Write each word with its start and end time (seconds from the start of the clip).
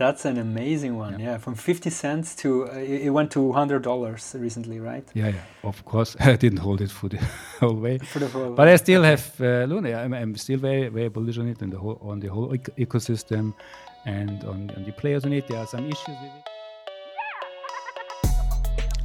That's 0.00 0.24
an 0.24 0.38
amazing 0.38 0.96
one. 0.96 1.20
Yeah, 1.20 1.32
yeah. 1.32 1.38
from 1.38 1.54
50 1.54 1.90
cents 1.90 2.34
to 2.36 2.66
uh, 2.70 3.04
it 3.04 3.10
went 3.10 3.30
to 3.32 3.40
$100 3.40 4.40
recently, 4.40 4.80
right? 4.80 5.06
Yeah, 5.12 5.28
yeah. 5.28 5.42
Of 5.62 5.84
course, 5.84 6.16
I 6.20 6.36
didn't 6.36 6.60
hold 6.60 6.80
it 6.80 6.90
for 6.90 7.10
the 7.10 7.18
whole 7.60 7.74
way. 7.74 7.98
For 7.98 8.18
the 8.18 8.28
whole 8.28 8.54
but 8.54 8.66
I 8.66 8.76
still 8.76 9.02
have 9.02 9.38
uh, 9.38 9.66
Luna. 9.68 9.92
I'm, 9.96 10.14
I'm, 10.14 10.36
still 10.36 10.58
very, 10.58 10.88
very 10.88 11.10
bullish 11.10 11.36
on 11.36 11.48
it 11.48 11.60
and 11.60 11.70
the 11.70 11.78
whole 11.78 11.98
on 12.00 12.18
the 12.20 12.28
whole 12.28 12.50
ec 12.54 12.64
ecosystem 12.78 13.52
and 14.06 14.42
on, 14.44 14.70
on 14.74 14.84
the 14.84 14.92
players 14.92 15.26
on 15.26 15.34
it. 15.34 15.46
There 15.48 15.58
are 15.58 15.66
some 15.66 15.84
issues 15.84 16.16
with 16.22 16.32
it. 16.38 16.59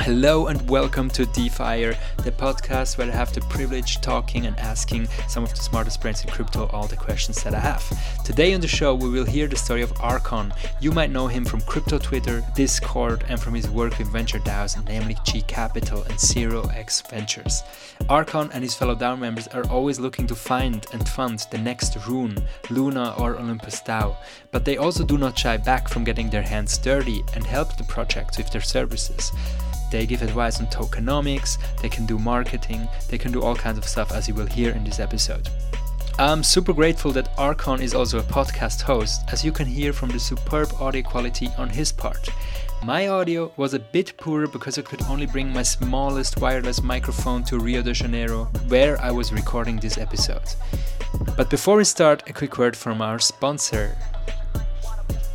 Hello 0.06 0.46
and 0.46 0.70
welcome 0.70 1.10
to 1.10 1.26
DeFire, 1.26 1.98
the 2.18 2.32
podcast 2.32 3.00
where 3.00 3.08
I 3.08 3.16
have 3.16 3.34
the 3.34 3.42
privilege 3.42 4.02
talking 4.02 4.46
and 4.46 4.55
asking 4.60 5.08
some 5.28 5.44
of 5.44 5.50
the 5.50 5.63
smartest 5.63 6.00
brains 6.00 6.23
in 6.23 6.30
crypto 6.30 6.68
all 6.68 6.86
the 6.86 6.96
questions 6.96 7.41
that 7.41 7.55
I 7.55 7.59
have. 7.59 7.84
Today 8.23 8.54
on 8.54 8.62
the 8.62 8.68
show, 8.68 8.94
we 8.94 9.10
will 9.10 9.26
hear 9.26 9.48
the 9.48 9.55
story 9.55 9.82
of 9.82 9.91
Archon. 9.99 10.54
You 10.80 10.91
might 10.91 11.10
know 11.10 11.26
him 11.26 11.44
from 11.44 11.62
crypto 11.62 11.98
Twitter, 11.98 12.44
Discord, 12.54 13.26
and 13.30 13.40
from 13.40 13.55
his 13.55 13.68
work 13.68 13.98
with 13.98 14.12
venture 14.12 14.38
DAOs, 14.38 14.77
namely 14.88 15.16
Qi 15.26 15.48
Capital 15.48 16.04
and 16.04 16.20
Zero 16.20 16.68
X 16.68 17.02
Ventures. 17.10 17.63
Archon 18.08 18.52
and 18.54 18.63
his 18.63 18.76
fellow 18.76 18.94
DAO 18.94 19.18
members 19.18 19.48
are 19.48 19.68
always 19.72 19.99
looking 19.99 20.27
to 20.27 20.35
find 20.35 20.85
and 20.94 21.10
fund 21.10 21.48
the 21.49 21.58
next 21.58 21.98
Rune, 22.08 22.38
Luna, 22.70 23.16
or 23.18 23.40
Olympus 23.40 23.82
DAO, 23.82 24.16
but 24.52 24.66
they 24.66 24.77
also 24.77 25.04
do 25.04 25.18
not 25.18 25.35
shy 25.35 25.58
back 25.58 25.88
from 25.88 26.04
getting 26.04 26.30
their 26.30 26.44
hands 26.44 26.77
dirty 26.77 27.24
and 27.34 27.44
help 27.44 27.76
the 27.76 27.84
projects 27.85 28.38
with 28.38 28.52
their 28.52 28.62
services. 28.62 29.32
They 29.95 30.05
give 30.05 30.22
advice 30.22 30.59
on 30.59 30.67
tokenomics, 30.67 31.58
they 31.81 31.88
can 31.88 32.05
do 32.05 32.20
marketing, 32.20 32.85
they 33.09 33.17
can 33.17 33.31
do 33.31 33.41
all 33.41 33.55
kinds 33.55 33.77
of 33.77 33.85
stuff 33.85 34.12
as 34.12 34.27
you 34.27 34.34
will 34.34 34.45
hear 34.45 34.71
in 34.71 34.84
this 34.84 34.99
episode. 34.99 35.48
I'm 36.20 36.44
super 36.44 36.73
grateful 36.73 37.13
that 37.13 37.30
Archon 37.38 37.82
is 37.82 37.93
also 37.93 38.20
a 38.20 38.23
podcast 38.23 38.82
host, 38.82 39.21
as 39.32 39.46
you 39.46 39.54
can 39.54 39.66
hear 39.66 39.93
from 39.93 40.10
the 40.10 40.20
superb 40.20 40.73
audio 40.82 41.01
quality 41.01 41.49
on 41.57 41.70
his 41.70 41.93
part. 41.93 42.27
My 42.84 43.07
audio 43.07 43.54
was 43.55 43.73
a 43.73 43.79
bit 43.79 44.18
poorer 44.18 44.48
because 44.48 44.77
I 44.77 44.82
could 44.82 45.01
only 45.04 45.27
bring 45.27 45.54
my 45.54 45.63
smallest 45.63 46.41
wireless 46.41 46.84
microphone 46.84 47.46
to 47.46 47.57
Rio 47.57 47.82
de 47.82 47.93
Janeiro, 47.93 48.49
where 48.68 48.99
I 48.99 49.12
was 49.12 49.32
recording 49.32 49.77
this 49.77 49.98
episode. 49.98 50.55
But 51.38 51.49
before 51.49 51.77
we 51.77 51.85
start, 51.85 52.29
a 52.29 52.34
quick 52.34 52.57
word 52.57 52.76
from 52.76 53.01
our 53.01 53.18
sponsor. 53.18 53.96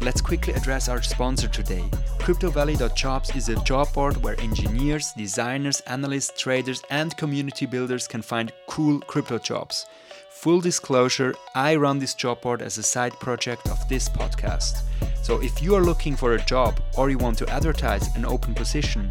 Let's 0.02 0.22
quickly 0.22 0.54
address 0.54 0.88
our 0.88 1.02
sponsor 1.02 1.46
today. 1.46 1.84
CryptoValley.jobs 2.20 3.36
is 3.36 3.50
a 3.50 3.62
job 3.64 3.92
board 3.92 4.16
where 4.22 4.40
engineers, 4.40 5.12
designers, 5.12 5.80
analysts, 5.82 6.40
traders, 6.40 6.82
and 6.88 7.14
community 7.18 7.66
builders 7.66 8.08
can 8.08 8.22
find 8.22 8.50
cool 8.66 9.00
crypto 9.00 9.36
jobs. 9.36 9.84
Full 10.30 10.62
disclosure, 10.62 11.34
I 11.54 11.76
run 11.76 11.98
this 11.98 12.14
job 12.14 12.40
board 12.40 12.62
as 12.62 12.78
a 12.78 12.82
side 12.82 13.12
project 13.20 13.68
of 13.68 13.86
this 13.90 14.08
podcast. 14.08 14.84
So 15.22 15.42
if 15.42 15.62
you 15.62 15.74
are 15.74 15.82
looking 15.82 16.16
for 16.16 16.32
a 16.32 16.44
job 16.46 16.80
or 16.96 17.10
you 17.10 17.18
want 17.18 17.36
to 17.38 17.50
advertise 17.50 18.14
an 18.16 18.24
open 18.24 18.54
position, 18.54 19.10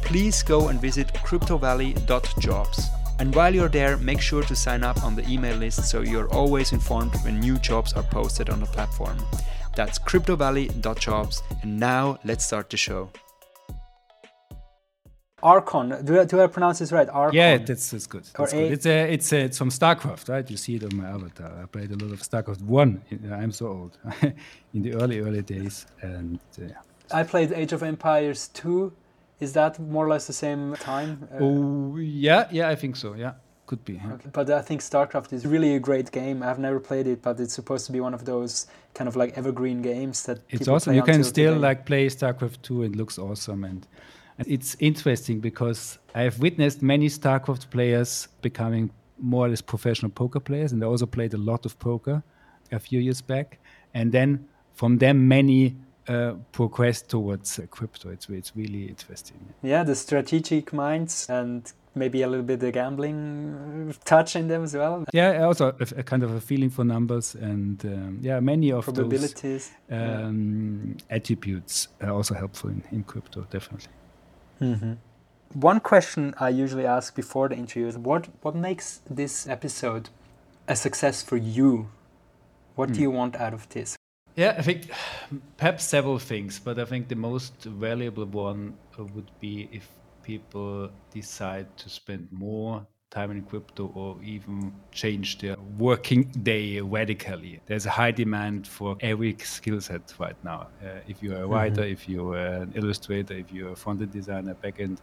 please 0.00 0.42
go 0.42 0.68
and 0.68 0.80
visit 0.80 1.08
cryptovalley.jobs. 1.12 2.88
And 3.18 3.34
while 3.34 3.54
you're 3.54 3.68
there, 3.68 3.98
make 3.98 4.22
sure 4.22 4.42
to 4.44 4.56
sign 4.56 4.84
up 4.84 5.04
on 5.04 5.14
the 5.14 5.28
email 5.28 5.56
list 5.56 5.90
so 5.90 6.00
you're 6.00 6.32
always 6.32 6.72
informed 6.72 7.14
when 7.24 7.40
new 7.40 7.58
jobs 7.58 7.92
are 7.92 8.02
posted 8.04 8.48
on 8.48 8.60
the 8.60 8.66
platform. 8.66 9.18
That's 9.76 9.98
cryptovalley.jobs. 9.98 11.42
And 11.62 11.78
now 11.78 12.18
let's 12.24 12.44
start 12.44 12.70
the 12.70 12.76
show. 12.76 13.10
Archon, 15.42 16.04
do 16.04 16.20
I, 16.20 16.24
do 16.24 16.40
I 16.42 16.46
pronounce 16.48 16.80
this 16.80 16.92
right? 16.92 17.08
Archon. 17.08 17.36
Yeah, 17.36 17.56
that's, 17.56 17.90
that's 17.90 18.06
good. 18.06 18.24
That's 18.36 18.52
good. 18.52 18.72
It's 18.72 18.84
a, 18.84 19.12
it's 19.12 19.32
a, 19.32 19.38
it's 19.38 19.56
from 19.56 19.70
StarCraft, 19.70 20.28
right? 20.28 20.50
You 20.50 20.58
see 20.58 20.74
it 20.74 20.84
on 20.84 20.94
my 20.94 21.08
avatar. 21.08 21.50
I 21.62 21.64
played 21.64 21.90
a 21.90 21.96
lot 21.96 22.12
of 22.12 22.20
StarCraft 22.20 22.60
One. 22.62 23.00
I'm 23.32 23.50
so 23.50 23.68
old, 23.68 23.98
in 24.74 24.82
the 24.82 24.94
early 24.94 25.20
early 25.20 25.40
days, 25.40 25.86
and 26.02 26.38
uh, 26.60 26.66
I 27.10 27.22
played 27.22 27.52
Age 27.52 27.72
of 27.72 27.82
Empires 27.82 28.48
Two. 28.48 28.92
Is 29.40 29.54
that 29.54 29.78
more 29.78 30.04
or 30.04 30.10
less 30.10 30.26
the 30.26 30.34
same 30.34 30.74
time? 30.74 31.26
Uh, 31.32 31.38
oh 31.40 31.96
yeah, 31.96 32.46
yeah, 32.50 32.68
I 32.68 32.74
think 32.74 32.96
so. 32.96 33.14
Yeah 33.14 33.32
could 33.70 33.84
be. 33.84 34.02
Okay. 34.14 34.30
But 34.32 34.50
I 34.50 34.62
think 34.62 34.80
StarCraft 34.80 35.32
is 35.32 35.46
really 35.46 35.76
a 35.76 35.78
great 35.78 36.10
game. 36.10 36.42
I've 36.42 36.58
never 36.58 36.80
played 36.80 37.06
it, 37.06 37.22
but 37.22 37.38
it's 37.38 37.54
supposed 37.54 37.86
to 37.86 37.92
be 37.92 38.00
one 38.00 38.14
of 38.14 38.24
those 38.24 38.66
kind 38.94 39.06
of 39.06 39.14
like 39.14 39.38
evergreen 39.38 39.80
games 39.80 40.24
that 40.24 40.38
it's 40.48 40.66
awesome. 40.66 40.94
You 40.94 41.04
can 41.04 41.22
still 41.22 41.56
like 41.56 41.86
play 41.86 42.08
StarCraft 42.08 42.62
2 42.62 42.82
and 42.82 42.94
it 42.94 42.98
looks 42.98 43.16
awesome 43.16 43.62
and, 43.62 43.86
and 44.38 44.48
it's 44.48 44.76
interesting 44.80 45.38
because 45.38 46.00
I've 46.16 46.40
witnessed 46.40 46.82
many 46.82 47.08
StarCraft 47.08 47.70
players 47.70 48.26
becoming 48.42 48.90
more 49.18 49.46
or 49.46 49.50
less 49.50 49.62
professional 49.62 50.10
poker 50.10 50.40
players 50.40 50.72
and 50.72 50.82
I 50.82 50.86
also 50.88 51.06
played 51.06 51.32
a 51.34 51.42
lot 51.50 51.64
of 51.64 51.78
poker 51.78 52.24
a 52.72 52.80
few 52.80 52.98
years 52.98 53.22
back 53.22 53.60
and 53.94 54.10
then 54.10 54.48
from 54.74 54.98
them 54.98 55.28
many 55.28 55.76
uh, 56.08 56.32
progress 56.50 57.02
towards 57.02 57.58
uh, 57.58 57.66
crypto. 57.70 58.08
It's 58.10 58.28
it's 58.28 58.56
really 58.56 58.84
interesting. 58.94 59.40
Yeah, 59.62 59.84
the 59.84 59.94
strategic 59.94 60.72
minds 60.72 61.30
and 61.30 61.72
maybe 61.94 62.22
a 62.22 62.28
little 62.28 62.44
bit 62.44 62.60
the 62.60 62.70
gambling 62.70 63.94
touch 64.04 64.36
in 64.36 64.48
them 64.48 64.64
as 64.64 64.74
well. 64.74 65.04
Yeah, 65.12 65.42
also 65.44 65.74
a, 65.80 66.00
a 66.00 66.02
kind 66.02 66.22
of 66.22 66.32
a 66.32 66.40
feeling 66.40 66.70
for 66.70 66.84
numbers 66.84 67.34
and 67.34 67.84
um, 67.84 68.18
yeah, 68.20 68.40
many 68.40 68.72
of 68.72 68.84
probabilities 68.84 69.70
those 69.88 70.00
um, 70.00 70.96
yeah. 70.96 71.16
attributes 71.16 71.88
are 72.00 72.10
also 72.10 72.34
helpful 72.34 72.70
in, 72.70 72.82
in 72.92 73.02
crypto, 73.04 73.46
definitely. 73.50 73.92
Mm-hmm. 74.60 74.92
One 75.54 75.80
question 75.80 76.34
I 76.38 76.50
usually 76.50 76.86
ask 76.86 77.14
before 77.14 77.48
the 77.48 77.56
interview 77.56 77.88
is 77.88 77.98
what 77.98 78.28
what 78.42 78.54
makes 78.54 79.00
this 79.10 79.48
episode 79.48 80.08
a 80.68 80.76
success 80.76 81.22
for 81.22 81.36
you? 81.36 81.88
What 82.76 82.90
mm. 82.90 82.92
do 82.92 82.98
hmm. 82.98 83.02
you 83.02 83.10
want 83.10 83.36
out 83.36 83.52
of 83.52 83.68
this? 83.70 83.96
Yeah, 84.36 84.54
I 84.56 84.62
think 84.62 84.90
perhaps 85.56 85.84
several 85.84 86.20
things, 86.20 86.60
but 86.60 86.78
I 86.78 86.84
think 86.84 87.08
the 87.08 87.16
most 87.16 87.64
valuable 87.64 88.26
one 88.26 88.74
would 88.96 89.30
be 89.40 89.68
if 89.72 89.88
people 90.22 90.90
decide 91.10 91.76
to 91.78 91.88
spend 91.88 92.28
more 92.30 92.86
time 93.10 93.32
in 93.32 93.42
crypto 93.42 93.90
or 93.94 94.16
even 94.22 94.72
change 94.92 95.38
their 95.38 95.56
working 95.78 96.22
day 96.42 96.80
radically. 96.80 97.60
There's 97.66 97.84
a 97.84 97.90
high 97.90 98.12
demand 98.12 98.68
for 98.68 98.96
every 99.00 99.36
skill 99.40 99.80
set 99.80 100.14
right 100.18 100.36
now. 100.44 100.68
Uh, 100.82 101.00
if 101.08 101.20
you're 101.20 101.34
a 101.34 101.40
mm-hmm. 101.40 101.52
writer, 101.52 101.82
mm-hmm. 101.82 101.92
if 101.92 102.08
you're 102.08 102.36
an 102.36 102.72
illustrator, 102.76 103.34
if 103.34 103.52
you're 103.52 103.72
a 103.72 103.76
front-end 103.76 104.12
designer, 104.12 104.54
backend 104.54 104.98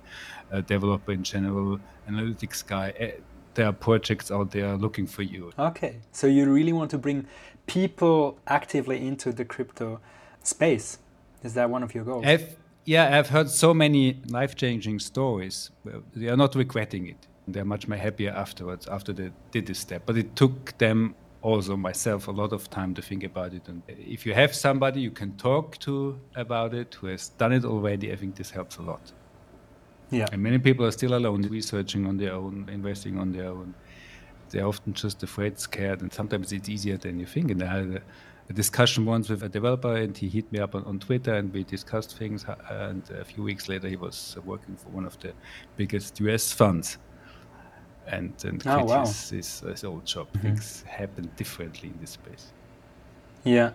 uh, 0.53 0.61
developer 0.61 1.11
in 1.11 1.23
general, 1.23 1.79
analytics 2.09 2.66
guy, 2.66 2.94
uh, 3.01 3.19
there 3.55 3.66
are 3.66 3.73
projects 3.73 4.31
out 4.31 4.51
there 4.51 4.78
looking 4.78 5.05
for 5.07 5.23
you. 5.23 5.51
Okay, 5.59 5.97
so 6.11 6.28
you 6.28 6.49
really 6.49 6.73
want 6.73 6.91
to 6.91 6.97
bring 6.97 7.28
people 7.66 8.39
actively 8.47 9.05
into 9.05 9.34
the 9.34 9.44
crypto 9.44 9.99
space. 10.44 10.99
Is 11.44 11.55
that 11.55 11.69
one 11.69 11.84
of 11.84 11.94
your 11.94 12.05
goals? 12.05 12.23
Yeah, 12.88 13.18
I've 13.18 13.28
heard 13.28 13.50
so 13.50 13.74
many 13.74 14.22
life 14.30 14.56
changing 14.56 15.00
stories. 15.00 15.72
They 16.16 16.30
are 16.30 16.38
not 16.38 16.56
regretting 16.56 17.08
it. 17.08 17.28
They're 17.46 17.66
much 17.66 17.86
more 17.86 17.98
happier 17.98 18.31
afterwards, 18.31 18.88
after 18.88 19.12
they 19.12 19.31
did 19.52 19.66
this 19.66 19.80
step. 19.80 20.03
But 20.06 20.16
it 20.16 20.38
took 20.38 20.78
them 20.78 21.14
also 21.42 21.76
myself 21.76 22.30
a 22.30 22.31
lot 22.31 22.53
of 22.53 22.70
time 22.70 22.94
to 22.96 23.02
think 23.02 23.26
about 23.26 23.53
it. 23.53 23.68
And 23.68 23.81
if 23.90 24.26
you 24.26 24.34
have 24.34 24.56
somebody 24.56 25.02
you 25.02 25.12
can 25.12 25.36
talk 25.36 25.78
to 25.80 26.18
about 26.36 26.74
it 26.74 26.96
who 26.96 27.08
has 27.08 27.28
done 27.28 27.52
it 27.52 27.66
already, 27.66 28.14
I 28.14 28.16
think 28.16 28.36
this 28.36 28.52
helps 28.52 28.78
a 28.78 28.84
lot. 28.84 29.12
Yeah. 30.09 30.28
And 30.31 30.42
many 30.42 30.58
people 30.58 30.86
are 30.86 30.92
still 30.92 31.14
alone, 31.14 31.42
researching 31.42 32.08
on 32.08 32.16
their 32.16 32.34
own, 32.34 32.70
investing 32.72 33.20
on 33.20 33.34
their 33.34 33.50
own 33.50 33.76
they're 34.50 34.66
often 34.66 34.94
just 34.94 35.24
afraid, 35.24 35.59
scared, 35.59 36.02
and 36.02 36.12
sometimes 36.14 36.52
it's 36.52 36.70
easier 36.70 36.97
than 36.97 37.20
you 37.20 37.26
think. 37.26 37.52
And 37.52 37.64
I 37.64 37.68
had 37.68 37.84
a, 37.84 38.02
discussion 38.53 39.06
once 39.06 39.30
with 39.30 39.44
a 39.44 39.50
developer, 39.50 39.96
and 39.96 40.18
he 40.18 40.30
hit 40.30 40.52
me 40.52 40.59
up 40.59 40.75
on, 40.75 40.84
on, 40.85 41.00
Twitter, 41.00 41.34
and 41.34 41.52
we 41.53 41.63
discussed 41.63 42.18
things. 42.18 42.46
And 42.69 43.03
a 43.12 43.25
few 43.25 43.44
weeks 43.44 43.68
later, 43.68 43.88
he 43.88 43.97
was 43.97 44.38
working 44.46 44.75
for 44.75 44.90
one 44.90 45.06
of 45.06 45.19
the 45.19 45.34
biggest 45.75 46.19
US 46.22 46.52
funds. 46.53 46.97
And, 48.08 48.34
and 48.46 48.66
oh, 48.66 48.85
wow. 48.85 49.02
his, 49.02 49.30
his, 49.31 49.59
his, 49.59 49.84
old 49.84 50.05
job. 50.05 50.28
Mm-hmm. 50.29 50.47
Things 50.47 50.84
happen 50.88 51.29
differently 51.35 51.90
in 51.90 51.99
this 51.99 52.11
space. 52.11 52.53
Yeah. 53.44 53.72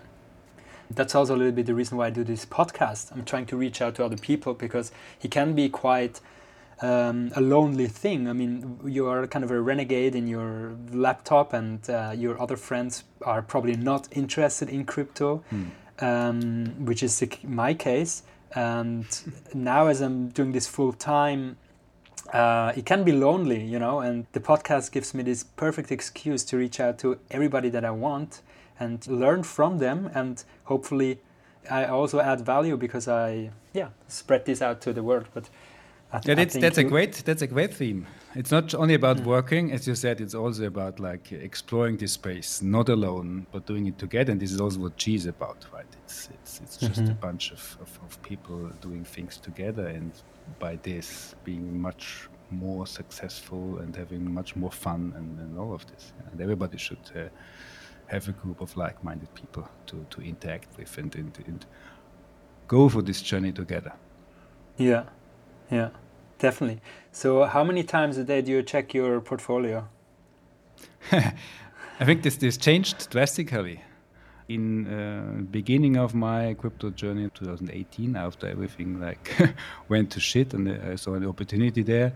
That's 0.89 1.13
also 1.13 1.35
a 1.35 1.37
little 1.37 1.51
bit 1.51 1.67
the 1.67 1.75
reason 1.75 1.97
why 1.97 2.07
I 2.07 2.09
do 2.09 2.23
this 2.23 2.45
podcast. 2.45 3.11
I'm 3.11 3.25
trying 3.25 3.45
to 3.47 3.57
reach 3.57 3.79
out 3.79 3.95
to 3.95 4.05
other 4.05 4.17
people 4.17 4.55
because 4.55 4.91
he 5.19 5.27
can 5.27 5.53
be 5.53 5.69
quite 5.69 6.19
um, 6.81 7.31
a 7.35 7.41
lonely 7.41 7.87
thing. 7.87 8.27
I 8.27 8.33
mean, 8.33 8.79
you 8.85 9.07
are 9.07 9.27
kind 9.27 9.45
of 9.45 9.51
a 9.51 9.61
renegade 9.61 10.15
in 10.15 10.27
your 10.27 10.75
laptop, 10.91 11.53
and 11.53 11.87
uh, 11.89 12.13
your 12.15 12.41
other 12.41 12.57
friends 12.57 13.03
are 13.21 13.41
probably 13.41 13.75
not 13.75 14.07
interested 14.11 14.69
in 14.69 14.85
crypto, 14.85 15.43
mm. 15.51 15.69
um, 16.01 16.85
which 16.85 17.03
is 17.03 17.19
the, 17.19 17.29
my 17.43 17.73
case. 17.73 18.23
And 18.55 19.05
now, 19.53 19.87
as 19.87 20.01
I'm 20.01 20.29
doing 20.29 20.51
this 20.51 20.67
full 20.67 20.93
time, 20.93 21.57
uh, 22.31 22.73
it 22.75 22.85
can 22.85 23.03
be 23.03 23.11
lonely, 23.11 23.63
you 23.63 23.79
know. 23.79 23.99
And 23.99 24.25
the 24.33 24.39
podcast 24.39 24.91
gives 24.91 25.13
me 25.13 25.23
this 25.23 25.43
perfect 25.43 25.91
excuse 25.91 26.43
to 26.45 26.57
reach 26.57 26.79
out 26.79 26.99
to 26.99 27.19
everybody 27.31 27.69
that 27.69 27.85
I 27.85 27.91
want 27.91 28.41
and 28.79 29.05
learn 29.07 29.43
from 29.43 29.77
them, 29.77 30.09
and 30.13 30.43
hopefully, 30.65 31.19
I 31.69 31.85
also 31.85 32.19
add 32.19 32.41
value 32.41 32.75
because 32.75 33.07
I, 33.07 33.51
yeah, 33.73 33.89
spread 34.07 34.45
this 34.45 34.61
out 34.61 34.81
to 34.81 34.93
the 34.93 35.03
world. 35.03 35.27
But 35.33 35.49
yeah, 36.25 36.35
that's, 36.35 36.55
that's 36.55 36.77
a 36.77 36.83
great 36.83 37.13
that's 37.25 37.41
a 37.41 37.47
great 37.47 37.73
theme. 37.73 38.05
It's 38.35 38.51
not 38.51 38.73
only 38.73 38.93
about 38.93 39.17
mm. 39.17 39.25
working, 39.25 39.71
as 39.71 39.87
you 39.87 39.95
said. 39.95 40.21
It's 40.21 40.35
also 40.35 40.65
about 40.65 40.99
like 40.99 41.31
exploring 41.31 41.97
this 41.97 42.13
space, 42.13 42.61
not 42.61 42.89
alone, 42.89 43.47
but 43.51 43.65
doing 43.65 43.87
it 43.87 43.97
together. 43.97 44.31
And 44.31 44.41
this 44.41 44.51
is 44.51 44.59
also 44.61 44.79
what 44.79 44.97
Qi 44.97 45.15
is 45.15 45.25
about, 45.25 45.65
right? 45.73 45.85
It's 46.03 46.29
it's 46.33 46.61
it's 46.61 46.77
just 46.77 47.01
mm-hmm. 47.01 47.11
a 47.11 47.15
bunch 47.15 47.51
of, 47.51 47.77
of, 47.81 47.99
of 48.05 48.21
people 48.21 48.69
doing 48.81 49.03
things 49.03 49.37
together, 49.37 49.87
and 49.87 50.11
by 50.59 50.77
this 50.83 51.35
being 51.43 51.81
much 51.81 52.29
more 52.51 52.85
successful 52.85 53.79
and 53.79 53.95
having 53.95 54.31
much 54.31 54.55
more 54.55 54.71
fun 54.71 55.13
and, 55.15 55.39
and 55.39 55.57
all 55.57 55.73
of 55.73 55.85
this. 55.87 56.13
And 56.31 56.39
everybody 56.39 56.77
should 56.77 56.99
uh, 57.15 57.29
have 58.07 58.27
a 58.27 58.31
group 58.31 58.61
of 58.61 58.75
like-minded 58.77 59.33
people 59.33 59.67
to, 59.87 60.05
to 60.11 60.21
interact 60.21 60.77
with 60.77 60.95
and, 60.97 61.15
and, 61.15 61.31
and 61.47 61.65
go 62.67 62.89
for 62.89 63.01
this 63.01 63.21
journey 63.21 63.51
together. 63.51 63.93
Yeah, 64.77 65.05
yeah, 65.71 65.89
definitely. 66.43 66.81
So, 67.11 67.45
how 67.45 67.63
many 67.63 67.83
times 67.83 68.17
a 68.17 68.23
day 68.23 68.41
do 68.41 68.51
you 68.51 68.61
check 68.61 68.93
your 68.93 69.21
portfolio? 69.21 69.87
I 71.11 72.05
think 72.05 72.21
this 72.21 72.37
this 72.37 72.57
changed 72.57 73.09
drastically. 73.09 73.81
In 74.49 74.63
uh, 74.87 75.41
beginning 75.59 75.95
of 75.95 76.13
my 76.13 76.53
crypto 76.53 76.89
journey 76.89 77.23
in 77.23 77.29
2018, 77.29 78.17
after 78.17 78.45
everything 78.47 78.99
like 78.99 79.25
went 79.89 80.11
to 80.11 80.19
shit 80.19 80.53
and 80.53 80.63
I 80.91 80.97
saw 80.97 81.13
an 81.13 81.25
opportunity 81.25 81.81
there, 81.81 82.11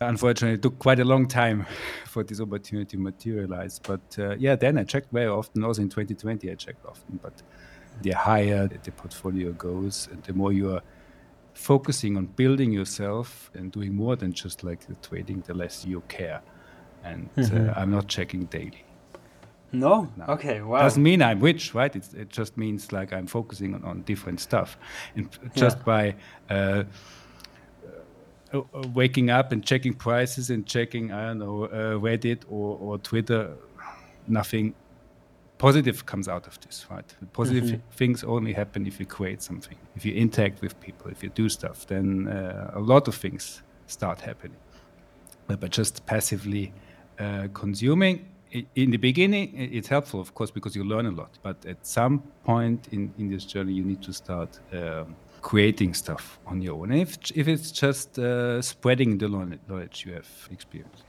unfortunately 0.00 0.54
it 0.54 0.62
took 0.62 0.78
quite 0.78 1.00
a 1.00 1.04
long 1.04 1.26
time 1.26 1.66
for 2.06 2.22
this 2.22 2.40
opportunity 2.40 2.96
to 2.96 3.02
materialize 3.02 3.78
but 3.78 4.06
uh, 4.18 4.34
yeah 4.36 4.56
then 4.56 4.78
i 4.78 4.84
checked 4.84 5.10
very 5.12 5.26
often 5.40 5.62
also 5.62 5.82
in 5.82 5.88
2020 5.88 6.50
i 6.50 6.54
checked 6.54 6.84
often 6.86 7.18
but 7.22 7.42
the 8.02 8.12
higher 8.12 8.66
the 8.66 8.92
portfolio 8.92 9.52
goes 9.52 10.08
and 10.10 10.22
the 10.24 10.32
more 10.32 10.52
you 10.52 10.72
are 10.74 10.82
focusing 11.54 12.16
on 12.16 12.26
building 12.26 12.72
yourself 12.72 13.50
and 13.54 13.72
doing 13.72 13.94
more 13.94 14.16
than 14.16 14.32
just 14.32 14.64
like 14.64 14.86
the 14.86 14.94
trading 14.96 15.42
the 15.46 15.54
less 15.54 15.84
you 15.84 16.02
care 16.08 16.40
and 17.04 17.28
uh, 17.36 17.40
mm-hmm. 17.40 17.68
uh, 17.68 17.72
i'm 17.76 17.90
not 17.90 18.06
checking 18.08 18.44
daily 18.46 18.84
no? 19.72 20.08
no? 20.16 20.24
Okay, 20.30 20.62
wow. 20.62 20.82
Doesn't 20.82 21.02
mean 21.02 21.22
I'm 21.22 21.40
rich, 21.40 21.74
right? 21.74 21.94
It's, 21.94 22.12
it 22.12 22.28
just 22.28 22.56
means 22.56 22.92
like 22.92 23.12
I'm 23.12 23.26
focusing 23.26 23.74
on, 23.74 23.84
on 23.84 24.02
different 24.02 24.40
stuff. 24.40 24.76
And 25.14 25.28
just 25.54 25.78
yeah. 25.78 25.84
by 25.84 26.14
uh, 26.50 26.84
uh, 28.52 28.58
uh, 28.58 28.88
waking 28.94 29.30
up 29.30 29.52
and 29.52 29.64
checking 29.64 29.94
prices 29.94 30.50
and 30.50 30.66
checking 30.66 31.12
I 31.12 31.28
don't 31.28 31.38
know 31.38 31.64
uh, 31.64 31.98
Reddit 31.98 32.42
or, 32.48 32.76
or 32.78 32.98
Twitter, 32.98 33.52
nothing 34.26 34.74
positive 35.60 36.06
comes 36.06 36.26
out 36.26 36.46
of 36.46 36.58
this, 36.62 36.86
right? 36.90 37.04
Positive 37.34 37.64
mm-hmm. 37.64 37.90
things 38.00 38.24
only 38.24 38.52
happen 38.54 38.86
if 38.86 38.98
you 38.98 39.04
create 39.04 39.42
something, 39.42 39.76
if 39.94 40.06
you 40.06 40.14
interact 40.14 40.62
with 40.62 40.74
people, 40.80 41.10
if 41.10 41.22
you 41.22 41.28
do 41.42 41.48
stuff. 41.50 41.86
Then 41.86 42.28
uh, 42.28 42.80
a 42.80 42.80
lot 42.80 43.08
of 43.08 43.14
things 43.14 43.62
start 43.86 44.20
happening. 44.22 44.56
But, 45.46 45.60
but 45.60 45.70
just 45.70 46.06
passively 46.06 46.72
uh, 47.18 47.48
consuming, 47.52 48.24
in 48.74 48.90
the 48.90 48.96
beginning, 48.96 49.46
it's 49.78 49.88
helpful, 49.88 50.20
of 50.20 50.34
course, 50.34 50.50
because 50.50 50.74
you 50.74 50.82
learn 50.82 51.06
a 51.06 51.10
lot. 51.10 51.38
But 51.42 51.64
at 51.66 51.86
some 51.86 52.22
point 52.44 52.88
in, 52.90 53.12
in 53.18 53.30
this 53.30 53.44
journey, 53.44 53.74
you 53.74 53.84
need 53.84 54.02
to 54.02 54.12
start. 54.12 54.58
Um, 54.72 55.14
creating 55.42 55.94
stuff 55.94 56.38
on 56.46 56.60
your 56.60 56.82
own. 56.82 56.92
If 56.92 57.16
if 57.34 57.48
it's 57.48 57.70
just 57.72 58.18
uh, 58.18 58.60
spreading 58.60 59.18
the 59.18 59.28
knowledge 59.68 60.04
you 60.04 60.12
have 60.12 60.28
experienced. 60.50 61.04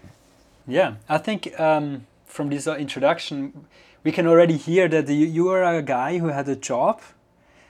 Yeah, 0.68 0.96
I 1.10 1.18
think 1.18 1.60
um, 1.60 2.08
from 2.26 2.50
this 2.50 2.66
uh, 2.68 2.76
introduction, 2.76 3.66
we 4.04 4.12
can 4.12 4.28
already 4.28 4.58
hear 4.58 4.88
that 4.88 5.08
you, 5.08 5.26
you 5.26 5.50
are 5.50 5.64
a 5.64 5.82
guy 5.82 6.18
who 6.18 6.28
had 6.28 6.48
a 6.50 6.56
job, 6.56 7.02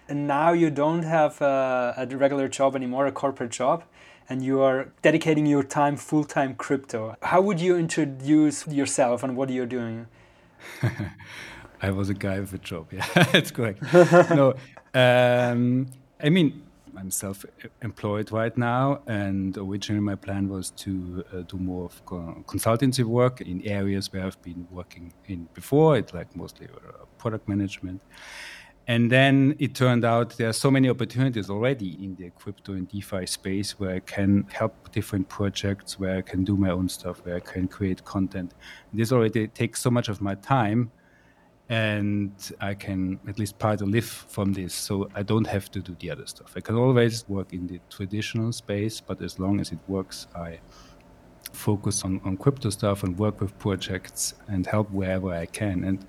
and 0.08 0.28
now 0.28 0.54
you 0.54 0.70
don't 0.70 1.04
have 1.04 1.42
a, 1.42 1.94
a 1.98 2.18
regular 2.18 2.48
job 2.48 2.76
anymore, 2.76 3.06
a 3.08 3.12
corporate 3.12 3.52
job, 3.52 3.84
and 4.30 4.44
you 4.44 4.62
are 4.62 4.92
dedicating 5.02 5.46
your 5.46 5.64
time 5.64 5.98
full 5.98 6.24
time 6.24 6.56
crypto. 6.56 7.16
How 7.22 7.42
would 7.42 7.60
you 7.60 7.76
introduce 7.78 8.68
yourself 8.68 9.24
and 9.24 9.36
what 9.36 9.50
you're 9.50 9.66
doing? 9.66 10.08
I 11.82 11.92
was 11.92 12.10
a 12.10 12.14
guy 12.14 12.40
with 12.40 12.54
a 12.54 12.60
job. 12.60 12.92
Yeah, 12.92 13.06
that's 13.32 13.52
correct. 13.52 13.82
no, 13.94 14.56
um, 14.94 15.88
I 16.22 16.30
mean, 16.30 16.62
I'm 16.98 17.12
self-employed 17.12 18.32
right 18.32 18.58
now, 18.58 19.02
and 19.08 19.58
originally 19.58 20.02
my 20.02 20.16
plan 20.16 20.50
was 20.50 20.72
to 20.72 21.24
uh, 21.34 21.42
do 21.42 21.58
more 21.58 21.86
of 21.86 22.06
consultancy 22.46 23.04
work 23.04 23.42
in 23.42 23.66
areas 23.66 24.12
where 24.12 24.26
I've 24.26 24.42
been 24.42 24.68
working 24.72 25.14
in 25.28 25.48
before. 25.54 25.98
It's 25.98 26.14
like 26.14 26.36
mostly 26.36 26.68
uh, 26.68 27.06
product 27.18 27.48
management. 27.48 28.02
And 28.88 29.12
then 29.12 29.56
it 29.60 29.76
turned 29.76 30.04
out 30.04 30.38
there 30.38 30.50
are 30.50 30.54
so 30.54 30.72
many 30.72 30.90
opportunities 30.90 31.50
already 31.50 32.04
in 32.04 32.16
the 32.16 32.32
crypto 32.32 32.74
and 32.74 32.88
DeFi 32.90 33.26
space 33.26 33.80
where 33.80 33.96
I 33.96 34.00
can 34.00 34.46
help 34.52 34.92
different 34.92 35.30
projects, 35.30 36.00
where 36.00 36.18
I 36.18 36.22
can 36.22 36.44
do 36.44 36.58
my 36.58 36.72
own 36.72 36.90
stuff, 36.90 37.24
where 37.24 37.36
I 37.36 37.40
can 37.40 37.68
create 37.68 38.04
content. 38.04 38.54
This 38.92 39.12
already 39.12 39.48
takes 39.48 39.82
so 39.82 39.92
much 39.92 40.10
of 40.10 40.20
my 40.20 40.36
time 40.36 40.92
and 41.72 42.34
I 42.60 42.74
can 42.74 43.18
at 43.30 43.40
least 43.40 43.58
partly 43.58 43.88
live 43.88 44.06
from 44.06 44.52
this. 44.52 44.74
So 44.74 45.10
I 45.16 45.24
don't 45.24 45.48
have 45.48 45.72
to 45.72 45.80
do 45.80 45.96
the 46.00 46.12
other 46.12 46.28
stuff. 46.28 46.52
I 46.58 46.60
can 46.60 46.76
always 46.76 47.28
work 47.30 47.54
in 47.54 47.66
the 47.66 47.80
traditional 47.90 48.52
space, 48.52 49.00
but 49.00 49.22
as 49.22 49.40
long 49.40 49.62
as 49.62 49.72
it 49.72 49.80
works, 49.88 50.28
I 50.36 50.60
focus 51.54 52.04
on, 52.04 52.20
on 52.26 52.36
crypto 52.36 52.72
stuff 52.72 53.04
and 53.04 53.18
work 53.18 53.40
with 53.40 53.58
projects 53.58 54.34
and 54.50 54.68
help 54.68 54.92
wherever 54.92 55.32
I 55.32 55.46
can. 55.46 55.86
And 55.86 56.06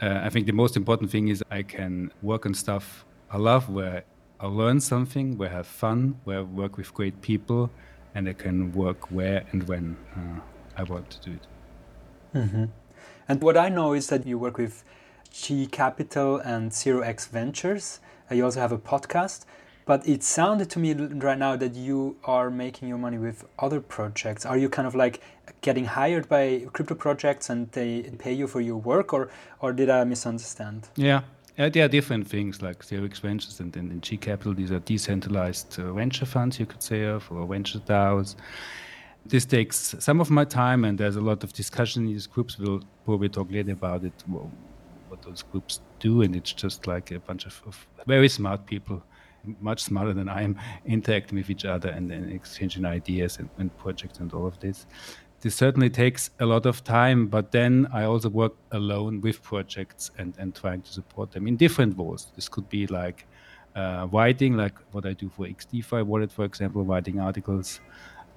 uh, 0.00 0.20
I 0.24 0.30
think 0.30 0.46
the 0.46 0.52
most 0.52 0.78
important 0.78 1.10
thing 1.10 1.28
is 1.28 1.44
I 1.50 1.62
can 1.62 2.10
work 2.22 2.46
on 2.46 2.54
stuff 2.54 3.04
I 3.30 3.36
love, 3.36 3.68
where 3.68 4.02
I 4.40 4.46
learn 4.46 4.80
something, 4.80 5.36
where 5.36 5.50
I 5.50 5.52
have 5.52 5.66
fun, 5.66 6.18
where 6.24 6.38
I 6.38 6.42
work 6.42 6.78
with 6.78 6.94
great 6.94 7.20
people, 7.20 7.70
and 8.14 8.26
I 8.30 8.32
can 8.32 8.72
work 8.72 9.10
where 9.10 9.44
and 9.52 9.68
when 9.68 9.94
uh, 10.16 10.40
I 10.74 10.84
want 10.84 11.10
to 11.10 11.20
do 11.20 11.32
it. 11.36 11.46
Mm-hmm. 12.34 12.64
And 13.28 13.42
what 13.42 13.56
I 13.56 13.68
know 13.68 13.92
is 13.92 14.06
that 14.08 14.26
you 14.26 14.38
work 14.38 14.58
with 14.58 14.84
Qi 15.32 15.70
Capital 15.70 16.38
and 16.38 16.72
Zero 16.72 17.00
X 17.00 17.26
Ventures. 17.26 18.00
Uh, 18.30 18.34
you 18.34 18.44
also 18.44 18.60
have 18.60 18.72
a 18.72 18.78
podcast. 18.78 19.44
But 19.86 20.06
it 20.08 20.24
sounded 20.24 20.68
to 20.70 20.80
me 20.80 20.94
right 20.94 21.38
now 21.38 21.54
that 21.54 21.76
you 21.76 22.16
are 22.24 22.50
making 22.50 22.88
your 22.88 22.98
money 22.98 23.18
with 23.18 23.44
other 23.60 23.80
projects. 23.80 24.44
Are 24.44 24.58
you 24.58 24.68
kind 24.68 24.88
of 24.88 24.96
like 24.96 25.20
getting 25.60 25.84
hired 25.84 26.28
by 26.28 26.66
crypto 26.72 26.96
projects 26.96 27.50
and 27.50 27.70
they 27.70 28.02
pay 28.18 28.32
you 28.32 28.48
for 28.48 28.60
your 28.60 28.78
work, 28.78 29.12
or 29.12 29.30
or 29.60 29.72
did 29.72 29.88
I 29.88 30.02
misunderstand? 30.02 30.88
Yeah, 30.96 31.20
uh, 31.56 31.68
there 31.68 31.84
are 31.84 31.88
different 31.88 32.26
things 32.26 32.62
like 32.62 32.82
Zero 32.82 33.04
X 33.04 33.20
Ventures 33.20 33.60
and, 33.60 33.76
and, 33.76 34.02
Qi 34.02 34.20
Capital. 34.20 34.54
These 34.54 34.72
are 34.72 34.80
decentralized 34.80 35.78
uh, 35.78 35.92
venture 35.92 36.26
funds, 36.26 36.58
you 36.58 36.66
could 36.66 36.82
say, 36.82 37.04
of, 37.04 37.30
or 37.30 37.46
venture 37.46 37.78
DAOs 37.78 38.34
this 39.28 39.44
takes 39.44 39.94
some 39.98 40.20
of 40.20 40.30
my 40.30 40.44
time, 40.44 40.84
and 40.84 40.98
there's 40.98 41.16
a 41.16 41.20
lot 41.20 41.44
of 41.44 41.52
discussion 41.52 42.06
in 42.06 42.12
these 42.12 42.26
groups. 42.26 42.58
We'll 42.58 42.82
probably 43.04 43.28
talk 43.28 43.50
later 43.50 43.72
about 43.72 44.04
it, 44.04 44.12
what 45.08 45.22
those 45.22 45.42
groups 45.42 45.80
do, 45.98 46.22
and 46.22 46.34
it's 46.36 46.52
just 46.52 46.86
like 46.86 47.10
a 47.10 47.20
bunch 47.20 47.46
of, 47.46 47.62
of 47.66 47.86
very 48.06 48.28
smart 48.28 48.66
people, 48.66 49.02
much 49.60 49.82
smarter 49.82 50.12
than 50.12 50.28
I 50.28 50.42
am, 50.42 50.58
interacting 50.86 51.38
with 51.38 51.50
each 51.50 51.64
other 51.64 51.88
and, 51.90 52.10
and 52.10 52.32
exchanging 52.32 52.84
ideas 52.84 53.38
and, 53.38 53.48
and, 53.58 53.76
projects 53.78 54.18
and 54.18 54.32
all 54.32 54.46
of 54.46 54.58
this. 54.60 54.86
This 55.40 55.54
certainly 55.54 55.90
takes 55.90 56.30
a 56.40 56.46
lot 56.46 56.66
of 56.66 56.82
time, 56.82 57.26
but 57.26 57.52
then 57.52 57.86
I 57.92 58.04
also 58.04 58.28
work 58.28 58.54
alone 58.72 59.20
with 59.20 59.42
projects 59.42 60.10
and, 60.18 60.34
and 60.38 60.54
trying 60.54 60.82
to 60.82 60.92
support 60.92 61.30
them 61.30 61.46
in 61.46 61.56
different 61.56 61.96
ways. 61.96 62.26
This 62.34 62.48
could 62.48 62.68
be 62.68 62.86
like 62.86 63.26
uh, 63.76 64.08
writing, 64.10 64.56
like 64.56 64.74
what 64.92 65.04
I 65.06 65.12
do 65.12 65.28
for 65.28 65.46
XDeFi 65.46 66.04
Wallet, 66.04 66.32
for 66.32 66.44
example, 66.44 66.82
writing 66.84 67.20
articles 67.20 67.80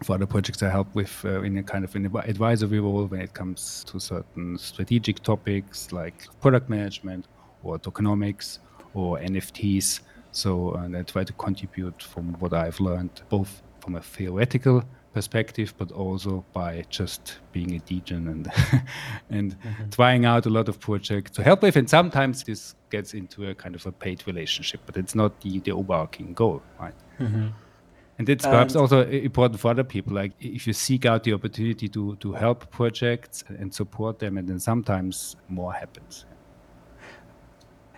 for 0.04 0.14
other 0.14 0.26
projects 0.26 0.64
I 0.64 0.70
help 0.70 0.94
with 0.96 1.24
uh, 1.26 1.42
in 1.42 1.58
a 1.58 1.64
kind 1.64 1.84
of 1.84 1.96
an 1.96 2.06
advisory 2.06 2.80
role 2.80 3.06
when 3.06 3.22
it 3.22 3.34
comes 3.34 3.84
to 3.86 4.00
certain 4.00 4.58
strategic 4.58 5.22
topics 5.22 5.92
like 5.92 6.28
product 6.42 6.70
management 6.70 7.28
or 7.64 7.78
tokenomics 7.80 8.60
or 8.94 9.18
NFTs. 9.20 10.02
So 10.32 10.76
I 10.78 11.02
try 11.04 11.24
to 11.24 11.34
contribute 11.34 12.02
from 12.02 12.34
what 12.40 12.54
I've 12.54 12.80
learned, 12.80 13.22
both 13.30 13.62
from 13.82 13.96
a 13.96 14.02
theoretical 14.02 14.84
perspective, 15.14 15.74
but 15.78 15.92
also 15.92 16.46
by 16.54 16.86
just 16.90 17.40
being 17.52 17.76
a 17.76 17.80
degen 17.80 18.28
and 18.28 18.52
and 19.30 19.60
mm-hmm. 19.60 19.90
trying 19.90 20.26
out 20.26 20.46
a 20.46 20.50
lot 20.50 20.70
of 20.70 20.80
projects 20.80 21.32
to 21.32 21.44
help 21.44 21.62
with. 21.62 21.76
And 21.76 21.90
sometimes 21.90 22.44
this 22.44 22.76
gets 22.90 23.14
into 23.14 23.50
a 23.50 23.56
kind 23.56 23.76
of 23.76 23.86
a 23.86 23.92
paid 23.92 24.26
relationship, 24.28 24.82
but 24.86 24.98
it's 24.98 25.16
not 25.16 25.42
the, 25.42 25.60
the 25.60 25.72
overarching 25.72 26.34
goal, 26.34 26.62
right? 26.80 26.94
Mm-hmm. 27.20 27.48
And 28.20 28.28
it's 28.28 28.46
perhaps 28.46 28.76
and 28.76 28.82
also 28.82 29.08
important 29.08 29.62
for 29.62 29.72
other 29.72 29.86
people. 29.86 30.14
Like 30.14 30.34
if 30.42 30.68
you 30.68 30.74
seek 30.74 31.06
out 31.06 31.24
the 31.24 31.34
opportunity 31.34 31.88
to 31.88 32.18
to 32.18 32.34
help 32.34 32.70
projects 32.70 33.46
and 33.48 33.74
support 33.74 34.20
them, 34.20 34.38
and 34.38 34.48
then 34.48 34.60
sometimes 34.60 35.38
more 35.48 35.74
happens. 35.74 36.26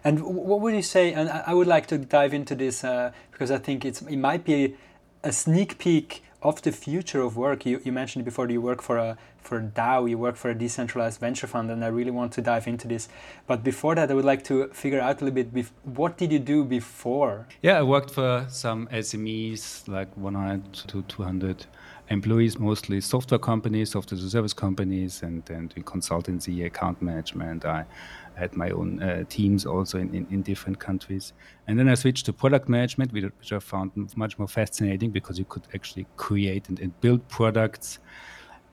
And 0.03 0.23
what 0.23 0.61
would 0.61 0.75
you 0.75 0.83
say? 0.83 1.11
And 1.13 1.29
I 1.29 1.53
would 1.55 1.67
like 1.67 1.87
to 1.87 1.97
dive 1.97 2.35
into 2.35 2.55
this 2.55 2.83
uh, 2.83 3.11
because 3.31 3.49
I 3.49 3.57
think 3.57 3.83
it's 3.83 4.01
it 4.03 4.17
might 4.17 4.45
be 4.45 4.75
a 5.23 5.31
sneak 5.31 5.79
peek 5.79 6.23
of 6.41 6.61
the 6.61 6.71
future 6.71 7.21
of 7.21 7.37
work. 7.37 7.65
You, 7.65 7.81
you 7.83 7.91
mentioned 7.91 8.25
before 8.25 8.49
you 8.49 8.61
work 8.61 8.81
for 8.81 8.97
a 8.97 9.17
for 9.41 9.57
a 9.57 9.61
DAO, 9.61 10.07
you 10.07 10.17
work 10.17 10.35
for 10.35 10.51
a 10.51 10.55
decentralized 10.55 11.19
venture 11.19 11.47
fund, 11.47 11.71
and 11.71 11.83
I 11.83 11.87
really 11.87 12.11
want 12.11 12.31
to 12.33 12.41
dive 12.41 12.67
into 12.67 12.87
this. 12.87 13.09
But 13.47 13.63
before 13.63 13.95
that, 13.95 14.11
I 14.11 14.13
would 14.13 14.25
like 14.25 14.43
to 14.45 14.67
figure 14.67 15.01
out 15.01 15.21
a 15.21 15.25
little 15.25 15.43
bit. 15.43 15.65
What 15.83 16.17
did 16.17 16.31
you 16.31 16.39
do 16.39 16.63
before? 16.63 17.47
Yeah, 17.61 17.79
I 17.79 17.83
worked 17.83 18.11
for 18.11 18.45
some 18.49 18.87
SMEs, 18.87 19.87
like 19.87 20.15
100 20.15 20.73
to 20.73 21.01
200 21.01 21.65
employees, 22.09 22.59
mostly 22.59 23.01
software 23.01 23.39
companies, 23.39 23.91
software 23.91 24.19
service 24.19 24.53
companies, 24.53 25.23
and 25.23 25.43
then 25.45 25.67
doing 25.67 25.83
consultancy, 25.83 26.65
account 26.65 27.01
management. 27.01 27.65
I 27.65 27.85
had 28.35 28.55
my 28.55 28.69
own 28.69 29.01
uh, 29.01 29.23
teams 29.29 29.65
also 29.65 29.97
in, 29.99 30.13
in, 30.13 30.27
in, 30.31 30.41
different 30.41 30.79
countries. 30.79 31.33
And 31.67 31.77
then 31.77 31.87
I 31.89 31.95
switched 31.95 32.25
to 32.27 32.33
product 32.33 32.69
management, 32.69 33.11
which 33.13 33.51
I 33.51 33.59
found 33.59 33.91
much 34.15 34.39
more 34.39 34.47
fascinating 34.47 35.11
because 35.11 35.37
you 35.37 35.45
could 35.45 35.67
actually 35.75 36.07
create 36.17 36.69
and, 36.69 36.79
and 36.79 36.99
build 37.01 37.27
products. 37.27 37.99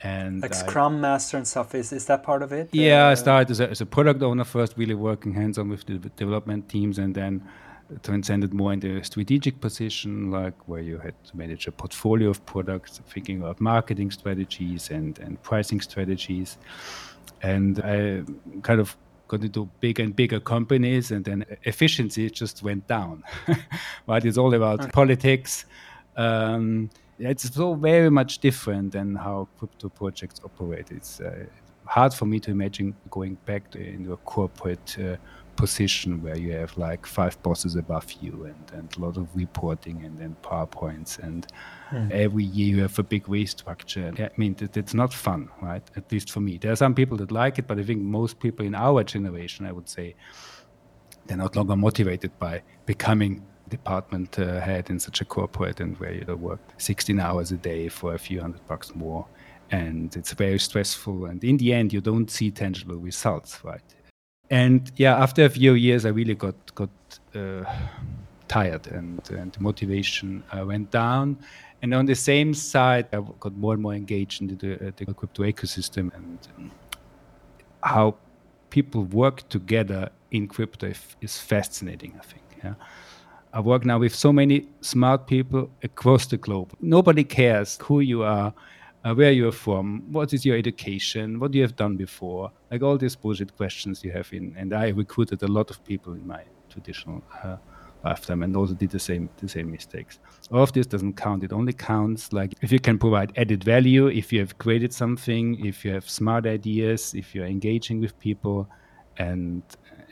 And 0.00 0.42
like 0.42 0.54
Scrum 0.54 1.00
Master 1.00 1.36
and 1.36 1.46
stuff, 1.46 1.74
is, 1.74 1.92
is 1.92 2.06
that 2.06 2.22
part 2.22 2.42
of 2.42 2.52
it? 2.52 2.68
Yeah, 2.72 3.06
uh, 3.06 3.10
I 3.10 3.14
started 3.14 3.50
as 3.50 3.60
a, 3.60 3.70
as 3.70 3.80
a 3.80 3.86
product 3.86 4.22
owner 4.22 4.44
first, 4.44 4.74
really 4.76 4.94
working 4.94 5.34
hands 5.34 5.58
on 5.58 5.68
with 5.68 5.84
the 5.86 5.98
development 5.98 6.68
teams, 6.68 6.98
and 6.98 7.14
then 7.14 7.42
transcended 8.02 8.52
more 8.52 8.72
into 8.72 8.98
a 8.98 9.04
strategic 9.04 9.60
position, 9.60 10.30
like 10.30 10.68
where 10.68 10.80
you 10.80 10.98
had 10.98 11.14
to 11.24 11.36
manage 11.36 11.66
a 11.66 11.72
portfolio 11.72 12.30
of 12.30 12.44
products, 12.46 13.00
thinking 13.08 13.40
about 13.40 13.60
marketing 13.60 14.10
strategies 14.10 14.90
and, 14.90 15.18
and 15.18 15.42
pricing 15.42 15.80
strategies. 15.80 16.58
And 17.42 17.80
I 17.80 18.22
kind 18.62 18.80
of 18.80 18.96
got 19.28 19.42
into 19.42 19.68
bigger 19.80 20.02
and 20.02 20.16
bigger 20.16 20.40
companies, 20.40 21.11
and 21.11 21.25
then 21.25 21.44
efficiency 21.64 22.28
just 22.30 22.62
went 22.62 22.87
down. 22.87 23.23
right? 24.06 24.25
It's 24.25 24.38
all 24.38 24.52
about 24.54 24.80
okay. 24.80 24.90
politics. 24.90 25.66
Um, 26.16 26.90
it's 27.18 27.54
so 27.54 27.75
very 27.75 28.11
much 28.11 28.38
different 28.38 28.92
than 28.92 29.14
how 29.14 29.49
crypto 29.58 29.88
projects 29.88 30.40
operate. 30.44 30.90
It's 30.90 31.20
uh, 31.20 31.47
hard 31.85 32.14
for 32.14 32.26
me 32.26 32.40
to 32.40 32.50
imagine 32.50 32.94
going 33.11 33.37
back 33.44 33.70
to, 33.73 33.78
into 33.78 34.12
a 34.12 34.16
corporate 34.18 34.97
uh, 34.99 35.16
position 35.58 36.22
where 36.22 36.38
you 36.38 36.52
have 36.52 36.72
like 36.78 37.04
five 37.04 37.34
bosses 37.42 37.74
above 37.74 38.10
you 38.22 38.44
and, 38.44 38.64
and 38.72 38.96
a 38.96 39.00
lot 39.00 39.16
of 39.16 39.26
reporting 39.34 40.04
and 40.04 40.16
then 40.18 40.36
PowerPoints 40.42 41.18
and 41.18 41.46
mm. 41.90 42.10
every 42.12 42.44
year 42.44 42.76
you 42.76 42.82
have 42.82 42.98
a 42.98 43.02
big 43.02 43.26
waste 43.26 43.48
restructure. 43.48 44.20
I 44.20 44.30
mean, 44.36 44.54
that, 44.54 44.76
it's 44.76 44.94
not 44.94 45.12
fun, 45.12 45.48
right? 45.60 45.82
At 45.96 46.10
least 46.12 46.30
for 46.30 46.40
me. 46.40 46.58
There 46.58 46.72
are 46.72 46.76
some 46.76 46.94
people 46.94 47.16
that 47.18 47.32
like 47.32 47.58
it, 47.58 47.66
but 47.66 47.78
I 47.78 47.82
think 47.82 48.00
most 48.02 48.38
people 48.38 48.64
in 48.64 48.74
our 48.74 49.02
generation, 49.04 49.66
I 49.66 49.72
would 49.72 49.88
say, 49.88 50.14
they're 51.26 51.36
not 51.36 51.56
longer 51.56 51.76
motivated 51.76 52.38
by 52.38 52.62
becoming 52.86 53.44
department 53.68 54.38
uh, 54.38 54.60
head 54.60 54.88
in 54.88 54.98
such 54.98 55.20
a 55.20 55.24
corporate 55.24 55.80
and 55.80 55.98
where 55.98 56.12
you 56.12 56.24
work 56.36 56.60
16 56.78 57.20
hours 57.20 57.52
a 57.52 57.56
day 57.56 57.88
for 57.88 58.14
a 58.14 58.18
few 58.18 58.40
hundred 58.40 58.66
bucks 58.66 58.94
more 58.94 59.26
and 59.70 60.16
it's 60.16 60.32
very 60.32 60.58
stressful 60.58 61.26
and 61.26 61.44
in 61.44 61.58
the 61.58 61.74
end 61.74 61.92
you 61.92 62.00
don't 62.00 62.30
see 62.30 62.50
tangible 62.50 62.96
results 62.96 63.62
right 63.64 63.94
and 64.50 64.90
yeah, 64.97 65.17
after 65.17 65.45
a 65.45 65.50
few 65.50 65.75
years, 65.75 66.05
I 66.05 66.11
really 66.11 66.35
got 66.35 66.75
got 66.75 66.90
uh, 67.35 67.64
tired, 68.49 68.87
and 68.87 69.21
and 69.31 69.61
motivation 69.61 70.43
uh, 70.52 70.64
went 70.64 70.90
down. 70.90 71.38
And 71.83 71.95
on 71.95 72.07
the 72.07 72.14
same 72.14 72.55
side, 72.55 73.07
I 73.12 73.21
got 73.38 73.57
more 73.57 73.75
and 73.75 73.83
more 73.83 73.95
engaged 73.95 74.43
in 74.43 74.49
the, 74.49 74.88
uh, 74.88 74.90
the 74.97 75.14
crypto 75.14 75.45
ecosystem 75.45 76.12
and 76.12 76.38
um, 76.57 76.73
how 77.85 78.17
people 78.71 79.05
work 79.05 79.49
together 79.49 80.11
in 80.33 80.49
crypto 80.49 80.93
is 81.21 81.38
fascinating. 81.38 82.14
I 82.19 82.25
think. 82.25 82.43
Yeah. 82.64 82.75
I 83.52 83.61
work 83.61 83.85
now 83.85 83.99
with 83.99 84.14
so 84.14 84.33
many 84.33 84.69
smart 84.81 85.26
people 85.26 85.71
across 85.83 86.26
the 86.26 86.37
globe. 86.37 86.73
Nobody 86.81 87.25
cares 87.25 87.78
who 87.83 88.00
you 88.00 88.23
are 88.23 88.52
uh, 89.05 89.14
where 89.14 89.33
you're 89.33 89.52
from, 89.52 90.02
what 90.11 90.33
is 90.33 90.45
your 90.45 90.57
education, 90.57 91.38
what 91.38 91.55
you 91.55 91.62
have 91.62 91.76
done 91.76 91.97
before, 91.97 92.50
like 92.71 92.83
all 92.83 92.99
these 92.99 93.17
bullshit 93.17 93.57
questions 93.57 94.02
you 94.05 94.11
have 94.12 94.33
in. 94.33 94.55
And 94.57 94.73
I 94.73 94.88
recruited 94.88 95.43
a 95.43 95.49
lot 95.49 95.71
of 95.71 95.85
people 95.85 96.14
in 96.14 96.26
my 96.26 96.43
traditional 96.69 97.23
uh, 97.43 97.57
lifetime 98.05 98.43
and 98.43 98.57
also 98.57 98.75
did 98.75 98.90
the 98.90 98.99
same 98.99 99.28
the 99.38 99.49
same 99.49 99.71
mistakes. 99.71 100.21
All 100.52 100.62
of 100.62 100.73
this 100.73 100.87
doesn't 100.87 101.14
count. 101.14 101.43
It 101.43 101.52
only 101.52 101.73
counts 101.73 102.33
like 102.33 102.55
if 102.62 102.71
you 102.73 102.81
can 102.81 102.99
provide 102.99 103.33
added 103.37 103.64
value, 103.64 104.09
if 104.09 104.33
you 104.33 104.40
have 104.40 104.59
created 104.59 104.93
something, 104.93 105.64
if 105.64 105.85
you 105.85 105.93
have 105.93 106.09
smart 106.09 106.47
ideas, 106.47 107.14
if 107.14 107.35
you're 107.35 107.47
engaging 107.47 108.00
with 108.00 108.19
people, 108.19 108.69
and 109.19 109.62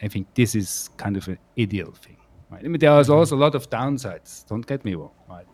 I 0.02 0.09
think 0.09 0.35
this 0.35 0.55
is 0.55 0.90
kind 0.97 1.16
of 1.16 1.28
an 1.28 1.38
ideal 1.59 1.93
thing. 1.93 2.16
Right? 2.50 2.64
I 2.64 2.69
mean, 2.69 2.78
there 2.78 2.99
is 3.00 3.09
mm-hmm. 3.09 3.19
also 3.19 3.37
a 3.37 3.38
lot 3.38 3.55
of 3.55 3.69
downsides. 3.71 4.47
Don't 4.47 4.66
get 4.66 4.85
me 4.85 4.95
wrong. 4.95 5.11
Right? 5.28 5.47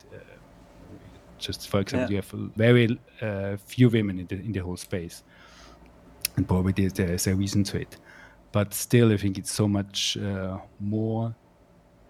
Just 1.47 1.69
for 1.69 1.81
example, 1.81 2.13
yeah. 2.13 2.23
you 2.23 2.23
have 2.23 2.31
very 2.57 2.87
uh, 3.21 3.57
few 3.67 3.91
women 3.91 4.19
in 4.19 4.27
the 4.27 4.37
in 4.37 4.53
the 4.53 4.61
whole 4.61 4.77
space, 4.77 5.25
and 6.37 6.47
probably 6.47 6.89
there's 6.89 7.27
a 7.27 7.35
reason 7.35 7.65
to 7.65 7.77
it. 7.81 7.97
But 8.53 8.75
still, 8.75 9.13
I 9.13 9.17
think 9.17 9.39
it's 9.39 9.53
so 9.53 9.67
much 9.67 10.17
uh, 10.17 10.59
more 10.79 11.35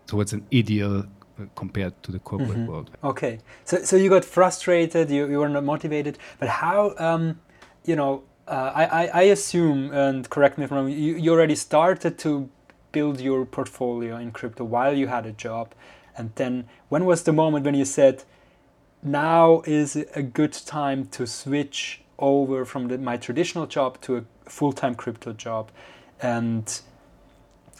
towards 0.06 0.32
an 0.32 0.42
ideal 0.52 0.98
uh, 0.98 1.46
compared 1.54 1.94
to 2.02 2.12
the 2.12 2.18
corporate 2.18 2.50
mm-hmm. 2.50 2.66
world. 2.66 2.90
Okay, 3.02 3.38
so 3.64 3.76
so 3.84 3.96
you 3.96 4.10
got 4.10 4.24
frustrated, 4.24 5.10
you, 5.10 5.30
you 5.30 5.38
were 5.38 5.48
not 5.48 5.64
motivated, 5.64 6.18
but 6.38 6.48
how 6.48 6.94
um, 6.98 7.40
you 7.84 7.96
know? 7.96 8.22
Uh, 8.48 8.72
I, 8.74 9.06
I 9.22 9.22
assume, 9.30 9.92
and 9.94 10.28
correct 10.28 10.58
me 10.58 10.64
if 10.64 10.72
I'm 10.72 10.78
wrong, 10.78 10.90
you, 10.90 11.14
you 11.16 11.32
already 11.32 11.54
started 11.54 12.18
to 12.18 12.48
build 12.90 13.20
your 13.20 13.46
portfolio 13.46 14.16
in 14.16 14.32
crypto 14.32 14.64
while 14.64 14.94
you 14.98 15.06
had 15.06 15.26
a 15.26 15.32
job, 15.32 15.74
and 16.16 16.30
then 16.34 16.64
when 16.90 17.04
was 17.04 17.22
the 17.22 17.32
moment 17.32 17.64
when 17.64 17.76
you 17.76 17.84
said, 17.84 18.24
now 19.02 19.62
is 19.66 19.96
a 19.96 20.22
good 20.22 20.52
time 20.52 21.06
to 21.06 21.26
switch 21.26 22.00
over 22.18 22.64
from 22.64 22.88
the, 22.88 22.98
my 22.98 23.16
traditional 23.16 23.66
job 23.66 24.00
to 24.02 24.16
a 24.18 24.24
full-time 24.44 24.94
crypto 24.94 25.32
job. 25.32 25.70
And 26.20 26.80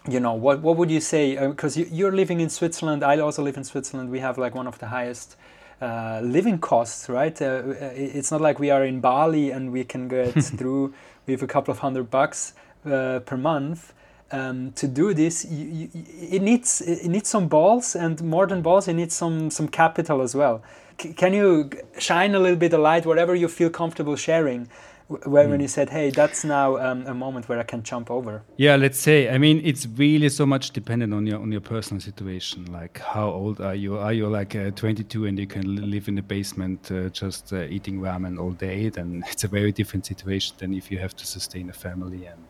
you 0.09 0.19
know 0.19 0.33
what 0.33 0.61
what 0.62 0.76
would 0.76 0.91
you 0.91 1.00
say? 1.00 1.37
Because 1.49 1.79
uh, 1.79 1.85
you, 1.91 2.09
are 2.09 2.12
living 2.12 2.41
in 2.41 2.50
switzerland. 2.50 3.05
I 3.05 3.19
also 3.21 3.43
live 3.43 3.57
in 3.57 3.64
switzerland. 3.64 4.11
We 4.11 4.19
have 4.19 4.37
like 4.37 4.55
one 4.55 4.67
of 4.67 4.79
the 4.81 4.88
highest 4.88 5.37
uh, 5.81 6.21
living 6.23 6.59
costs 6.59 7.09
right? 7.09 7.41
Uh, 7.41 7.47
uh 7.47 7.75
it's 7.95 8.31
not 8.33 8.41
like 8.41 8.59
we 8.59 8.71
are 8.71 8.85
in 8.85 9.00
bali 9.00 9.52
and 9.52 9.73
we 9.73 9.85
can 9.85 10.09
get 10.09 10.35
through 10.59 10.93
with 11.26 11.43
a 11.43 11.47
couple 11.47 11.71
of 11.71 11.79
hundred 11.79 12.11
bucks 12.11 12.55
uh, 12.85 13.21
per 13.21 13.37
month 13.37 13.93
um, 14.33 14.73
to 14.73 14.89
do 14.89 15.15
this, 15.15 15.45
you, 15.45 15.67
you, 15.67 15.89
it 16.31 16.43
needs 16.43 16.81
it 16.81 17.09
needs 17.09 17.29
some 17.29 17.49
balls, 17.49 17.95
and 17.95 18.23
more 18.23 18.47
than 18.47 18.62
balls, 18.62 18.89
it 18.89 18.95
needs 18.95 19.15
some 19.15 19.51
some 19.51 19.69
capital 19.69 20.23
as 20.23 20.35
well 20.35 20.62
can 20.99 21.33
you 21.33 21.71
shine 21.99 22.35
a 22.35 22.39
little 22.39 22.57
bit 22.57 22.73
of 22.73 22.81
light, 22.81 23.07
whatever 23.07 23.35
you 23.35 23.49
feel 23.49 23.71
comfortable 23.71 24.17
sharing, 24.17 24.69
where, 25.09 25.47
mm. 25.47 25.51
when 25.51 25.61
you 25.61 25.69
said, 25.69 25.91
"Hey, 25.91 26.11
that's 26.11 26.45
now 26.45 26.77
um, 26.79 27.07
a 27.07 27.15
moment 27.15 27.49
where 27.49 27.59
I 27.59 27.65
can 27.65 27.83
jump 27.83 28.11
over"? 28.11 28.43
Yeah, 28.57 28.77
let's 28.77 28.99
say. 28.99 29.29
I 29.29 29.39
mean, 29.39 29.61
it's 29.65 29.87
really 29.87 30.29
so 30.29 30.47
much 30.47 30.71
dependent 30.71 31.12
on 31.12 31.27
your 31.27 31.41
on 31.41 31.53
your 31.53 31.61
personal 31.61 32.01
situation. 32.01 32.73
Like, 32.73 32.99
how 32.99 33.29
old 33.29 33.61
are 33.61 33.75
you? 33.75 33.99
Are 33.99 34.12
you 34.12 34.29
like 34.29 34.55
uh, 34.57 34.71
22 34.71 35.27
and 35.27 35.39
you 35.39 35.47
can 35.47 35.91
live 35.91 36.09
in 36.09 36.15
the 36.15 36.23
basement 36.23 36.91
uh, 36.91 37.09
just 37.11 37.53
uh, 37.53 37.62
eating 37.62 38.01
ramen 38.01 38.39
all 38.39 38.53
day? 38.53 38.89
Then 38.89 39.25
it's 39.31 39.45
a 39.45 39.49
very 39.49 39.73
different 39.73 40.07
situation 40.07 40.57
than 40.59 40.73
if 40.73 40.91
you 40.91 40.99
have 40.99 41.15
to 41.17 41.27
sustain 41.27 41.69
a 41.69 41.75
family 41.75 42.27
and 42.27 42.43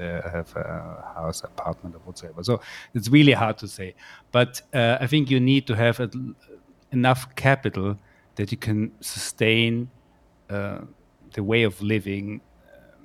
uh, 0.00 0.30
have 0.30 0.54
a 0.56 1.12
house, 1.14 1.42
apartment, 1.44 1.94
or 1.94 1.98
whatsoever. 2.00 2.42
So 2.42 2.60
it's 2.94 3.08
really 3.08 3.32
hard 3.32 3.58
to 3.58 3.68
say. 3.68 3.94
But 4.32 4.62
uh, 4.72 4.98
I 5.00 5.06
think 5.06 5.30
you 5.30 5.40
need 5.40 5.66
to 5.66 5.76
have 5.76 6.00
a 6.00 6.10
enough 6.92 7.34
capital 7.36 7.98
that 8.36 8.50
you 8.50 8.58
can 8.58 8.92
sustain 9.00 9.90
uh, 10.48 10.80
the 11.34 11.42
way 11.42 11.62
of 11.62 11.80
living 11.80 12.40
uh, 12.66 12.96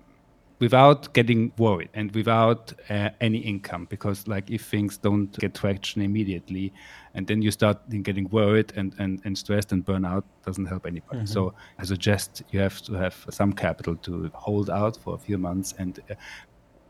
without 0.59 1.13
getting 1.13 1.51
worried 1.57 1.89
and 1.93 2.11
without 2.15 2.73
uh, 2.89 3.09
any 3.21 3.37
income 3.37 3.85
because 3.89 4.27
like 4.27 4.49
if 4.49 4.65
things 4.65 4.97
don't 4.97 5.37
get 5.39 5.53
traction 5.53 6.01
immediately 6.01 6.73
and 7.13 7.27
then 7.27 7.41
you 7.41 7.51
start 7.51 7.77
getting 8.01 8.27
worried 8.29 8.73
and, 8.75 8.95
and, 8.97 9.21
and 9.25 9.37
stressed 9.37 9.71
and 9.71 9.85
burnout 9.85 10.23
doesn't 10.45 10.65
help 10.65 10.85
anybody 10.87 11.19
mm-hmm. 11.19 11.25
so 11.25 11.53
i 11.77 11.83
suggest 11.83 12.41
you 12.51 12.59
have 12.59 12.81
to 12.81 12.93
have 12.93 13.25
some 13.29 13.53
capital 13.53 13.95
to 13.95 14.31
hold 14.33 14.69
out 14.69 14.97
for 14.97 15.13
a 15.13 15.17
few 15.19 15.37
months 15.37 15.75
and 15.77 15.99
uh, 16.09 16.15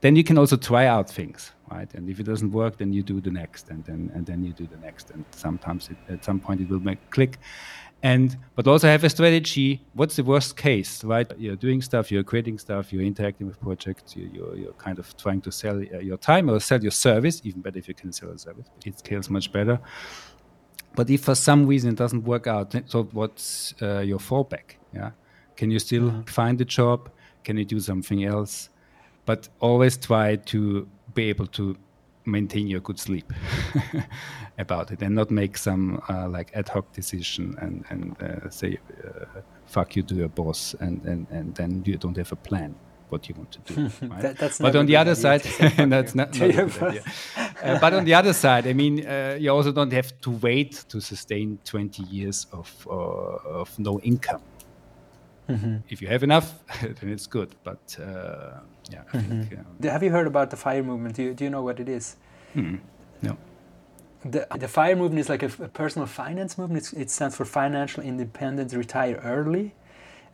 then 0.06 0.16
you 0.16 0.24
can 0.24 0.38
also 0.38 0.56
try 0.56 0.86
out 0.86 1.10
things 1.10 1.52
right? 1.72 1.92
And 1.96 2.10
if 2.10 2.20
it 2.20 2.24
doesn't 2.24 2.52
work 2.52 2.78
then 2.78 2.94
you 2.94 3.02
do 3.04 3.20
the 3.20 3.32
next 3.32 3.70
and 3.70 3.84
then 3.86 4.12
and 4.14 4.26
then 4.26 4.44
you 4.44 4.54
do 4.54 4.68
the 4.68 4.78
next 4.78 5.10
and 5.12 5.26
sometimes 5.32 5.90
it, 5.90 5.98
at 6.14 6.24
some 6.24 6.40
point 6.40 6.62
it 6.62 6.70
will 6.70 6.80
make 6.80 7.00
click. 7.10 7.38
And 8.04 8.38
but 8.56 8.68
also 8.68 8.88
have 8.88 9.04
a 9.04 9.10
strategy. 9.10 9.82
What's 9.94 10.16
the 10.16 10.24
worst 10.24 10.58
case 10.58 11.04
right? 11.04 11.32
You're 11.38 11.56
doing 11.56 11.82
stuff 11.82 12.12
you're 12.12 12.24
creating 12.24 12.60
stuff 12.60 12.94
you're 12.94 13.08
interacting 13.14 13.48
with 13.48 13.60
projects 13.60 14.16
you, 14.16 14.30
you're, 14.32 14.56
you're 14.56 14.74
kind 14.74 15.00
of 15.00 15.18
trying 15.18 15.42
to 15.42 15.52
sell 15.52 15.78
uh, 15.78 16.00
your 16.00 16.18
time 16.18 16.50
or 16.50 16.60
sell 16.60 16.82
your 16.82 16.92
service 16.92 17.42
even 17.44 17.62
better 17.62 17.80
if 17.80 17.88
you 17.88 17.96
can 17.96 18.12
sell 18.12 18.30
a 18.30 18.38
service 18.38 18.68
it 18.86 19.00
scales 19.00 19.30
much 19.30 19.52
better. 19.52 19.80
But 20.94 21.10
if 21.10 21.24
for 21.24 21.36
some 21.36 21.66
reason 21.66 21.90
it 21.92 21.98
doesn't 21.98 22.24
work 22.24 22.46
out 22.48 22.76
so 22.86 23.04
what's 23.12 23.74
uh, 23.82 24.00
your 24.00 24.20
fallback 24.20 24.76
yeah? 24.94 25.12
Can 25.58 25.72
you 25.72 25.80
still 25.80 26.12
mm-hmm. 26.12 26.22
find 26.24 26.60
a 26.62 26.66
job? 26.66 27.10
Can 27.44 27.58
you 27.58 27.66
do 27.66 27.80
something 27.80 28.24
else 28.24 28.70
but 29.26 29.50
always 29.60 29.98
try 29.98 30.36
to 30.36 30.88
be 31.14 31.30
able 31.30 31.48
to 31.48 31.78
maintain 32.26 32.68
your 32.68 32.80
good 32.80 33.00
sleep 33.00 33.32
about 34.58 34.92
it 34.92 35.02
and 35.02 35.16
not 35.16 35.30
make 35.30 35.58
some 35.58 36.02
uh, 36.10 36.28
like 36.28 36.52
ad 36.56 36.68
hoc 36.70 36.92
decision 36.94 37.56
and 37.62 37.86
and 37.90 38.16
uh, 38.22 38.50
say 38.50 38.80
uh, 39.04 39.42
fuck 39.66 39.96
you 39.96 40.04
to 40.04 40.16
your 40.16 40.30
boss 40.30 40.76
and, 40.80 41.04
and 41.06 41.28
and 41.30 41.56
then 41.56 41.84
you 41.86 41.98
don't 41.98 42.18
have 42.18 42.32
a 42.32 42.36
plan 42.36 42.76
what 43.10 43.30
you 43.30 43.36
want 43.36 43.52
to 43.52 43.74
do 43.74 44.08
right? 44.08 44.38
that, 44.38 44.58
but 44.60 44.76
on 44.76 44.86
the 44.88 44.96
other 44.96 45.14
side 45.14 45.42
that's 45.78 46.16
not, 46.16 46.36
not 46.40 46.42
uh, 46.42 47.80
but 47.80 47.94
on 47.94 48.04
the 48.06 48.14
other 48.14 48.34
side 48.34 48.66
i 48.68 48.74
mean 48.74 49.06
uh, 49.06 49.38
you 49.40 49.50
also 49.52 49.72
don't 49.72 49.94
have 49.94 50.20
to 50.22 50.32
wait 50.32 50.84
to 50.90 51.00
sustain 51.00 51.60
20 51.66 52.04
years 52.04 52.48
of 52.52 52.88
uh, 52.90 53.60
of 53.62 53.78
no 53.78 54.00
income 54.00 54.42
Mm-hmm. 55.50 55.78
If 55.90 56.02
you 56.02 56.08
have 56.08 56.24
enough, 56.24 56.54
then 56.82 57.10
it's 57.10 57.28
good. 57.28 57.56
But 57.64 57.98
uh, 58.00 58.60
yeah, 58.92 59.04
mm-hmm. 59.14 59.42
think, 59.44 59.60
um, 59.60 59.90
have 59.90 60.04
you 60.04 60.10
heard 60.10 60.28
about 60.28 60.50
the 60.50 60.58
fire 60.58 60.84
movement? 60.84 61.16
Do 61.16 61.24
you, 61.24 61.34
do 61.34 61.44
you 61.44 61.50
know 61.50 61.62
what 61.62 61.80
it 61.80 61.90
is? 61.90 62.16
Mm-hmm. 62.56 62.78
No. 63.22 63.38
The, 64.24 64.48
the 64.58 64.68
fire 64.68 64.96
movement 64.96 65.20
is 65.20 65.30
like 65.30 65.44
a, 65.44 65.52
a 65.64 65.68
personal 65.68 66.08
finance 66.08 66.58
movement. 66.58 66.80
It's, 66.84 66.94
it 66.94 67.10
stands 67.12 67.36
for 67.36 67.46
financial 67.46 68.02
independence, 68.04 68.74
retire 68.74 69.22
early, 69.24 69.76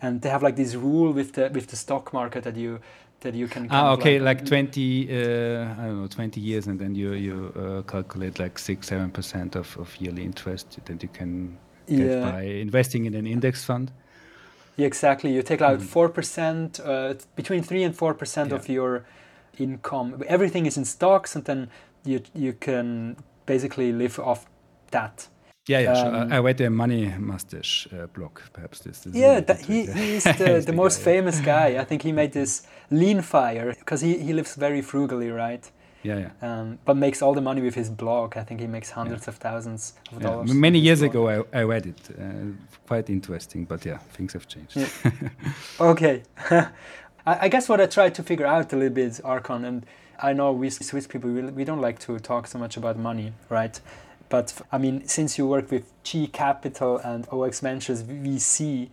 and 0.01 0.21
they 0.21 0.29
have 0.29 0.43
like 0.43 0.55
this 0.55 0.75
rule 0.75 1.11
with 1.11 1.33
the 1.33 1.49
with 1.53 1.67
the 1.67 1.75
stock 1.75 2.13
market 2.13 2.43
that 2.43 2.55
you 2.55 2.79
that 3.19 3.35
you 3.35 3.47
can. 3.47 3.67
Ah, 3.69 3.91
okay, 3.91 4.17
like, 4.17 4.39
like 4.39 4.47
twenty, 4.47 5.09
uh, 5.09 5.73
I 5.73 5.85
don't 5.87 6.01
know, 6.01 6.07
twenty 6.07 6.39
years, 6.39 6.67
and 6.67 6.79
then 6.79 6.95
you 6.95 7.13
you 7.13 7.53
uh, 7.55 7.81
calculate 7.91 8.39
like 8.39 8.57
six, 8.57 8.87
seven 8.87 9.11
percent 9.11 9.55
of, 9.55 9.77
of 9.77 9.95
yearly 9.97 10.23
interest 10.23 10.79
that 10.85 11.03
you 11.03 11.09
can 11.09 11.57
get 11.87 11.99
yeah. 11.99 12.31
by 12.31 12.43
investing 12.43 13.05
in 13.05 13.13
an 13.13 13.27
index 13.27 13.65
fund. 13.65 13.91
Yeah, 14.77 14.87
exactly. 14.87 15.33
You 15.33 15.43
take 15.43 15.61
out 15.61 15.79
mm. 15.79 15.83
four 15.83 16.09
percent, 16.09 16.79
uh, 16.79 17.13
between 17.35 17.63
three 17.63 17.83
and 17.83 17.95
four 17.95 18.13
percent 18.13 18.51
of 18.51 18.69
your 18.69 19.05
income. 19.57 20.23
Everything 20.27 20.65
is 20.65 20.77
in 20.77 20.85
stocks, 20.85 21.35
and 21.35 21.45
then 21.45 21.69
you 22.05 22.21
you 22.33 22.53
can 22.53 23.17
basically 23.45 23.91
live 23.91 24.19
off 24.19 24.45
that. 24.91 25.27
Yeah, 25.67 25.79
yeah. 25.79 25.91
Um, 25.91 25.95
sure. 25.95 26.33
I, 26.33 26.37
I 26.37 26.39
read 26.39 26.57
the 26.57 26.69
Money 26.69 27.13
Mustache 27.19 27.87
uh, 27.93 28.07
blog. 28.07 28.39
Perhaps 28.53 28.79
this. 28.79 28.99
this 29.01 29.13
yeah, 29.13 29.39
that, 29.41 29.61
he 29.61 29.85
he's 29.85 30.23
the, 30.39 30.63
the 30.65 30.73
most 30.73 30.97
guy, 30.99 31.03
famous 31.03 31.39
yeah. 31.39 31.45
guy. 31.45 31.81
I 31.81 31.85
think 31.85 32.01
he 32.01 32.11
made 32.11 32.31
this 32.31 32.63
lean 32.89 33.21
fire 33.21 33.75
because 33.77 34.01
he 34.01 34.17
he 34.17 34.33
lives 34.33 34.55
very 34.55 34.81
frugally, 34.81 35.29
right? 35.29 35.69
Yeah, 36.03 36.29
yeah. 36.41 36.59
Um, 36.61 36.79
but 36.85 36.97
makes 36.97 37.21
all 37.21 37.33
the 37.33 37.41
money 37.41 37.61
with 37.61 37.75
his 37.75 37.89
blog. 37.89 38.37
I 38.37 38.43
think 38.43 38.59
he 38.59 38.67
makes 38.67 38.89
hundreds 38.89 39.27
yeah. 39.27 39.31
of 39.31 39.35
thousands 39.37 39.93
of 40.11 40.21
yeah. 40.21 40.29
dollars. 40.29 40.53
Many 40.53 40.79
years 40.79 41.01
ago, 41.01 41.27
I, 41.29 41.59
I, 41.59 41.63
read 41.63 41.85
it. 41.85 41.99
Uh, 42.19 42.53
quite 42.87 43.09
interesting, 43.09 43.65
but 43.65 43.85
yeah, 43.85 43.97
things 44.13 44.33
have 44.33 44.47
changed. 44.47 44.75
Yeah. 44.75 44.89
okay. 45.79 46.23
I, 46.49 46.71
I, 47.25 47.47
guess 47.49 47.69
what 47.69 47.79
I 47.79 47.85
tried 47.85 48.15
to 48.15 48.23
figure 48.23 48.47
out 48.47 48.73
a 48.73 48.75
little 48.75 48.93
bit, 48.93 49.21
Archon, 49.23 49.63
and 49.65 49.85
I 50.21 50.33
know 50.33 50.51
we 50.51 50.69
Swiss 50.69 51.07
people, 51.07 51.29
we, 51.29 51.41
we 51.43 51.63
don't 51.63 51.81
like 51.81 51.99
to 51.99 52.19
talk 52.19 52.47
so 52.47 52.57
much 52.57 52.77
about 52.77 52.97
money, 52.97 53.33
right? 53.49 53.79
But 54.29 54.59
I 54.71 54.77
mean, 54.77 55.07
since 55.07 55.37
you 55.37 55.45
work 55.45 55.69
with 55.69 55.91
Qi 56.03 56.31
Capital 56.31 56.97
and 56.99 57.27
OX 57.31 57.59
Ventures 57.59 58.03
VC, 58.03 58.89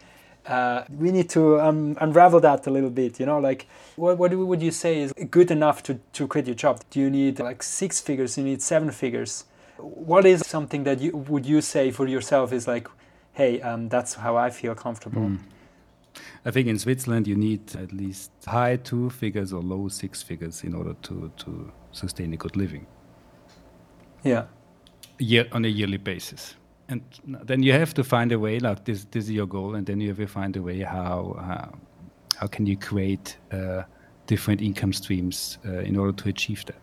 uh, 0.49 0.85
we 0.91 1.13
need 1.13 1.29
to 1.31 1.61
um, 1.61 1.97
unravel 2.01 2.41
that 2.41 2.67
a 2.67 2.71
little 2.71 2.91
bit. 2.91 3.21
You 3.21 3.27
know, 3.27 3.39
like 3.39 3.67
what, 3.97 4.19
what 4.19 4.33
would 4.35 4.63
you 4.63 4.71
say 4.71 5.01
is 5.01 5.13
good 5.31 5.51
enough 5.51 5.83
to, 5.85 6.01
to 6.15 6.27
quit 6.27 6.47
your 6.47 6.57
job? 6.57 6.81
Do 6.91 7.01
you 7.01 7.11
need 7.11 7.39
like 7.39 7.63
six 7.63 8.01
figures? 8.01 8.39
You 8.39 8.45
need 8.45 8.63
seven 8.63 8.91
figures? 8.91 9.45
What 9.77 10.27
is 10.27 10.47
something 10.47 10.85
that 10.85 11.01
you 11.01 11.17
would 11.17 11.47
you 11.47 11.61
say 11.61 11.91
for 11.91 12.07
yourself 12.07 12.53
is 12.53 12.67
like, 12.67 12.89
hey, 13.33 13.61
um, 13.61 13.89
that's 13.89 14.15
how 14.15 14.37
I 14.37 14.51
feel 14.51 14.75
comfortable? 14.75 15.23
Mm. 15.23 15.39
I 16.45 16.51
think 16.51 16.67
in 16.67 16.79
Switzerland 16.79 17.29
you 17.29 17.37
need 17.37 17.77
at 17.77 17.93
least 17.93 18.33
high 18.47 18.77
two 18.77 19.11
figures 19.11 19.53
or 19.53 19.63
low 19.63 19.89
six 19.89 20.23
figures 20.23 20.65
in 20.65 20.75
order 20.75 20.95
to, 21.03 21.31
to 21.37 21.73
sustain 21.93 22.33
a 22.33 22.37
good 22.37 22.57
living. 22.57 22.87
Yeah. 24.25 24.47
Yeah, 25.21 25.45
on 25.53 25.65
a 25.65 25.69
yearly 25.69 25.99
basis 25.99 26.55
and 26.89 27.03
then 27.45 27.63
you 27.63 27.73
have 27.73 27.93
to 27.95 28.05
find 28.05 28.33
a 28.33 28.39
way 28.39 28.59
like 28.59 28.85
this 28.85 29.05
this 29.11 29.25
is 29.25 29.31
your 29.31 29.47
goal 29.47 29.75
and 29.75 29.87
then 29.87 30.01
you 30.01 30.09
have 30.09 30.17
to 30.17 30.27
find 30.27 30.57
a 30.57 30.63
way 30.63 30.81
how 30.81 31.37
uh, 31.39 31.77
how 32.37 32.47
can 32.47 32.67
you 32.67 32.77
create 32.77 33.37
uh, 33.53 33.83
different 34.27 34.61
income 34.61 34.93
streams 34.93 35.59
uh, 35.67 35.81
in 35.81 35.97
order 35.97 36.13
to 36.13 36.29
achieve 36.29 36.65
that 36.67 36.81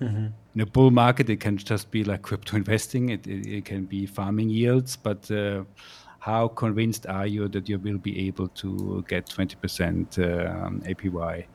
mm-hmm. 0.00 0.26
in 0.54 0.60
a 0.60 0.66
bull 0.66 0.90
market 0.90 1.28
it 1.28 1.40
can 1.40 1.56
just 1.56 1.90
be 1.90 2.04
like 2.04 2.22
crypto 2.22 2.56
investing 2.56 3.10
it, 3.10 3.26
it, 3.26 3.46
it 3.46 3.64
can 3.64 3.84
be 3.84 4.06
farming 4.06 4.48
yields 4.48 4.96
but 4.96 5.30
uh, 5.30 5.64
how 6.20 6.48
convinced 6.48 7.06
are 7.06 7.26
you 7.26 7.48
that 7.48 7.68
you 7.68 7.78
will 7.78 7.98
be 7.98 8.26
able 8.26 8.48
to 8.48 9.04
get 9.08 9.26
20% 9.26 10.18
um, 10.18 10.80
APY 10.82 11.46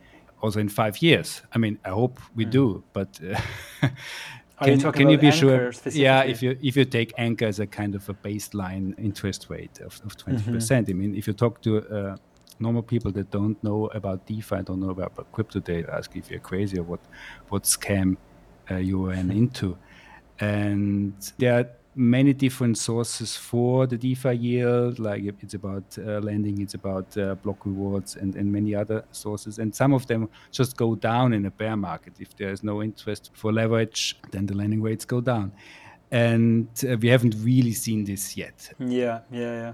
also 0.42 0.60
in 0.60 0.68
five 0.68 1.02
years 1.02 1.42
I 1.54 1.58
mean 1.58 1.80
I 1.86 1.90
hope 1.90 2.20
we 2.36 2.46
mm. 2.46 2.52
do 2.52 2.84
but 2.92 3.20
uh, 3.82 3.88
can, 4.64 4.80
you 4.80 4.92
can 4.92 5.10
you 5.10 5.18
be 5.18 5.32
sure? 5.32 5.72
Yeah, 5.92 6.24
if 6.24 6.42
you 6.42 6.58
if 6.62 6.76
you 6.76 6.86
take 6.86 7.14
anchor 7.18 7.46
as 7.46 7.60
a 7.60 7.68
kind 7.68 7.96
of 7.96 8.08
a 8.10 8.14
baseline 8.14 8.98
interest 8.98 9.48
rate 9.50 9.80
of, 9.80 10.02
of 10.06 10.18
20%, 10.18 10.38
mm-hmm. 10.40 10.92
I 10.92 10.94
mean, 10.94 11.16
if 11.16 11.28
you 11.28 11.34
talk 11.34 11.62
to 11.62 11.72
uh, 11.88 12.16
normal 12.60 12.84
people 12.84 13.12
that 13.12 13.32
don't 13.32 13.62
know 13.64 13.88
about 13.88 14.26
DeFi, 14.28 14.64
don't 14.64 14.80
know 14.80 14.90
about, 14.90 15.14
about 15.14 15.32
crypto, 15.32 15.60
they 15.60 15.86
ask 15.86 16.16
if 16.16 16.30
you're 16.30 16.40
crazy 16.40 16.78
or 16.80 16.84
what 16.84 17.02
what 17.50 17.64
scam 17.64 18.18
uh, 18.72 18.76
you 18.76 19.02
went 19.02 19.32
into. 19.42 19.78
And 20.40 21.14
there 21.38 21.60
are 21.60 21.68
many 21.96 22.34
different 22.34 22.78
sources 22.78 23.36
for 23.36 23.88
the 23.88 23.98
DeFi 23.98 24.36
yield. 24.36 25.00
Like 25.00 25.24
it's 25.42 25.54
about 25.54 25.84
uh, 25.98 26.20
lending, 26.20 26.62
it's 26.62 26.74
about 26.74 27.18
uh, 27.18 27.36
block 27.36 27.66
rewards, 27.66 28.16
and, 28.16 28.36
and 28.36 28.52
many 28.52 28.76
other 28.76 29.04
sources. 29.12 29.60
And 29.60 29.74
some 29.74 29.94
of 29.94 30.08
them 30.08 30.30
just 30.52 30.78
go 30.78 30.96
down 30.96 31.34
in 31.34 31.46
a 31.46 31.52
bear 31.52 31.76
market. 31.76 32.14
If 32.20 32.36
there 32.38 32.50
is 32.50 32.64
no 32.64 32.82
interest 32.82 33.32
for 33.34 33.52
leverage, 33.52 34.18
then 34.32 34.46
the 34.46 34.56
lending 34.56 34.82
rates 34.82 35.06
go 35.06 35.22
down. 35.22 35.52
And 36.12 36.68
uh, 36.88 36.98
we 36.98 37.10
haven't 37.10 37.36
really 37.40 37.74
seen 37.74 38.06
this 38.06 38.38
yet. 38.38 38.72
Yeah, 38.80 39.22
yeah, 39.32 39.54
yeah. 39.54 39.74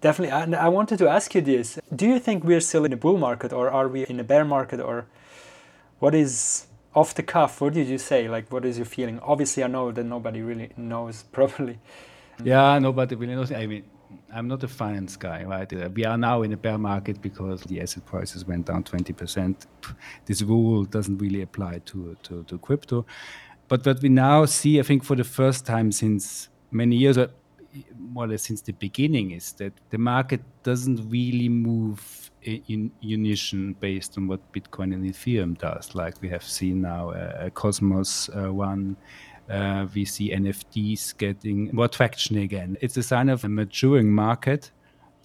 Definitely. 0.00 0.32
And 0.32 0.54
I 0.54 0.68
wanted 0.68 0.98
to 0.98 1.08
ask 1.08 1.34
you 1.34 1.40
this. 1.40 1.78
Do 1.94 2.06
you 2.06 2.18
think 2.18 2.44
we're 2.44 2.60
still 2.60 2.84
in 2.84 2.92
a 2.92 2.96
bull 2.96 3.18
market 3.18 3.52
or 3.52 3.70
are 3.70 3.88
we 3.88 4.06
in 4.06 4.20
a 4.20 4.24
bear 4.24 4.44
market 4.44 4.80
or 4.80 5.06
what 5.98 6.14
is 6.14 6.66
off 6.96 7.14
the 7.14 7.22
cuff, 7.22 7.60
what 7.60 7.74
did 7.74 7.88
you 7.88 7.98
say? 7.98 8.26
Like, 8.26 8.50
what 8.50 8.64
is 8.64 8.78
your 8.78 8.86
feeling? 8.86 9.20
Obviously, 9.20 9.62
I 9.62 9.66
know 9.66 9.92
that 9.92 10.04
nobody 10.04 10.40
really 10.40 10.70
knows 10.76 11.22
properly. 11.22 11.78
Yeah, 12.42 12.78
nobody 12.78 13.14
really 13.14 13.34
knows. 13.34 13.52
I 13.52 13.66
mean, 13.66 13.84
I'm 14.32 14.48
not 14.48 14.64
a 14.64 14.68
finance 14.68 15.14
guy, 15.16 15.44
right? 15.44 15.70
Uh, 15.72 15.90
we 15.92 16.06
are 16.06 16.16
now 16.16 16.42
in 16.42 16.52
a 16.54 16.56
bear 16.56 16.78
market 16.78 17.20
because 17.20 17.60
the 17.62 17.82
asset 17.82 18.06
prices 18.06 18.46
went 18.46 18.66
down 18.66 18.82
20%. 18.82 19.66
This 20.24 20.42
rule 20.42 20.84
doesn't 20.84 21.18
really 21.18 21.42
apply 21.42 21.80
to, 21.86 22.16
to, 22.22 22.44
to 22.44 22.58
crypto. 22.58 23.04
But 23.68 23.84
what 23.84 24.00
we 24.00 24.08
now 24.08 24.46
see, 24.46 24.80
I 24.80 24.82
think, 24.82 25.04
for 25.04 25.16
the 25.16 25.24
first 25.24 25.66
time 25.66 25.92
since 25.92 26.48
many 26.70 26.96
years, 26.96 27.18
uh, 27.18 27.28
more 27.98 28.24
or 28.24 28.28
less 28.28 28.44
since 28.44 28.62
the 28.62 28.72
beginning, 28.72 29.32
is 29.32 29.52
that 29.52 29.74
the 29.90 29.98
market 29.98 30.40
doesn't 30.62 31.10
really 31.10 31.50
move 31.50 32.25
in 32.46 32.90
unison 33.00 33.74
based 33.80 34.16
on 34.16 34.28
what 34.28 34.40
Bitcoin 34.52 34.94
and 34.94 35.04
Ethereum 35.04 35.58
does. 35.58 35.94
Like 35.94 36.20
we 36.20 36.28
have 36.28 36.44
seen 36.44 36.82
now 36.82 37.10
uh, 37.10 37.50
Cosmos 37.50 38.30
uh, 38.30 38.52
one. 38.52 38.96
Uh, 39.50 39.86
we 39.94 40.04
see 40.04 40.32
NFTs 40.32 41.16
getting 41.18 41.70
more 41.72 41.88
traction 41.88 42.38
again. 42.38 42.76
It's 42.80 42.96
a 42.96 43.02
sign 43.02 43.28
of 43.28 43.44
a 43.44 43.48
maturing 43.48 44.10
market. 44.10 44.70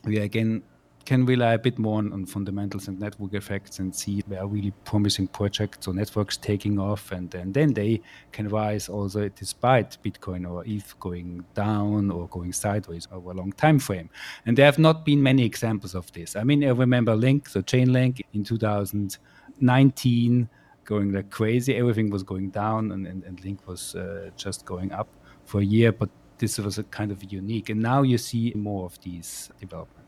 We 0.03 0.17
again 0.17 0.63
can 1.05 1.25
rely 1.25 1.53
a 1.53 1.57
bit 1.57 1.79
more 1.79 1.97
on, 1.97 2.13
on, 2.13 2.25
fundamentals 2.25 2.87
and 2.87 2.97
network 2.99 3.33
effects 3.33 3.79
and 3.79 3.95
see 3.95 4.21
where 4.27 4.45
really 4.45 4.71
promising 4.85 5.27
projects 5.27 5.87
or 5.87 5.93
networks 5.93 6.37
taking 6.37 6.79
off 6.79 7.11
and, 7.11 7.35
and 7.35 7.53
then 7.53 7.73
they 7.73 8.01
can 8.31 8.47
rise 8.49 8.89
also 8.89 9.29
despite 9.29 9.97
bitcoin 10.03 10.49
or 10.49 10.65
eth 10.65 10.99
going 10.99 11.45
down 11.53 12.09
or 12.11 12.27
going 12.27 12.51
sideways 12.53 13.07
over 13.11 13.31
a 13.31 13.33
long 13.33 13.51
time 13.53 13.79
frame? 13.79 14.09
And 14.45 14.55
there 14.57 14.65
have 14.65 14.79
not 14.79 15.05
been 15.05 15.23
many 15.23 15.45
examples 15.45 15.95
of 15.95 16.11
this. 16.13 16.35
I 16.35 16.43
mean 16.43 16.63
i 16.63 16.69
remember 16.69 17.15
link 17.15 17.49
so 17.49 17.61
chainlink 17.61 18.21
in 18.33 18.43
2019 18.43 20.49
going 20.83 21.11
like 21.11 21.29
crazy. 21.29 21.75
Everything 21.75 22.09
was 22.09 22.23
going 22.23 22.49
down 22.49 22.91
and, 22.91 23.05
and, 23.07 23.23
and 23.23 23.43
link 23.43 23.67
was 23.67 23.95
uh, 23.95 24.31
just 24.35 24.65
going 24.65 24.91
up 24.91 25.07
for 25.45 25.61
a 25.61 25.65
year 25.65 25.91
but 25.91 26.09
this 26.37 26.57
was 26.57 26.79
a 26.79 26.83
kind 26.83 27.11
of 27.11 27.31
unique. 27.31 27.69
And 27.69 27.79
now 27.79 28.01
you 28.01 28.17
see 28.17 28.51
more 28.55 28.85
of 28.85 28.99
these 29.01 29.51
developments 29.59 30.00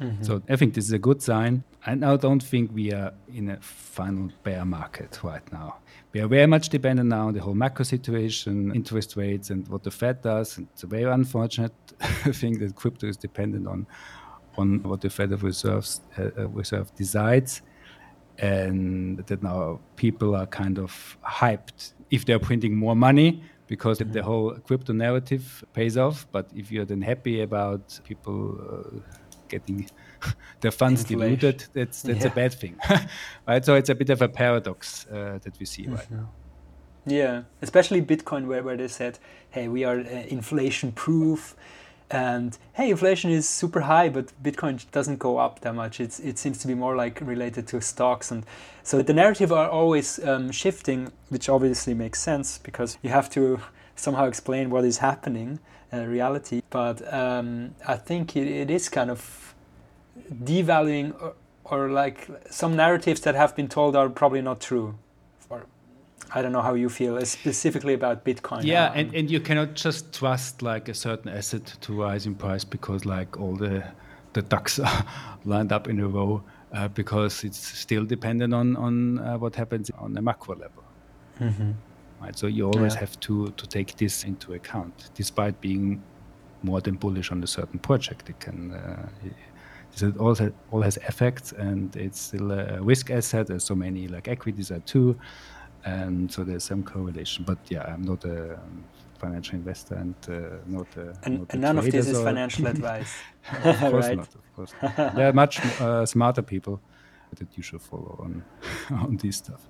Mm-hmm. 0.00 0.22
So 0.22 0.42
I 0.48 0.56
think 0.56 0.74
this 0.74 0.86
is 0.86 0.92
a 0.92 0.98
good 0.98 1.22
sign. 1.22 1.64
I 1.86 1.94
now 1.94 2.16
don't 2.16 2.42
think 2.42 2.70
we 2.74 2.92
are 2.92 3.12
in 3.32 3.50
a 3.50 3.58
final 3.60 4.30
bear 4.42 4.64
market 4.64 5.20
right 5.22 5.52
now. 5.52 5.76
We 6.12 6.20
are 6.20 6.28
very 6.28 6.46
much 6.46 6.68
dependent 6.68 7.08
now 7.08 7.28
on 7.28 7.34
the 7.34 7.40
whole 7.40 7.54
macro 7.54 7.84
situation, 7.84 8.74
interest 8.74 9.16
rates, 9.16 9.50
and 9.50 9.66
what 9.68 9.82
the 9.82 9.90
Fed 9.90 10.22
does. 10.22 10.58
And 10.58 10.68
it's 10.72 10.82
a 10.82 10.86
very 10.86 11.10
unfortunate 11.10 11.72
thing 12.32 12.58
that 12.60 12.74
crypto 12.74 13.06
is 13.06 13.16
dependent 13.16 13.66
on 13.66 13.86
on 14.56 14.82
what 14.84 15.00
the 15.00 15.10
Federal 15.10 15.40
Reserve 15.40 15.88
uh, 16.16 16.30
uh, 16.38 16.48
Reserve 16.48 16.94
decides, 16.94 17.62
and 18.38 19.18
that 19.26 19.42
now 19.42 19.80
people 19.96 20.36
are 20.36 20.46
kind 20.46 20.78
of 20.78 21.18
hyped 21.26 21.92
if 22.10 22.24
they're 22.24 22.38
printing 22.38 22.76
more 22.76 22.94
money 22.94 23.42
because 23.66 23.98
mm-hmm. 23.98 24.12
the 24.12 24.22
whole 24.22 24.52
crypto 24.66 24.92
narrative 24.92 25.64
pays 25.72 25.96
off. 25.96 26.26
But 26.30 26.50
if 26.54 26.70
you're 26.70 26.84
then 26.84 27.02
happy 27.02 27.40
about 27.40 27.98
people 28.04 28.58
uh, 28.60 29.00
getting 29.48 29.88
the 30.60 30.70
funds 30.70 31.02
Inflation. 31.02 31.20
diluted, 31.20 31.64
that's 31.72 32.02
that's 32.02 32.24
yeah. 32.24 32.30
a 32.30 32.34
bad 32.34 32.54
thing, 32.54 32.76
right? 33.48 33.64
So 33.64 33.74
it's 33.74 33.90
a 33.90 33.94
bit 33.94 34.10
of 34.10 34.22
a 34.22 34.28
paradox 34.28 35.06
uh, 35.06 35.38
that 35.42 35.58
we 35.58 35.66
see 35.66 35.84
mm-hmm. 35.84 35.94
right 35.94 36.10
now. 36.10 36.28
Yeah, 37.06 37.42
especially 37.60 38.00
Bitcoin, 38.00 38.46
where, 38.46 38.62
where 38.62 38.76
they 38.76 38.88
said, 38.88 39.18
hey, 39.50 39.68
we 39.68 39.84
are 39.84 40.00
uh, 40.00 40.24
inflation 40.28 40.92
proof. 40.92 41.54
And 42.10 42.56
hey, 42.74 42.90
inflation 42.90 43.30
is 43.30 43.48
super 43.48 43.80
high, 43.80 44.08
but 44.08 44.32
Bitcoin 44.42 44.84
doesn't 44.90 45.18
go 45.18 45.38
up 45.38 45.60
that 45.60 45.74
much. 45.74 46.00
It's, 46.00 46.20
it 46.20 46.38
seems 46.38 46.58
to 46.58 46.66
be 46.66 46.74
more 46.74 46.96
like 46.96 47.20
related 47.20 47.66
to 47.68 47.80
stocks. 47.80 48.30
And 48.30 48.44
so 48.82 49.02
the 49.02 49.12
narrative 49.12 49.52
are 49.52 49.68
always 49.68 50.22
um, 50.24 50.50
shifting, 50.50 51.12
which 51.28 51.48
obviously 51.48 51.94
makes 51.94 52.20
sense 52.20 52.58
because 52.58 52.98
you 53.02 53.10
have 53.10 53.28
to 53.30 53.60
somehow 53.96 54.26
explain 54.26 54.70
what 54.70 54.84
is 54.84 54.98
happening, 54.98 55.58
uh, 55.94 56.04
reality. 56.06 56.62
But 56.70 57.12
um, 57.12 57.74
I 57.86 57.96
think 57.96 58.36
it, 58.36 58.48
it 58.48 58.70
is 58.70 58.88
kind 58.88 59.10
of 59.10 59.54
devaluing 60.44 61.14
or, 61.20 61.34
or 61.64 61.88
like 61.90 62.28
some 62.50 62.76
narratives 62.76 63.20
that 63.22 63.34
have 63.34 63.54
been 63.54 63.68
told 63.68 63.96
are 63.96 64.08
probably 64.08 64.42
not 64.42 64.60
true. 64.60 64.94
Or 65.48 65.66
I 66.34 66.42
don't 66.42 66.52
know 66.52 66.62
how 66.62 66.74
you 66.74 66.88
feel 66.88 67.24
specifically 67.24 67.94
about 67.94 68.24
Bitcoin. 68.24 68.64
Yeah, 68.64 68.92
and, 68.94 69.14
and 69.14 69.30
you 69.30 69.40
cannot 69.40 69.74
just 69.74 70.12
trust 70.12 70.62
like 70.62 70.88
a 70.88 70.94
certain 70.94 71.30
asset 71.30 71.64
to 71.82 72.02
rise 72.02 72.26
in 72.26 72.34
price 72.34 72.64
because 72.64 73.04
like 73.04 73.38
all 73.38 73.56
the 73.56 73.84
the 74.32 74.42
ducks 74.42 74.78
are 74.80 75.04
lined 75.44 75.72
up 75.72 75.88
in 75.88 76.00
a 76.00 76.08
row 76.08 76.42
uh, 76.72 76.88
because 76.88 77.44
it's 77.44 77.78
still 77.78 78.04
dependent 78.04 78.52
on 78.52 78.76
on 78.76 79.18
uh, 79.18 79.38
what 79.38 79.54
happens 79.54 79.90
on 79.98 80.12
the 80.14 80.22
macro 80.22 80.56
level. 80.56 80.84
Mm-hmm. 81.40 81.72
Right, 82.24 82.38
so 82.38 82.46
you 82.46 82.64
always 82.66 82.94
yeah. 82.94 83.00
have 83.00 83.20
to 83.20 83.50
to 83.50 83.66
take 83.66 83.96
this 83.96 84.24
into 84.24 84.54
account, 84.54 85.10
despite 85.14 85.60
being 85.60 86.02
more 86.62 86.80
than 86.80 86.94
bullish 86.94 87.30
on 87.30 87.42
a 87.42 87.46
certain 87.46 87.78
project. 87.78 88.30
It 88.30 88.40
can 88.40 88.72
uh, 88.72 89.06
it 90.02 90.16
all, 90.16 90.34
has, 90.34 90.52
all 90.70 90.80
has 90.80 90.96
effects, 90.96 91.52
and 91.52 91.94
it's 91.96 92.20
still 92.20 92.50
a 92.50 92.80
risk 92.80 93.10
asset. 93.10 93.50
As 93.50 93.64
so 93.64 93.74
many 93.74 94.08
like 94.08 94.26
equities 94.26 94.70
are 94.70 94.80
too, 94.80 95.18
and 95.84 96.32
so 96.32 96.44
there's 96.44 96.64
some 96.64 96.82
correlation. 96.82 97.44
But 97.44 97.58
yeah, 97.68 97.82
I'm 97.92 98.02
not 98.02 98.24
a 98.24 98.58
financial 99.18 99.56
investor 99.56 99.94
and 99.96 100.14
uh, 100.28 100.56
not 100.66 100.86
a. 100.96 101.12
And, 101.24 101.40
not 101.40 101.46
and 101.50 101.60
none 101.60 101.78
of 101.78 101.84
this 101.84 102.08
is 102.08 102.18
financial 102.22 102.66
advice. 102.74 103.12
of 103.64 103.80
course 103.80 104.06
right? 104.06 104.16
not. 104.16 104.34
Of 104.34 104.56
course, 104.56 104.72
not. 104.82 105.14
there 105.14 105.28
are 105.28 105.34
much 105.34 105.60
uh, 105.78 106.06
smarter 106.06 106.42
people 106.42 106.80
that 107.38 107.54
you 107.54 107.62
should 107.62 107.82
follow 107.82 108.18
on 108.24 108.42
on 108.90 109.18
this 109.18 109.36
stuff. 109.36 109.68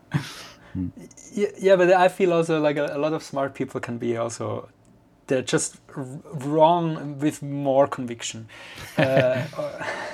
Yeah, 1.32 1.48
yeah, 1.58 1.76
but 1.76 1.92
I 1.92 2.08
feel 2.08 2.32
also 2.32 2.60
like 2.60 2.76
a, 2.76 2.86
a 2.96 2.98
lot 2.98 3.12
of 3.12 3.22
smart 3.22 3.54
people 3.54 3.80
can 3.80 3.98
be 3.98 4.16
also 4.16 4.68
they're 5.26 5.42
just 5.42 5.76
wrong 5.96 7.18
with 7.18 7.42
more 7.42 7.86
conviction. 7.86 8.48
Uh, 8.98 9.42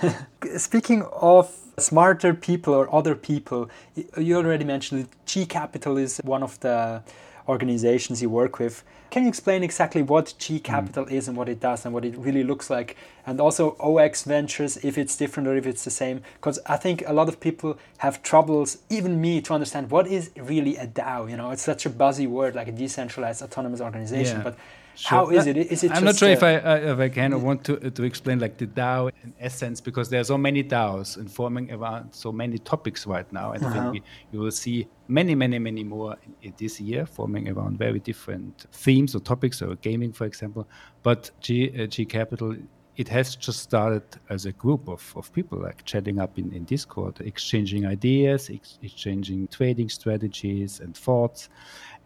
speaking 0.56 1.02
of 1.12 1.54
smarter 1.78 2.32
people 2.32 2.72
or 2.72 2.92
other 2.94 3.14
people, 3.14 3.68
you 4.16 4.36
already 4.36 4.64
mentioned 4.64 5.08
Qi 5.26 5.46
Capital 5.48 5.98
is 5.98 6.18
one 6.24 6.42
of 6.42 6.58
the 6.60 7.02
organizations 7.50 8.22
you 8.22 8.30
work 8.30 8.58
with. 8.58 8.82
Can 9.10 9.24
you 9.24 9.28
explain 9.28 9.64
exactly 9.64 10.02
what 10.02 10.26
Qi 10.38 10.58
hmm. 10.58 10.62
Capital 10.62 11.04
mm. 11.04 11.12
is 11.12 11.26
and 11.28 11.36
what 11.36 11.48
it 11.48 11.60
does 11.60 11.84
and 11.84 11.92
what 11.92 12.04
it 12.04 12.16
really 12.16 12.44
looks 12.44 12.70
like? 12.70 12.96
And 13.26 13.40
also 13.40 13.76
OX 13.80 14.22
Ventures, 14.22 14.76
if 14.78 14.96
it's 14.96 15.16
different 15.16 15.48
or 15.48 15.56
if 15.56 15.66
it's 15.66 15.84
the 15.84 15.90
same? 15.90 16.22
Because 16.34 16.58
I 16.66 16.76
think 16.76 17.02
a 17.06 17.12
lot 17.12 17.28
of 17.28 17.40
people 17.40 17.76
have 17.98 18.22
troubles, 18.22 18.78
even 18.88 19.20
me, 19.20 19.40
to 19.42 19.52
understand 19.52 19.90
what 19.90 20.06
is 20.06 20.30
really 20.36 20.76
a 20.76 20.86
DAO. 20.86 21.28
You 21.28 21.36
know, 21.36 21.50
it's 21.50 21.62
such 21.62 21.84
a 21.86 21.90
buzzy 21.90 22.28
word, 22.28 22.54
like 22.54 22.68
a 22.68 22.72
decentralized 22.72 23.42
autonomous 23.42 23.80
organization. 23.80 24.38
Yeah. 24.38 24.44
But 24.44 24.58
Sure. 25.00 25.18
How 25.18 25.30
is 25.30 25.46
it? 25.46 25.56
Is 25.56 25.82
it? 25.82 25.92
I'm 25.92 26.04
not 26.04 26.16
sure 26.16 26.28
if 26.28 26.42
I 26.42 26.52
if 26.92 26.98
I 26.98 27.08
can 27.08 27.32
or 27.32 27.38
want 27.38 27.64
to 27.64 27.90
to 27.90 28.02
explain 28.02 28.38
like 28.38 28.58
the 28.58 28.66
DAO 28.66 29.10
in 29.24 29.32
essence 29.40 29.80
because 29.80 30.10
there 30.10 30.20
are 30.20 30.24
so 30.24 30.36
many 30.36 30.62
DAOs 30.62 31.16
informing 31.16 31.72
around 31.72 32.14
so 32.14 32.30
many 32.30 32.58
topics 32.58 33.06
right 33.06 33.30
now, 33.32 33.52
and 33.52 33.64
uh-huh. 33.64 33.70
I 33.70 33.72
think 33.72 33.82
uh-huh. 33.84 33.92
we, 33.92 34.02
you 34.32 34.40
will 34.40 34.50
see 34.50 34.88
many 35.08 35.34
many 35.34 35.58
many 35.58 35.84
more 35.84 36.16
this 36.58 36.82
year 36.82 37.06
forming 37.06 37.48
around 37.48 37.78
very 37.78 38.00
different 38.00 38.66
themes 38.72 39.14
or 39.14 39.20
topics 39.20 39.62
or 39.62 39.74
gaming, 39.76 40.12
for 40.12 40.26
example. 40.26 40.68
But 41.02 41.30
Qi 41.40 41.58
uh, 41.74 41.86
Qi 41.86 42.06
Capital 42.06 42.56
it 43.00 43.08
has 43.08 43.34
just 43.34 43.60
started 43.60 44.02
as 44.28 44.44
a 44.44 44.52
group 44.52 44.86
of, 44.86 45.14
of 45.16 45.32
people 45.32 45.58
like 45.58 45.82
chatting 45.86 46.18
up 46.18 46.38
in, 46.38 46.52
in 46.52 46.64
discord 46.64 47.18
exchanging 47.20 47.86
ideas 47.86 48.50
ex- 48.50 48.78
exchanging 48.82 49.48
trading 49.48 49.88
strategies 49.88 50.80
and 50.80 50.94
thoughts 50.94 51.48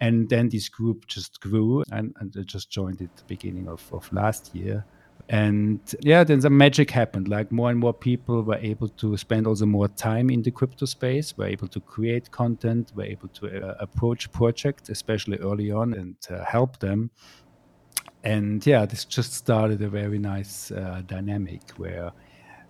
and 0.01 0.29
then 0.29 0.49
this 0.49 0.69
group 0.69 1.07
just 1.07 1.41
grew 1.41 1.83
and, 1.93 2.15
and 2.21 2.35
it 2.37 2.47
just 2.47 2.71
joined 2.71 3.01
at 3.01 3.17
the 3.17 3.25
beginning 3.27 3.69
of, 3.69 3.83
of 3.93 4.13
last 4.13 4.55
year. 4.55 4.85
And 5.29 5.81
yeah 6.01 6.23
then 6.25 6.41
the 6.41 6.51
magic 6.51 6.91
happened. 6.91 7.29
Like 7.29 7.51
more 7.51 7.71
and 7.71 7.79
more 7.79 7.95
people 7.95 8.43
were 8.43 8.59
able 8.59 8.89
to 8.89 9.17
spend 9.17 9.47
also 9.47 9.65
more 9.65 9.89
time 9.89 10.29
in 10.29 10.43
the 10.43 10.51
crypto 10.51 10.85
space 10.85 11.37
were 11.39 11.47
able 11.47 11.69
to 11.69 11.81
create 11.81 12.31
content 12.31 12.93
were 12.95 13.05
able 13.05 13.29
to 13.29 13.69
uh, 13.69 13.75
approach 13.81 14.31
projects 14.33 14.91
especially 14.91 15.39
early 15.39 15.71
on 15.71 15.95
and 15.95 16.17
uh, 16.29 16.45
help 16.45 16.79
them. 16.81 17.11
And 18.23 18.67
yeah 18.67 18.85
this 18.85 19.05
just 19.05 19.33
started 19.33 19.81
a 19.81 19.89
very 19.89 20.19
nice 20.19 20.71
uh, 20.71 21.03
dynamic 21.07 21.71
where 21.79 22.13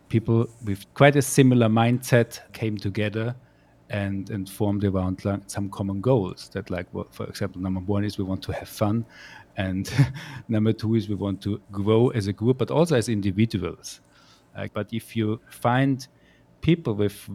people 0.09 0.47
with 0.65 0.93
quite 0.95 1.17
a 1.17 1.23
similar 1.23 1.69
mindset 1.69 2.41
came 2.53 2.77
together 2.77 3.35
and 3.91 4.31
and 4.31 4.49
formed 4.49 4.85
around 4.85 5.23
some 5.47 5.69
common 5.69 6.01
goals 6.01 6.49
that 6.53 6.71
like 6.71 6.87
well, 6.93 7.07
for 7.11 7.27
example 7.27 7.61
number 7.61 7.81
one 7.81 8.05
is 8.05 8.17
we 8.19 8.25
want 8.25 8.43
to 8.43 8.53
have 8.53 8.69
fun 8.69 9.05
and 9.57 9.93
number 10.49 10.73
two 10.73 10.95
is 10.95 11.09
we 11.09 11.15
want 11.15 11.41
to 11.43 11.61
grow 11.71 12.09
as 12.09 12.27
a 12.27 12.33
group 12.33 12.59
but 12.59 12.71
also 12.71 12.97
as 12.97 13.09
individuals. 13.09 14.01
Like 14.57 14.73
but 14.73 14.89
if 14.93 15.15
you 15.15 15.41
find 15.51 16.07
people 16.61 16.95
with 16.95 17.29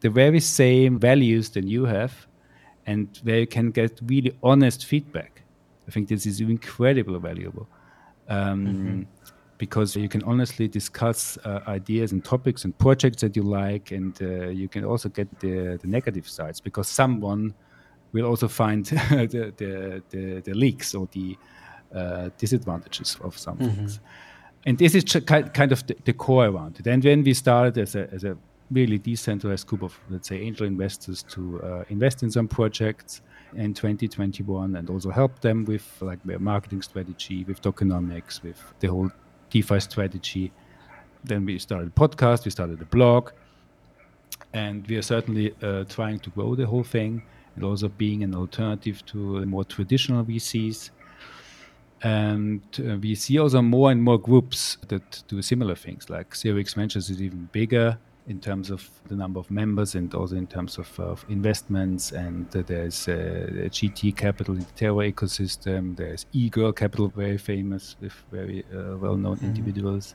the 0.00 0.10
very 0.10 0.40
same 0.40 0.98
values 0.98 1.50
than 1.50 1.66
you 1.66 1.84
have 1.84 2.26
and 2.86 3.08
you 3.24 3.46
can 3.46 3.70
get 3.70 4.00
really 4.04 4.34
honest 4.42 4.86
feedback 4.86 5.42
i 5.86 5.90
think 5.90 6.08
this 6.08 6.24
is 6.24 6.40
incredibly 6.40 7.18
valuable. 7.18 7.68
Um, 8.28 8.66
mm-hmm 8.66 9.02
because 9.60 9.94
you 9.94 10.08
can 10.08 10.22
honestly 10.22 10.66
discuss 10.66 11.36
uh, 11.44 11.60
ideas 11.68 12.12
and 12.12 12.24
topics 12.24 12.64
and 12.64 12.76
projects 12.78 13.20
that 13.20 13.36
you 13.36 13.42
like, 13.42 13.90
and 13.90 14.20
uh, 14.22 14.48
you 14.48 14.68
can 14.68 14.86
also 14.86 15.10
get 15.10 15.28
the, 15.40 15.78
the, 15.82 15.86
negative 15.86 16.26
sides 16.26 16.60
because 16.60 16.88
someone 16.88 17.52
will 18.12 18.24
also 18.24 18.48
find 18.48 18.86
the, 19.34 19.52
the, 19.58 20.02
the, 20.08 20.40
the, 20.40 20.54
leaks 20.54 20.94
or 20.94 21.06
the 21.12 21.36
uh, 21.94 22.30
disadvantages 22.38 23.18
of 23.20 23.36
some 23.36 23.58
mm-hmm. 23.58 23.76
things. 23.76 24.00
And 24.64 24.78
this 24.78 24.94
is 24.94 25.04
kind 25.26 25.72
of 25.72 25.86
the, 25.86 25.96
the, 26.06 26.14
core 26.14 26.46
around 26.46 26.80
it. 26.80 26.86
And 26.86 27.04
when 27.04 27.22
we 27.22 27.34
started 27.34 27.76
as 27.76 27.94
a, 27.94 28.08
as 28.14 28.24
a 28.24 28.38
really 28.70 28.96
decentralized 28.96 29.66
group 29.66 29.82
of, 29.82 30.00
let's 30.08 30.28
say, 30.28 30.40
angel 30.40 30.66
investors 30.66 31.22
to 31.34 31.62
uh, 31.62 31.84
invest 31.90 32.22
in 32.22 32.30
some 32.30 32.48
projects 32.48 33.20
in 33.56 33.74
2021 33.74 34.76
and 34.76 34.88
also 34.88 35.10
help 35.10 35.40
them 35.40 35.64
with 35.66 35.84
like 36.00 36.22
their 36.24 36.38
marketing 36.38 36.80
strategy, 36.80 37.44
with 37.44 37.60
tokenomics, 37.60 38.42
with 38.42 38.62
the 38.80 38.86
whole 38.86 39.10
DeFi 39.50 39.80
strategy. 39.80 40.52
Then 41.24 41.44
we 41.44 41.58
started 41.58 41.88
a 41.88 41.90
podcast, 41.90 42.44
we 42.44 42.50
started 42.50 42.80
a 42.80 42.84
blog, 42.84 43.30
and 44.52 44.86
we 44.86 44.96
are 44.96 45.02
certainly 45.02 45.54
uh, 45.62 45.84
trying 45.84 46.18
to 46.20 46.30
grow 46.30 46.54
the 46.54 46.66
whole 46.66 46.84
thing 46.84 47.22
and 47.54 47.64
also 47.64 47.88
being 47.88 48.22
an 48.22 48.34
alternative 48.34 49.04
to 49.06 49.44
more 49.46 49.64
traditional 49.64 50.24
VCs. 50.24 50.90
And 52.02 52.62
uh, 52.78 52.96
we 52.96 53.14
see 53.14 53.38
also 53.38 53.60
more 53.60 53.90
and 53.90 54.02
more 54.02 54.18
groups 54.18 54.78
that 54.88 55.22
do 55.28 55.42
similar 55.42 55.74
things, 55.74 56.08
like 56.08 56.34
Zero 56.34 56.58
X 56.58 56.72
Ventures 56.74 57.10
is 57.10 57.20
even 57.20 57.48
bigger 57.52 57.98
in 58.30 58.38
terms 58.38 58.70
of 58.70 58.88
the 59.08 59.16
number 59.16 59.40
of 59.40 59.50
members 59.50 59.96
and 59.96 60.14
also 60.14 60.36
in 60.36 60.46
terms 60.46 60.78
of, 60.78 60.88
of 61.00 61.26
investments. 61.28 62.12
And 62.12 62.46
uh, 62.56 62.62
there's 62.64 63.08
uh, 63.08 63.68
GT 63.76 64.16
Capital 64.16 64.54
in 64.54 64.60
the 64.60 64.72
Terra 64.76 65.10
ecosystem. 65.12 65.96
There's 65.96 66.26
eGirl 66.32 66.76
Capital, 66.76 67.08
very 67.08 67.38
famous 67.38 67.96
with 68.00 68.14
very 68.30 68.64
uh, 68.72 68.96
well-known 68.98 69.36
mm-hmm. 69.36 69.46
individuals. 69.46 70.14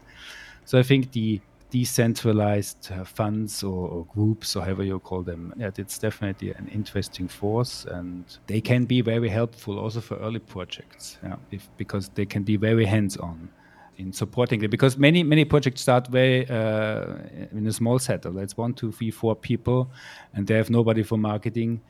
So 0.63 0.79
I 0.79 0.83
think 0.83 1.11
the 1.11 1.41
decentralized 1.71 2.89
uh, 2.93 3.03
funds 3.03 3.61
or, 3.61 3.89
or, 3.89 4.05
groups 4.05 4.55
or 4.55 4.63
however 4.63 4.83
you 4.83 4.99
call 4.99 5.23
them 5.23 5.51
yeah 5.57 5.71
it's 5.75 5.97
definitely 5.97 6.53
an 6.53 6.69
interesting 6.71 7.27
force 7.27 7.85
and 7.85 8.23
they 8.45 8.61
can 8.61 8.85
be 8.85 9.01
very 9.01 9.27
helpful 9.27 9.79
also 9.79 9.99
for 9.99 10.15
early 10.17 10.39
projects 10.39 11.17
yeah, 11.23 11.35
if, 11.51 11.67
because 11.75 12.07
they 12.09 12.25
can 12.25 12.43
be 12.43 12.55
very 12.55 12.85
hands-on 12.85 13.49
in 13.97 14.11
supporting 14.13 14.63
it 14.63 14.69
because 14.69 14.97
many 14.97 15.23
many 15.23 15.45
projects 15.45 15.81
start 15.81 16.07
very 16.07 16.47
uh, 16.49 17.05
in 17.51 17.65
a 17.67 17.71
small 17.71 17.99
setup. 17.99 18.35
It's 18.37 18.57
one, 18.57 18.73
two, 18.73 18.91
three, 18.91 19.11
four 19.11 19.35
people, 19.35 19.89
and 20.33 20.45
they 20.47 20.55
have 20.55 20.69
nobody 20.69 21.03
for 21.03 21.17
marketing. 21.17 21.81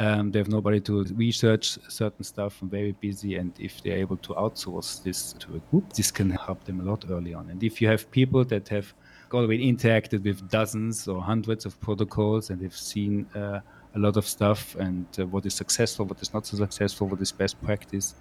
Um, 0.00 0.32
they 0.32 0.40
have 0.40 0.48
nobody 0.48 0.80
to 0.80 1.04
research 1.14 1.78
certain 1.88 2.24
stuff 2.24 2.60
and 2.62 2.70
very 2.70 2.92
busy. 2.92 3.36
And 3.36 3.52
if 3.60 3.80
they're 3.82 3.98
able 3.98 4.16
to 4.18 4.34
outsource 4.34 5.02
this 5.04 5.34
to 5.34 5.54
a 5.54 5.58
group, 5.70 5.92
this 5.92 6.10
can 6.10 6.30
help 6.30 6.64
them 6.64 6.80
a 6.80 6.82
lot 6.82 7.04
early 7.08 7.32
on. 7.32 7.48
And 7.48 7.62
if 7.62 7.80
you 7.80 7.86
have 7.86 8.10
people 8.10 8.44
that 8.46 8.68
have 8.68 8.92
already 9.32 9.72
interacted 9.72 10.24
with 10.24 10.48
dozens 10.50 11.06
or 11.08 11.22
hundreds 11.22 11.64
of 11.64 11.80
protocols 11.80 12.50
and 12.50 12.60
they've 12.60 12.76
seen 12.76 13.26
uh, 13.34 13.60
a 13.94 13.98
lot 13.98 14.16
of 14.16 14.26
stuff 14.26 14.74
and 14.76 15.06
uh, 15.18 15.26
what 15.26 15.46
is 15.46 15.54
successful, 15.54 16.04
what 16.06 16.20
is 16.20 16.34
not 16.34 16.46
so 16.46 16.56
successful, 16.56 17.06
what 17.06 17.20
is 17.20 17.32
best 17.32 17.62
practice, 17.62 18.14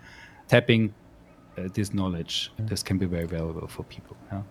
tapping 0.47 0.93
uh, 1.57 1.69
this 1.73 1.93
knowledge 1.93 2.51
mm. 2.59 2.67
this 2.69 2.83
can 2.83 2.97
be 2.97 3.05
very 3.05 3.25
valuable 3.25 3.67
for 3.67 3.83
people 3.83 4.15
yeah? 4.31 4.41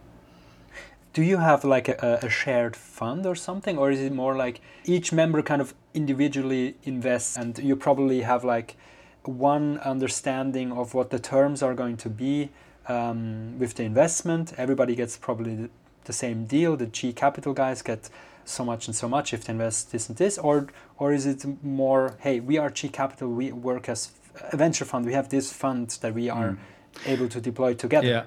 do 1.12 1.22
you 1.22 1.36
have 1.36 1.64
like 1.64 1.88
a, 1.88 2.20
a, 2.22 2.28
shared 2.28 2.74
fund 2.74 3.26
or 3.26 3.34
something 3.34 3.76
or 3.76 3.90
is 3.90 4.00
it 4.00 4.12
more 4.12 4.34
like 4.34 4.60
each 4.84 5.12
member 5.12 5.42
kind 5.42 5.60
of 5.60 5.74
individually 5.94 6.74
invests 6.84 7.36
and 7.36 7.58
you 7.58 7.76
probably 7.76 8.22
have 8.22 8.44
like 8.44 8.76
one 9.24 9.78
understanding 9.78 10.72
of 10.72 10.94
what 10.94 11.10
the 11.10 11.18
terms 11.18 11.62
are 11.62 11.74
going 11.74 11.96
to 11.96 12.08
be 12.08 12.50
um, 12.88 13.58
with 13.58 13.74
the 13.74 13.84
investment. 13.84 14.52
Everybody 14.58 14.94
gets 14.94 15.16
probably 15.16 15.54
the, 15.54 15.70
the 16.04 16.12
same 16.12 16.46
deal. 16.46 16.76
The 16.76 16.86
Qi 16.86 17.14
Capital 17.14 17.52
guys 17.52 17.82
get 17.82 18.08
so 18.44 18.64
much 18.64 18.88
and 18.88 18.96
so 18.96 19.08
much 19.08 19.32
if 19.32 19.44
they 19.44 19.52
invest 19.52 19.92
this 19.92 20.08
and 20.08 20.18
this, 20.18 20.38
or 20.38 20.66
or 20.98 21.12
is 21.12 21.26
it 21.26 21.44
more, 21.62 22.16
hey, 22.20 22.40
we 22.40 22.58
are 22.58 22.70
Qi 22.70 22.92
Capital, 22.92 23.28
we 23.28 23.52
work 23.52 23.88
as 23.88 24.10
a 24.50 24.56
venture 24.56 24.84
fund, 24.84 25.06
we 25.06 25.12
have 25.12 25.28
this 25.28 25.52
fund 25.52 25.90
that 26.00 26.14
we 26.14 26.28
are 26.28 26.50
mm. 26.50 26.58
Able 27.06 27.28
to 27.28 27.40
deploy 27.40 27.74
together. 27.74 28.06
Yeah. 28.06 28.24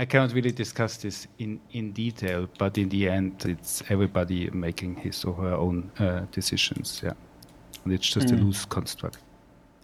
I 0.00 0.04
cannot 0.04 0.32
really 0.32 0.52
discuss 0.52 0.96
this 0.96 1.26
in, 1.38 1.60
in 1.72 1.90
detail, 1.92 2.48
but 2.56 2.78
in 2.78 2.88
the 2.88 3.08
end, 3.08 3.44
it's 3.46 3.82
everybody 3.88 4.48
making 4.50 4.94
his 4.96 5.24
or 5.24 5.34
her 5.34 5.54
own 5.54 5.90
uh, 5.98 6.20
decisions. 6.30 7.00
Yeah, 7.02 7.14
and 7.84 7.92
it's 7.92 8.08
just 8.08 8.28
mm. 8.28 8.38
a 8.38 8.42
loose 8.42 8.64
construct 8.64 9.18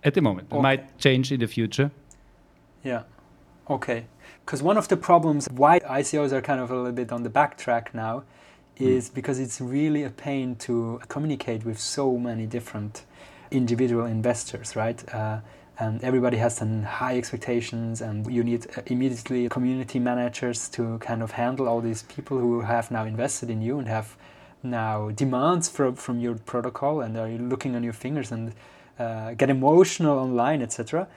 at 0.05 0.15
the 0.15 0.21
moment. 0.21 0.49
Okay. 0.53 0.59
It 0.59 0.63
might 0.63 0.99
change 0.99 1.33
in 1.33 1.41
the 1.41 1.49
future. 1.49 1.91
Yeah. 2.85 3.03
Okay. 3.69 4.07
Because 4.45 4.63
one 4.63 4.77
of 4.77 4.89
the 4.89 4.97
problems 4.97 5.49
why 5.51 5.81
ICOs 5.81 6.33
are 6.33 6.43
kind 6.43 6.61
of 6.61 6.71
a 6.71 6.77
little 6.77 6.93
bit 6.93 7.11
on 7.11 7.23
the 7.23 7.31
backtrack 7.31 7.95
now 7.95 8.23
hmm. 8.79 8.87
is 8.87 9.11
mm. 9.11 9.15
because 9.15 9.41
it's 9.41 9.61
really 9.61 10.05
a 10.05 10.11
pain 10.11 10.55
to 10.57 11.01
communicate 11.09 11.65
with 11.65 11.81
so 11.81 12.17
many 12.19 12.47
different 12.47 13.05
individual 13.51 14.05
investors, 14.05 14.77
right? 14.77 15.03
Uh, 15.13 15.41
and 15.79 16.03
everybody 16.05 16.37
has 16.37 16.57
some 16.57 16.85
high 16.85 17.17
expectations 17.17 18.01
and 18.01 18.31
you 18.33 18.45
need 18.45 18.67
uh, 18.77 18.83
immediately 18.87 19.49
community 19.49 19.99
managers 19.99 20.69
to 20.69 20.99
kind 20.99 21.23
of 21.23 21.33
handle 21.33 21.69
all 21.69 21.81
these 21.81 22.03
people 22.03 22.39
who 22.39 22.61
have 22.61 22.91
now 22.91 23.05
invested 23.05 23.51
in 23.51 23.61
you 23.61 23.79
and 23.79 23.89
have 23.89 24.17
now 24.63 25.11
demands 25.11 25.69
from, 25.69 25.95
from 25.95 26.21
your 26.21 26.37
protocol 26.37 27.01
and 27.01 27.17
are 27.17 27.29
looking 27.29 27.75
on 27.75 27.83
your 27.83 27.93
fingers 27.93 28.31
and 28.31 28.55
uh, 28.99 29.35
get 29.35 29.51
emotional 29.51 30.19
online 30.19 30.63
etc 30.63 31.09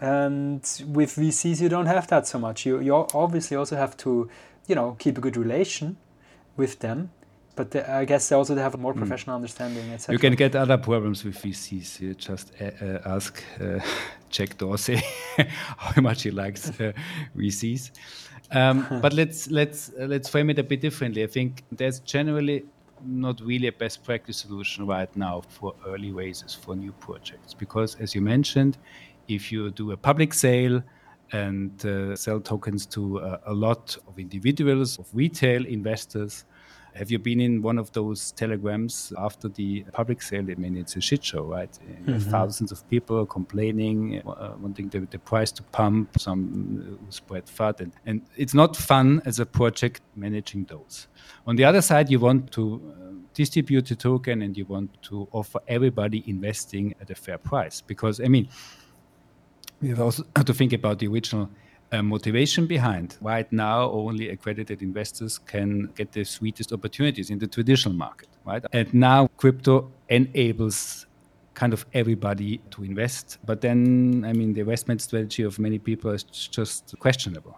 and 0.00 0.60
with 0.86 1.16
vcs 1.16 1.60
you 1.60 1.68
don't 1.68 1.86
have 1.86 2.06
that 2.08 2.26
so 2.26 2.38
much. 2.38 2.66
You, 2.66 2.80
you 2.80 2.94
obviously 2.94 3.56
also 3.56 3.76
have 3.76 3.96
to 3.98 4.30
you 4.66 4.74
know 4.74 4.96
keep 4.98 5.18
a 5.18 5.20
good 5.20 5.36
relation 5.36 5.96
with 6.56 6.78
them 6.78 7.10
but 7.56 7.70
the, 7.70 7.90
I 7.90 8.04
guess 8.04 8.28
they 8.28 8.36
also 8.36 8.54
have 8.54 8.74
a 8.74 8.78
more 8.78 8.92
hmm. 8.92 9.00
professional 9.00 9.34
mm. 9.34 9.40
understanding, 9.40 9.90
etc. 9.90 10.12
You 10.12 10.18
can 10.18 10.34
get 10.34 10.54
other 10.54 10.76
problems 10.76 11.24
with 11.24 11.42
VCs. 11.42 12.00
You 12.00 12.14
just 12.14 12.52
uh, 12.60 12.70
uh, 12.84 13.16
ask 13.16 13.42
uh, 13.60 13.80
Jack 14.30 14.58
Dorsey 14.58 15.00
how 15.78 16.02
much 16.02 16.22
he 16.22 16.30
likes 16.30 16.68
uh, 16.78 16.92
VCs. 17.36 17.90
Um, 18.52 18.86
but 19.02 19.14
let's 19.14 19.50
let's 19.50 19.90
uh, 19.98 20.04
let's 20.04 20.28
frame 20.28 20.50
it 20.50 20.58
a 20.58 20.62
bit 20.62 20.80
differently. 20.82 21.24
I 21.24 21.26
think 21.26 21.64
there's 21.72 22.00
generally 22.00 22.64
not 23.04 23.40
really 23.40 23.68
a 23.68 23.72
best 23.72 24.04
practice 24.04 24.36
solution 24.36 24.86
right 24.86 25.14
now 25.16 25.42
for 25.48 25.74
early 25.86 26.12
raises 26.12 26.54
for 26.54 26.76
new 26.76 26.92
projects 26.92 27.54
because, 27.54 27.96
as 27.96 28.14
you 28.14 28.20
mentioned, 28.20 28.76
if 29.28 29.50
you 29.50 29.70
do 29.70 29.92
a 29.92 29.96
public 29.96 30.34
sale 30.34 30.82
and 31.32 31.84
uh, 31.84 32.14
sell 32.14 32.40
tokens 32.40 32.86
to 32.86 33.18
a 33.46 33.52
lot 33.52 33.96
of 34.06 34.18
individuals, 34.18 34.98
of 34.98 35.08
retail 35.12 35.66
investors 35.66 36.44
have 36.96 37.10
you 37.10 37.18
been 37.18 37.40
in 37.40 37.62
one 37.62 37.78
of 37.78 37.92
those 37.92 38.32
telegrams 38.32 39.12
after 39.18 39.48
the 39.48 39.84
public 39.92 40.22
sale? 40.22 40.46
I 40.50 40.54
mean, 40.54 40.76
it's 40.76 40.96
a 40.96 41.00
shit 41.00 41.22
show, 41.24 41.44
right? 41.44 41.70
Mm-hmm. 41.70 42.30
Thousands 42.30 42.72
of 42.72 42.88
people 42.88 43.26
complaining, 43.26 44.22
uh, 44.26 44.54
wanting 44.58 44.88
the, 44.88 45.00
the, 45.00 45.18
price 45.18 45.52
to 45.52 45.62
pump, 45.62 46.18
some 46.18 46.98
uh, 47.04 47.10
spread 47.10 47.46
FUD. 47.46 47.80
And, 47.80 47.92
and 48.06 48.22
it's 48.36 48.54
not 48.54 48.76
fun 48.76 49.22
as 49.24 49.38
a 49.40 49.46
project 49.46 50.00
managing 50.14 50.64
those. 50.64 51.08
On 51.46 51.56
the 51.56 51.64
other 51.64 51.82
side, 51.82 52.10
you 52.10 52.18
want 52.18 52.50
to 52.52 52.80
uh, 52.88 53.12
distribute 53.34 53.86
the 53.86 53.96
token 53.96 54.42
and 54.42 54.56
you 54.56 54.64
want 54.64 55.02
to 55.02 55.28
offer 55.32 55.60
everybody 55.68 56.24
investing 56.26 56.94
at 57.00 57.10
a 57.10 57.14
fair 57.14 57.38
price. 57.38 57.80
Because, 57.80 58.20
I 58.20 58.28
mean, 58.28 58.48
we 59.82 59.88
have 59.90 60.00
also 60.00 60.22
to 60.44 60.54
think 60.54 60.72
about 60.72 60.98
the 60.98 61.08
original 61.08 61.50
uh, 61.92 62.02
motivation 62.02 62.66
behind. 62.66 63.16
Right 63.20 63.50
now, 63.52 63.90
only 63.90 64.30
accredited 64.30 64.82
investors 64.82 65.38
can 65.38 65.86
get 65.96 66.12
the 66.12 66.24
sweetest 66.24 66.72
opportunities 66.72 67.30
in 67.30 67.38
the 67.38 67.46
traditional 67.46 67.94
market, 67.94 68.28
right? 68.44 68.64
And 68.72 68.92
now 68.92 69.28
crypto 69.36 69.90
enables 70.08 71.06
kind 71.54 71.72
of 71.72 71.86
everybody 71.94 72.58
to 72.70 72.84
invest. 72.84 73.38
But 73.44 73.60
then, 73.60 74.24
I 74.26 74.32
mean, 74.32 74.52
the 74.52 74.60
investment 74.60 75.00
strategy 75.00 75.42
of 75.42 75.58
many 75.58 75.78
people 75.78 76.10
is 76.10 76.22
just 76.22 76.94
questionable. 76.98 77.56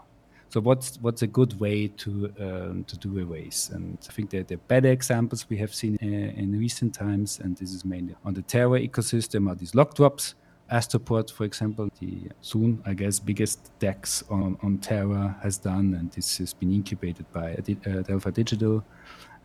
So 0.50 0.60
what's 0.60 0.98
what's 1.02 1.20
a 1.20 1.26
good 1.26 1.60
way 1.60 1.88
to 1.88 2.32
um, 2.40 2.84
to 2.84 2.96
do 2.96 3.18
a 3.18 3.24
race? 3.24 3.70
And 3.70 3.98
I 4.08 4.12
think 4.12 4.30
that 4.30 4.48
the 4.48 4.56
better 4.56 4.88
examples 4.88 5.46
we 5.50 5.58
have 5.58 5.74
seen 5.74 5.98
in, 6.00 6.14
uh, 6.14 6.42
in 6.42 6.58
recent 6.58 6.94
times, 6.94 7.38
and 7.38 7.54
this 7.56 7.70
is 7.74 7.84
mainly 7.84 8.14
on 8.24 8.32
the 8.32 8.42
Terra 8.42 8.80
ecosystem, 8.80 9.50
are 9.50 9.54
these 9.54 9.74
lock 9.74 9.94
drops 9.94 10.34
Astroport, 10.70 11.30
for 11.30 11.44
example, 11.44 11.88
the 11.98 12.30
soon, 12.40 12.82
I 12.84 12.94
guess, 12.94 13.18
biggest 13.18 13.70
DEX 13.78 14.22
on, 14.30 14.58
on 14.62 14.78
Terra 14.78 15.36
has 15.42 15.56
done, 15.56 15.94
and 15.94 16.10
this 16.12 16.38
has 16.38 16.52
been 16.52 16.72
incubated 16.72 17.30
by 17.32 17.54
uh, 17.54 18.02
Delphi 18.02 18.30
Digital. 18.30 18.84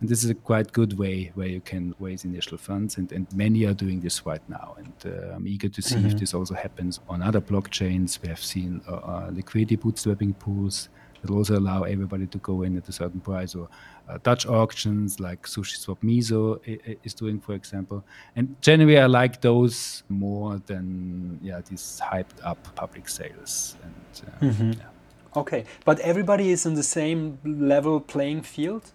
And 0.00 0.08
this 0.08 0.22
is 0.22 0.30
a 0.30 0.34
quite 0.34 0.72
good 0.72 0.98
way 0.98 1.32
where 1.34 1.46
you 1.46 1.60
can 1.60 1.94
raise 1.98 2.24
initial 2.24 2.58
funds, 2.58 2.98
and, 2.98 3.10
and 3.12 3.26
many 3.34 3.64
are 3.64 3.72
doing 3.72 4.00
this 4.00 4.26
right 4.26 4.46
now. 4.50 4.76
And 4.76 5.14
uh, 5.14 5.34
I'm 5.34 5.48
eager 5.48 5.68
to 5.68 5.80
see 5.80 5.96
mm-hmm. 5.96 6.08
if 6.08 6.18
this 6.18 6.34
also 6.34 6.54
happens 6.54 7.00
on 7.08 7.22
other 7.22 7.40
blockchains. 7.40 8.20
We 8.20 8.28
have 8.28 8.42
seen 8.42 8.82
uh, 8.86 8.94
uh 8.94 9.30
liquidity 9.32 9.76
bootstrapping 9.76 10.38
pools 10.38 10.88
that 11.24 11.32
also 11.32 11.58
allow 11.58 11.84
everybody 11.84 12.26
to 12.26 12.38
go 12.38 12.62
in 12.62 12.76
at 12.76 12.88
a 12.88 12.92
certain 12.92 13.20
price, 13.20 13.54
or 13.54 13.68
uh, 14.08 14.18
Dutch 14.22 14.46
auctions 14.46 15.20
like 15.20 15.46
SushiSwap 15.46 15.98
Miso 16.02 16.60
is 17.02 17.14
doing, 17.14 17.40
for 17.40 17.54
example. 17.54 18.04
And 18.36 18.56
generally, 18.60 18.98
I 18.98 19.06
like 19.06 19.40
those 19.40 20.02
more 20.08 20.60
than 20.66 21.38
yeah 21.42 21.60
these 21.68 22.00
hyped 22.04 22.38
up 22.42 22.58
public 22.74 23.08
sales. 23.08 23.76
And 23.82 23.94
uh, 24.26 24.52
mm-hmm. 24.52 24.72
yeah. 24.72 25.40
okay, 25.40 25.64
but 25.84 25.98
everybody 26.00 26.50
is 26.50 26.66
in 26.66 26.74
the 26.74 26.82
same 26.82 27.38
level 27.44 28.00
playing 28.00 28.42
field 28.42 28.92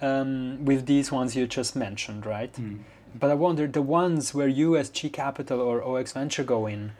um, 0.00 0.64
with 0.64 0.86
these 0.86 1.10
ones 1.10 1.34
you 1.34 1.46
just 1.48 1.74
mentioned, 1.74 2.24
right? 2.24 2.52
Mm. 2.52 2.80
But 3.18 3.30
I 3.30 3.34
wonder 3.34 3.66
the 3.66 3.82
ones 3.82 4.32
where 4.34 4.48
you 4.48 4.76
as 4.76 4.90
Qi 4.90 5.12
Capital 5.12 5.60
or 5.60 5.82
OX 5.82 6.12
Venture 6.12 6.44
go 6.44 6.66
in. 6.66 6.92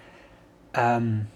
Um, 0.75 1.29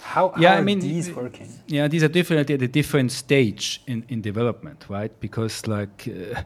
how, 0.00 0.32
yeah, 0.38 0.52
how 0.52 0.58
I 0.58 0.60
mean, 0.62 0.80
these 0.80 1.10
working? 1.10 1.48
Yeah, 1.66 1.88
these 1.88 2.02
are 2.02 2.08
definitely 2.08 2.54
at 2.54 2.62
a 2.62 2.68
different 2.68 3.12
stage 3.12 3.82
in, 3.86 4.04
in 4.08 4.20
development, 4.20 4.86
right? 4.88 5.12
Because 5.20 5.66
like 5.66 6.08
uh, 6.08 6.42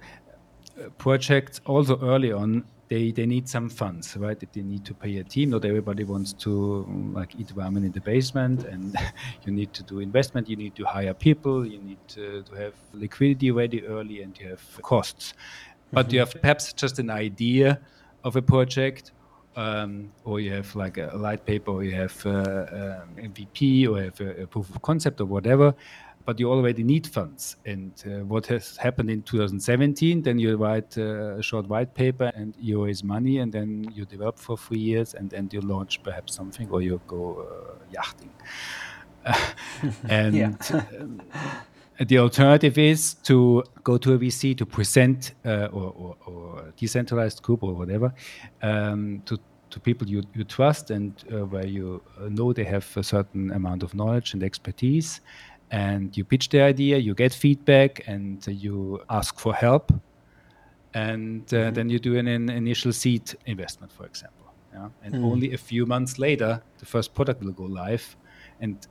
projects 0.98 1.60
also 1.66 1.98
early 2.00 2.32
on, 2.32 2.64
they, 2.88 3.12
they 3.12 3.24
need 3.24 3.48
some 3.48 3.68
funds, 3.68 4.16
right? 4.16 4.38
They 4.52 4.62
need 4.62 4.84
to 4.84 4.94
pay 4.94 5.18
a 5.18 5.24
team. 5.24 5.50
Not 5.50 5.64
everybody 5.64 6.02
wants 6.02 6.32
to 6.44 6.84
like 7.14 7.36
eat 7.38 7.54
ramen 7.54 7.84
in 7.84 7.92
the 7.92 8.00
basement, 8.00 8.64
and 8.64 8.96
you 9.44 9.52
need 9.52 9.72
to 9.74 9.84
do 9.84 10.00
investment. 10.00 10.48
You 10.48 10.56
need 10.56 10.74
to 10.74 10.84
hire 10.84 11.14
people. 11.14 11.64
You 11.64 11.80
need 11.80 11.98
to, 12.08 12.42
to 12.42 12.54
have 12.56 12.74
liquidity 12.92 13.52
ready 13.52 13.86
early, 13.86 14.22
and 14.22 14.36
you 14.38 14.48
have 14.48 14.82
costs. 14.82 15.34
But 15.92 16.06
mm-hmm. 16.06 16.14
you 16.14 16.18
have 16.20 16.34
perhaps 16.40 16.72
just 16.72 16.98
an 16.98 17.10
idea 17.10 17.80
of 18.24 18.34
a 18.34 18.42
project 18.42 19.12
um, 19.56 20.12
or 20.24 20.40
you 20.40 20.52
have 20.52 20.74
like 20.74 20.98
a 20.98 21.10
light 21.16 21.44
paper, 21.44 21.70
or 21.70 21.84
you 21.84 21.94
have 21.94 22.26
uh, 22.26 22.30
um, 22.30 23.16
MVP, 23.16 23.88
or 23.88 23.98
you 23.98 24.04
have 24.04 24.20
a, 24.20 24.42
a, 24.42 24.46
proof 24.46 24.70
of 24.70 24.82
concept, 24.82 25.20
or 25.20 25.26
whatever. 25.26 25.74
But 26.26 26.38
you 26.38 26.50
already 26.50 26.84
need 26.84 27.06
funds. 27.06 27.56
And 27.64 27.92
uh, 28.06 28.24
what 28.24 28.46
has 28.46 28.76
happened 28.76 29.10
in 29.10 29.22
2017? 29.22 30.22
Then 30.22 30.38
you 30.38 30.56
write 30.56 30.96
uh, 30.96 31.38
a 31.38 31.42
short 31.42 31.66
white 31.68 31.94
paper, 31.94 32.30
and 32.34 32.54
you 32.58 32.84
raise 32.84 33.02
money, 33.02 33.38
and 33.38 33.52
then 33.52 33.90
you 33.94 34.04
develop 34.04 34.38
for 34.38 34.56
three 34.56 34.78
years, 34.78 35.14
and 35.14 35.30
then 35.30 35.48
you 35.50 35.60
launch 35.60 36.02
perhaps 36.02 36.34
something, 36.34 36.68
or 36.70 36.82
you 36.82 37.00
go 37.06 37.46
uh, 37.50 37.74
yachting. 37.90 38.30
and 40.08 40.58
um, 40.72 41.22
the 42.08 42.18
alternative 42.18 42.78
is 42.78 43.14
to 43.14 43.62
go 43.84 43.98
to 43.98 44.14
a 44.14 44.18
VC 44.18 44.56
to 44.56 44.64
present 44.64 45.34
uh, 45.44 45.66
or, 45.66 45.92
or, 45.96 46.16
or, 46.26 46.72
decentralized 46.76 47.42
group 47.42 47.62
or 47.62 47.74
whatever 47.74 48.14
um, 48.62 49.22
to, 49.26 49.38
to 49.68 49.78
people 49.78 50.08
you, 50.08 50.22
you 50.34 50.44
trust 50.44 50.90
and 50.90 51.12
uh, 51.30 51.44
where 51.44 51.66
you 51.66 52.02
uh, 52.18 52.28
know 52.28 52.52
they 52.52 52.64
have 52.64 52.86
a 52.96 53.02
certain 53.02 53.50
amount 53.52 53.82
of 53.82 53.94
knowledge 53.94 54.32
and 54.32 54.42
expertise. 54.42 55.20
And 55.70 56.16
you 56.16 56.24
pitch 56.24 56.48
the 56.48 56.62
idea, 56.62 56.96
you 56.98 57.14
get 57.14 57.32
feedback, 57.32 58.02
and 58.08 58.44
you 58.48 59.02
ask 59.08 59.38
for 59.38 59.54
help. 59.54 59.92
And 60.94 61.42
uh, 61.52 61.56
mm-hmm. 61.56 61.74
then 61.74 61.90
you 61.90 62.00
do 62.00 62.18
an, 62.18 62.26
an, 62.26 62.48
initial 62.50 62.92
seed 62.92 63.32
investment, 63.46 63.92
for 63.92 64.04
example. 64.06 64.46
Yeah? 64.72 64.88
And 65.04 65.14
mm. 65.14 65.24
only 65.24 65.52
a 65.52 65.58
few 65.58 65.86
months 65.86 66.18
later, 66.18 66.60
the 66.78 66.86
first 66.86 67.14
product 67.14 67.44
will 67.44 67.52
go 67.52 67.64
live. 67.64 68.16
And 68.60 68.84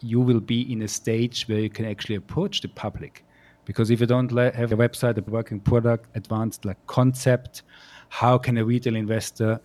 you 0.00 0.20
will 0.20 0.40
be 0.40 0.72
in 0.72 0.82
a 0.82 0.88
stage 0.88 1.48
where 1.48 1.60
you 1.60 1.70
can 1.70 1.84
actually 1.84 2.16
approach 2.16 2.60
the 2.60 2.68
public. 2.68 3.24
Because 3.64 3.90
if 3.90 4.00
you 4.00 4.06
don't 4.06 4.30
have 4.30 4.72
a 4.72 4.76
website, 4.76 5.18
a 5.18 5.30
working 5.30 5.60
product, 5.60 6.06
advanced 6.16 6.64
like 6.64 6.78
concept, 6.86 7.62
how 8.08 8.38
can 8.38 8.56
a 8.56 8.64
retail 8.64 8.96
investor 8.96 9.60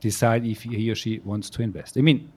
decide 0.00 0.44
if 0.44 0.62
he 0.62 0.90
or 0.90 0.94
she 0.94 1.20
wants 1.20 1.48
to 1.50 1.62
invest? 1.62 1.96
I 1.96 2.02
mean, 2.02 2.30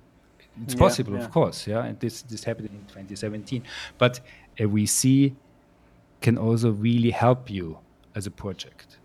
it's 0.64 0.76
yeah, 0.76 0.80
possible, 0.80 1.14
yeah. 1.14 1.26
of 1.26 1.32
course, 1.32 1.68
yeah. 1.68 1.84
And 1.84 2.00
this 2.00 2.22
this 2.22 2.44
happened 2.44 2.70
in 2.70 2.80
2017, 2.88 3.64
but 3.98 4.22
a 4.58 4.64
VC 4.64 5.36
can 6.22 6.38
also 6.38 6.72
really 6.72 7.12
help 7.12 7.50
you 7.50 7.78
as 8.16 8.26
a 8.26 8.32
project. 8.32 9.00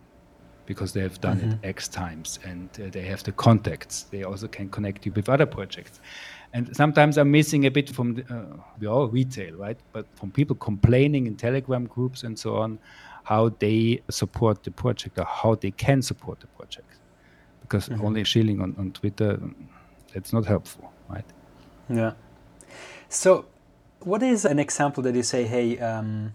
because 0.66 0.92
they 0.92 1.00
have 1.00 1.20
done 1.20 1.38
mm-hmm. 1.40 1.64
it 1.64 1.68
X 1.76 1.88
times 1.88 2.38
and 2.44 2.68
uh, 2.80 2.88
they 2.90 3.02
have 3.02 3.22
the 3.22 3.32
contacts. 3.32 4.04
They 4.04 4.22
also 4.24 4.48
can 4.48 4.68
connect 4.68 5.06
you 5.06 5.12
with 5.12 5.28
other 5.28 5.46
projects. 5.46 6.00
And 6.54 6.74
sometimes 6.74 7.18
I'm 7.18 7.32
missing 7.32 7.66
a 7.66 7.70
bit 7.70 7.90
from 7.90 8.14
the, 8.14 8.22
uh, 8.32 8.62
we 8.78 8.86
all 8.86 9.08
retail, 9.08 9.56
right? 9.56 9.76
But 9.92 10.06
from 10.14 10.30
people 10.30 10.54
complaining 10.54 11.26
in 11.26 11.34
Telegram 11.34 11.84
groups 11.84 12.22
and 12.22 12.38
so 12.38 12.56
on, 12.56 12.78
how 13.24 13.48
they 13.58 14.02
support 14.08 14.62
the 14.62 14.70
project 14.70 15.18
or 15.18 15.24
how 15.24 15.56
they 15.56 15.72
can 15.72 16.00
support 16.00 16.38
the 16.38 16.46
project. 16.46 16.86
Because 17.60 17.88
mm-hmm. 17.88 18.06
only 18.06 18.22
shilling 18.22 18.60
on, 18.60 18.76
on 18.78 18.92
Twitter, 18.92 19.40
that's 20.12 20.32
not 20.32 20.46
helpful, 20.46 20.92
right? 21.08 21.24
Yeah. 21.90 22.12
So, 23.08 23.46
what 23.98 24.22
is 24.22 24.44
an 24.44 24.60
example 24.60 25.02
that 25.02 25.14
you 25.16 25.24
say, 25.24 25.44
hey, 25.44 25.78
um, 25.80 26.34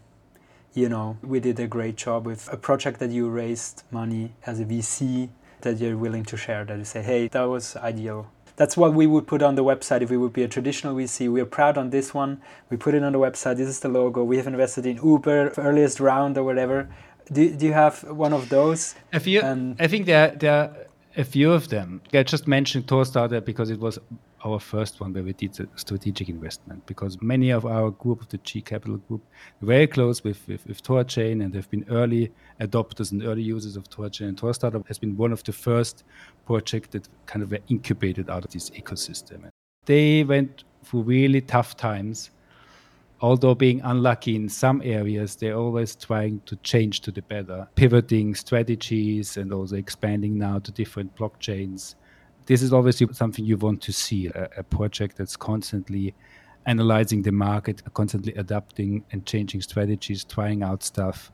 you 0.73 0.89
know, 0.89 1.17
we 1.23 1.39
did 1.39 1.62
a 1.62 1.67
great 1.67 1.95
job 1.95 2.25
with 2.25 2.51
a 2.51 2.58
project 2.58 2.99
that 2.99 3.12
you 3.12 3.29
raised 3.29 3.84
money 3.89 4.34
as 4.45 4.60
a 4.60 4.65
VC 4.65 5.29
that 5.62 5.77
you're 5.77 5.97
willing 5.97 6.25
to 6.25 6.36
share, 6.36 6.65
that 6.65 6.77
you 6.77 6.84
say, 6.84 7.01
hey, 7.01 7.29
that 7.29 7.43
was 7.43 7.77
ideal 7.77 8.29
that's 8.60 8.76
what 8.76 8.93
we 8.93 9.08
would 9.08 9.26
put 9.26 9.41
on 9.41 9.56
the 9.56 9.63
website 9.63 10.02
if 10.02 10.10
we 10.10 10.17
would 10.17 10.34
be 10.34 10.43
a 10.43 10.48
traditional 10.50 10.93
VC. 10.93 11.32
We 11.32 11.39
are 11.39 11.45
proud 11.45 11.78
on 11.78 11.91
this 11.91 12.13
one. 12.13 12.41
We 12.69 12.76
put 12.76 12.93
it 12.93 13.04
on 13.04 13.13
the 13.13 13.17
website. 13.17 13.56
This 13.56 13.69
is 13.69 13.80
the 13.80 13.88
logo. 13.88 14.22
We 14.22 14.36
have 14.36 14.48
invested 14.48 14.86
in 14.86 14.98
Uber, 14.98 15.54
earliest 15.58 16.02
round 16.02 16.38
or 16.38 16.43
whatever. 16.43 16.89
Do, 17.32 17.56
do 17.56 17.65
you 17.65 17.72
have 17.72 18.04
one 18.04 18.34
of 18.34 18.50
those? 18.50 18.95
A 19.13 19.22
few. 19.22 19.41
Um, 19.41 19.78
I 19.80 19.88
think 19.88 20.08
there, 20.08 20.36
there 20.36 20.54
are 20.54 20.76
a 21.15 21.24
few 21.24 21.54
of 21.54 21.69
them. 21.69 22.02
I 22.13 22.24
just 22.24 22.50
mentioned 22.50 22.88
Thorstarter 22.88 23.43
because 23.45 23.69
it 23.69 23.80
was 23.80 23.98
our 24.45 24.60
first 24.60 24.99
one 24.99 25.13
where 25.13 25.23
we 25.23 25.34
did 25.34 25.60
a 25.60 25.67
strategic 25.75 26.30
investment 26.30 26.86
because 26.86 27.21
many 27.21 27.49
of 27.49 27.65
our 27.65 27.91
group 27.91 28.21
of 28.21 28.30
the 28.30 28.38
Qi 28.39 28.63
Capital 28.63 28.97
group 28.97 29.21
very 29.62 29.88
close 29.88 30.23
with, 30.23 30.47
with, 30.47 30.65
with 30.67 30.82
Thorchain 30.82 31.43
and 31.43 31.54
they've 31.54 31.69
been 31.69 31.86
early 31.89 32.32
adopters 32.62 33.12
and 33.12 33.23
early 33.23 33.41
users 33.41 33.75
of 33.75 33.84
Thorchain. 33.89 34.30
And 34.30 34.38
Thorstarter 34.38 34.86
has 34.88 34.97
been 34.97 35.17
one 35.17 35.32
of 35.32 35.43
the 35.43 35.52
first 35.52 36.04
projects 36.45 36.89
that 36.89 37.08
kind 37.25 37.43
of 37.43 37.52
were 37.52 37.60
incubated 37.67 38.30
out 38.30 38.45
of 38.45 38.52
this 38.52 38.69
ecosystem. 38.71 39.49
They 39.86 40.23
went 40.23 40.63
through 40.84 41.02
really 41.04 41.41
tough 41.41 41.75
times. 41.75 42.32
Although 43.21 43.56
being 43.56 43.82
unlucky 43.84 44.38
in 44.38 44.47
some 44.47 44.82
areas, 44.82 45.36
they're 45.36 45.58
always 45.58 45.93
trying 45.93 46.39
to 46.45 46.56
change 46.58 47.02
to 47.02 47.12
the 47.12 47.21
better, 47.23 47.67
pivoting 47.75 48.34
strategies 48.34 49.36
and 49.36 49.52
also 49.52 49.75
expanding 49.75 50.38
now 50.38 50.60
to 50.60 50.71
different 50.71 51.13
blockchains 51.17 51.95
this 52.50 52.64
is 52.64 52.74
obviously 52.74 53.08
something 53.14 53.46
you 53.46 53.58
want 53.58 53.80
to 53.80 53.94
see 53.94 54.26
a, 54.26 54.50
a 54.58 54.64
project 54.64 55.18
that's 55.18 55.38
constantly 55.38 56.16
analyzing 56.66 57.22
the 57.22 57.32
market, 57.32 57.84
constantly 57.94 58.34
adapting 58.34 59.06
and 59.12 59.24
changing 59.24 59.62
strategies, 59.62 60.24
trying 60.24 60.64
out 60.64 60.82
stuff, 60.82 61.32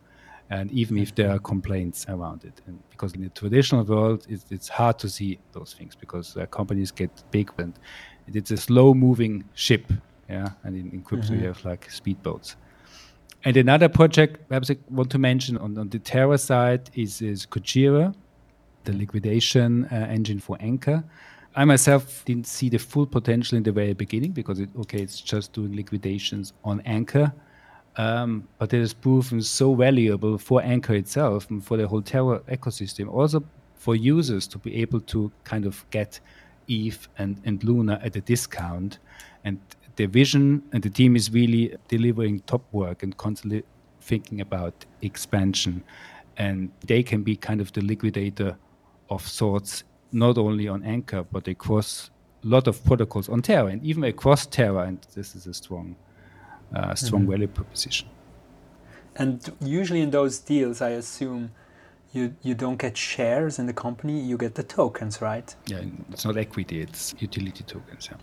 and 0.49 0.69
even 0.73 0.97
if 0.97 1.15
there 1.15 1.31
are 1.31 1.39
complaints 1.39 2.05
around 2.09 2.43
it. 2.43 2.61
And 2.67 2.77
because 2.89 3.13
in 3.13 3.21
the 3.21 3.29
traditional 3.29 3.85
world, 3.85 4.27
it's, 4.27 4.45
it's 4.51 4.67
hard 4.67 4.99
to 4.99 5.09
see 5.09 5.39
those 5.53 5.73
things 5.73 5.95
because 5.95 6.35
uh, 6.35 6.47
companies 6.47 6.91
get 6.91 7.09
big 7.31 7.49
and 7.57 7.79
it's 8.27 8.51
a 8.51 8.57
slow 8.57 8.93
moving 8.93 9.45
ship. 9.53 9.85
Yeah, 10.29 10.49
and 10.65 10.75
in, 10.75 10.91
in 10.91 11.01
crypto 11.01 11.29
mm-hmm. 11.29 11.43
you 11.43 11.47
have 11.47 11.63
like 11.63 11.87
speedboats. 11.89 12.55
And 13.45 13.55
another 13.55 13.87
project 13.87 14.49
perhaps 14.49 14.69
I 14.69 14.75
want 14.89 15.11
to 15.11 15.17
mention 15.17 15.57
on, 15.59 15.77
on 15.77 15.87
the 15.87 15.99
Terra 15.99 16.37
side 16.37 16.89
is, 16.93 17.21
is 17.21 17.45
Kujira, 17.45 18.13
the 18.85 18.93
liquidation 18.93 19.85
uh, 19.85 20.07
engine 20.09 20.39
for 20.39 20.57
Anchor. 20.59 21.03
I 21.57 21.63
myself 21.63 22.23
didn't 22.25 22.47
see 22.47 22.69
the 22.69 22.77
full 22.77 23.05
potential 23.05 23.57
in 23.57 23.63
the 23.63 23.71
very 23.71 23.93
beginning 23.93 24.31
because 24.31 24.59
it, 24.59 24.69
okay, 24.81 24.99
it's 24.99 25.21
just 25.21 25.53
doing 25.53 25.73
liquidations 25.73 26.53
on 26.63 26.81
Anchor. 26.85 27.33
Um, 27.97 28.47
but 28.57 28.73
it 28.73 28.79
has 28.79 28.93
proven 28.93 29.41
so 29.41 29.73
valuable 29.73 30.37
for 30.37 30.61
Anchor 30.61 30.95
itself 30.95 31.49
and 31.49 31.63
for 31.63 31.77
the 31.77 31.87
whole 31.87 32.01
Terra 32.01 32.39
ecosystem, 32.41 33.07
also 33.07 33.41
for 33.75 33.95
users 33.95 34.47
to 34.47 34.57
be 34.57 34.75
able 34.81 34.99
to 35.01 35.31
kind 35.45 35.65
of 35.65 35.85
get 35.91 36.19
Eve 36.67 37.07
and, 37.17 37.39
and 37.45 37.63
Luna 37.63 38.01
at 38.03 38.15
a 38.17 38.21
discount. 38.21 38.99
And 39.45 39.59
the 39.95 40.07
vision 40.07 40.61
and 40.73 40.83
the 40.83 40.89
team 40.89 41.15
is 41.15 41.31
really 41.31 41.75
delivering 41.87 42.41
top 42.41 42.63
work 42.73 43.01
and 43.01 43.15
constantly 43.15 43.63
thinking 44.01 44.41
about 44.41 44.85
expansion. 45.01 45.83
And 46.37 46.71
they 46.85 47.01
can 47.01 47.23
be 47.23 47.37
kind 47.37 47.61
of 47.61 47.71
the 47.71 47.81
liquidator 47.81 48.57
of 49.09 49.27
sorts, 49.27 49.83
not 50.11 50.37
only 50.37 50.67
on 50.67 50.83
Anchor, 50.83 51.23
but 51.23 51.47
across 51.47 52.09
a 52.43 52.47
lot 52.47 52.67
of 52.67 52.83
protocols 52.83 53.29
on 53.29 53.41
Terra 53.41 53.67
and 53.67 53.83
even 53.83 54.03
across 54.03 54.45
Terra. 54.45 54.83
And 54.83 54.99
this 55.15 55.35
is 55.35 55.47
a 55.47 55.53
strong, 55.53 55.95
uh, 56.75 56.95
strong 56.95 57.21
mm-hmm. 57.21 57.31
value 57.31 57.47
proposition. 57.47 58.07
And 59.15 59.51
usually 59.61 60.01
in 60.01 60.11
those 60.11 60.39
deals, 60.39 60.81
I 60.81 60.89
assume 60.89 61.51
you, 62.13 62.35
you 62.41 62.53
don't 62.53 62.77
get 62.77 62.97
shares 62.97 63.59
in 63.59 63.65
the 63.65 63.73
company, 63.73 64.19
you 64.19 64.37
get 64.37 64.55
the 64.55 64.63
tokens, 64.63 65.21
right? 65.21 65.55
Yeah, 65.67 65.81
it's 66.11 66.25
not 66.25 66.37
equity, 66.37 66.81
it's 66.81 67.13
utility 67.19 67.63
tokens. 67.63 68.09
Yeah. 68.11 68.17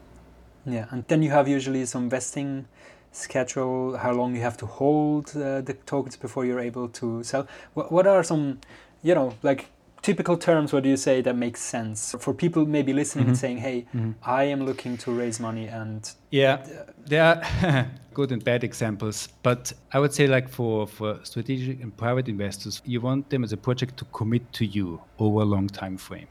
Yeah, 0.65 0.87
and 0.91 1.05
then 1.09 1.23
you 1.23 1.31
have 1.31 1.49
usually 1.49 1.85
some 1.87 2.09
vesting 2.09 2.67
schedule, 3.11 3.97
how 3.97 4.13
long 4.13 4.35
you 4.35 4.43
have 4.43 4.57
to 4.59 4.67
hold 4.67 5.37
uh, 5.37 5.61
the 5.61 5.77
tokens 5.87 6.17
before 6.17 6.45
you're 6.45 6.61
able 6.61 6.89
to 6.89 7.23
sell. 7.25 7.47
What, 7.75 7.91
what 7.91 8.07
are 8.07 8.23
some, 8.23 8.61
you 9.03 9.15
know, 9.15 9.35
like 9.43 9.67
typical 10.03 10.37
terms 10.37 10.73
what 10.73 10.83
do 10.83 10.89
you 10.89 10.97
say 10.97 11.21
that 11.21 11.37
makes 11.37 11.61
sense 11.61 12.15
for 12.19 12.35
people 12.35 12.67
maybe 12.67 12.93
listening 12.93 13.25
mm-hmm. 13.25 13.31
and 13.31 13.39
saying 13.39 13.59
hey 13.59 13.87
mm-hmm. 13.95 14.11
i 14.23 14.43
am 14.43 14.67
looking 14.67 14.97
to 14.97 15.13
raise 15.13 15.39
money 15.39 15.67
and 15.67 16.13
yeah 16.31 16.67
there 17.07 17.23
are 17.25 17.87
good 18.15 18.33
and 18.33 18.45
bad 18.45 18.65
examples 18.65 19.29
but 19.43 19.73
i 19.93 19.99
would 19.99 20.13
say 20.13 20.27
like 20.27 20.49
for 20.49 20.87
for 20.87 21.19
strategic 21.23 21.81
and 21.81 21.97
private 21.97 22.29
investors 22.29 22.83
you 22.85 23.01
want 23.01 23.31
them 23.31 23.45
as 23.45 23.53
a 23.53 23.57
project 23.57 23.97
to 23.97 24.05
commit 24.07 24.53
to 24.53 24.67
you 24.67 25.01
over 25.19 25.41
a 25.41 25.45
long 25.45 25.69
time 25.69 25.97
frame 25.97 26.29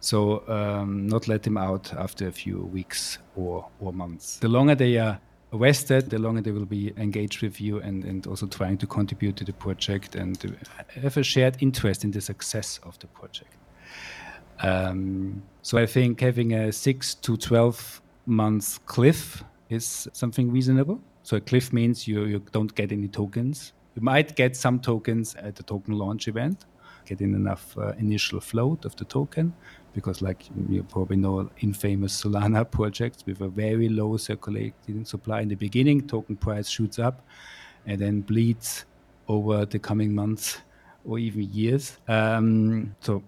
so 0.00 0.46
um, 0.48 1.06
not 1.06 1.28
let 1.28 1.42
them 1.42 1.56
out 1.56 1.92
after 1.94 2.26
a 2.28 2.32
few 2.32 2.60
weeks 2.66 3.18
or 3.36 3.68
or 3.80 3.92
months 3.92 4.38
the 4.38 4.48
longer 4.48 4.74
they 4.74 4.96
are 4.96 5.20
the 5.58 6.18
longer 6.18 6.40
they 6.40 6.50
will 6.50 6.66
be 6.66 6.92
engaged 6.96 7.42
with 7.42 7.60
you 7.60 7.80
and, 7.80 8.04
and 8.04 8.26
also 8.26 8.46
trying 8.46 8.78
to 8.78 8.86
contribute 8.86 9.36
to 9.36 9.44
the 9.44 9.52
project 9.52 10.14
and 10.14 10.56
have 11.02 11.16
a 11.16 11.22
shared 11.22 11.56
interest 11.60 12.04
in 12.04 12.10
the 12.10 12.20
success 12.20 12.80
of 12.82 12.98
the 12.98 13.06
project. 13.06 13.54
Um, 14.60 15.42
so 15.62 15.78
I 15.78 15.86
think 15.86 16.20
having 16.20 16.54
a 16.54 16.72
six 16.72 17.14
to 17.16 17.36
12 17.36 18.00
months 18.26 18.78
cliff 18.78 19.44
is 19.68 20.08
something 20.12 20.50
reasonable. 20.50 21.00
So 21.22 21.36
a 21.36 21.40
cliff 21.40 21.72
means 21.72 22.06
you, 22.06 22.24
you 22.24 22.42
don't 22.52 22.74
get 22.74 22.92
any 22.92 23.08
tokens. 23.08 23.72
You 23.94 24.02
might 24.02 24.36
get 24.36 24.56
some 24.56 24.80
tokens 24.80 25.34
at 25.36 25.56
the 25.56 25.62
token 25.62 25.94
launch 25.94 26.28
event, 26.28 26.64
getting 27.06 27.34
enough 27.34 27.76
uh, 27.78 27.92
initial 27.98 28.40
float 28.40 28.84
of 28.84 28.96
the 28.96 29.04
token, 29.04 29.54
because 29.94 30.20
like 30.20 30.44
you 30.68 30.82
probably 30.82 31.16
know 31.16 31.48
infamous 31.60 32.22
solana 32.22 32.68
projects 32.78 33.24
with 33.26 33.40
a 33.40 33.48
very 33.48 33.88
low 33.88 34.16
circulating 34.16 35.04
supply 35.04 35.40
in 35.40 35.48
the 35.48 35.54
beginning 35.54 36.06
token 36.06 36.36
price 36.36 36.68
shoots 36.68 36.98
up 36.98 37.26
and 37.86 38.00
then 38.00 38.20
bleeds 38.20 38.84
over 39.28 39.64
the 39.64 39.78
coming 39.78 40.14
months 40.14 40.58
or 41.04 41.18
even 41.18 41.42
years. 41.52 41.98
Um, 42.08 42.94
so 43.00 43.22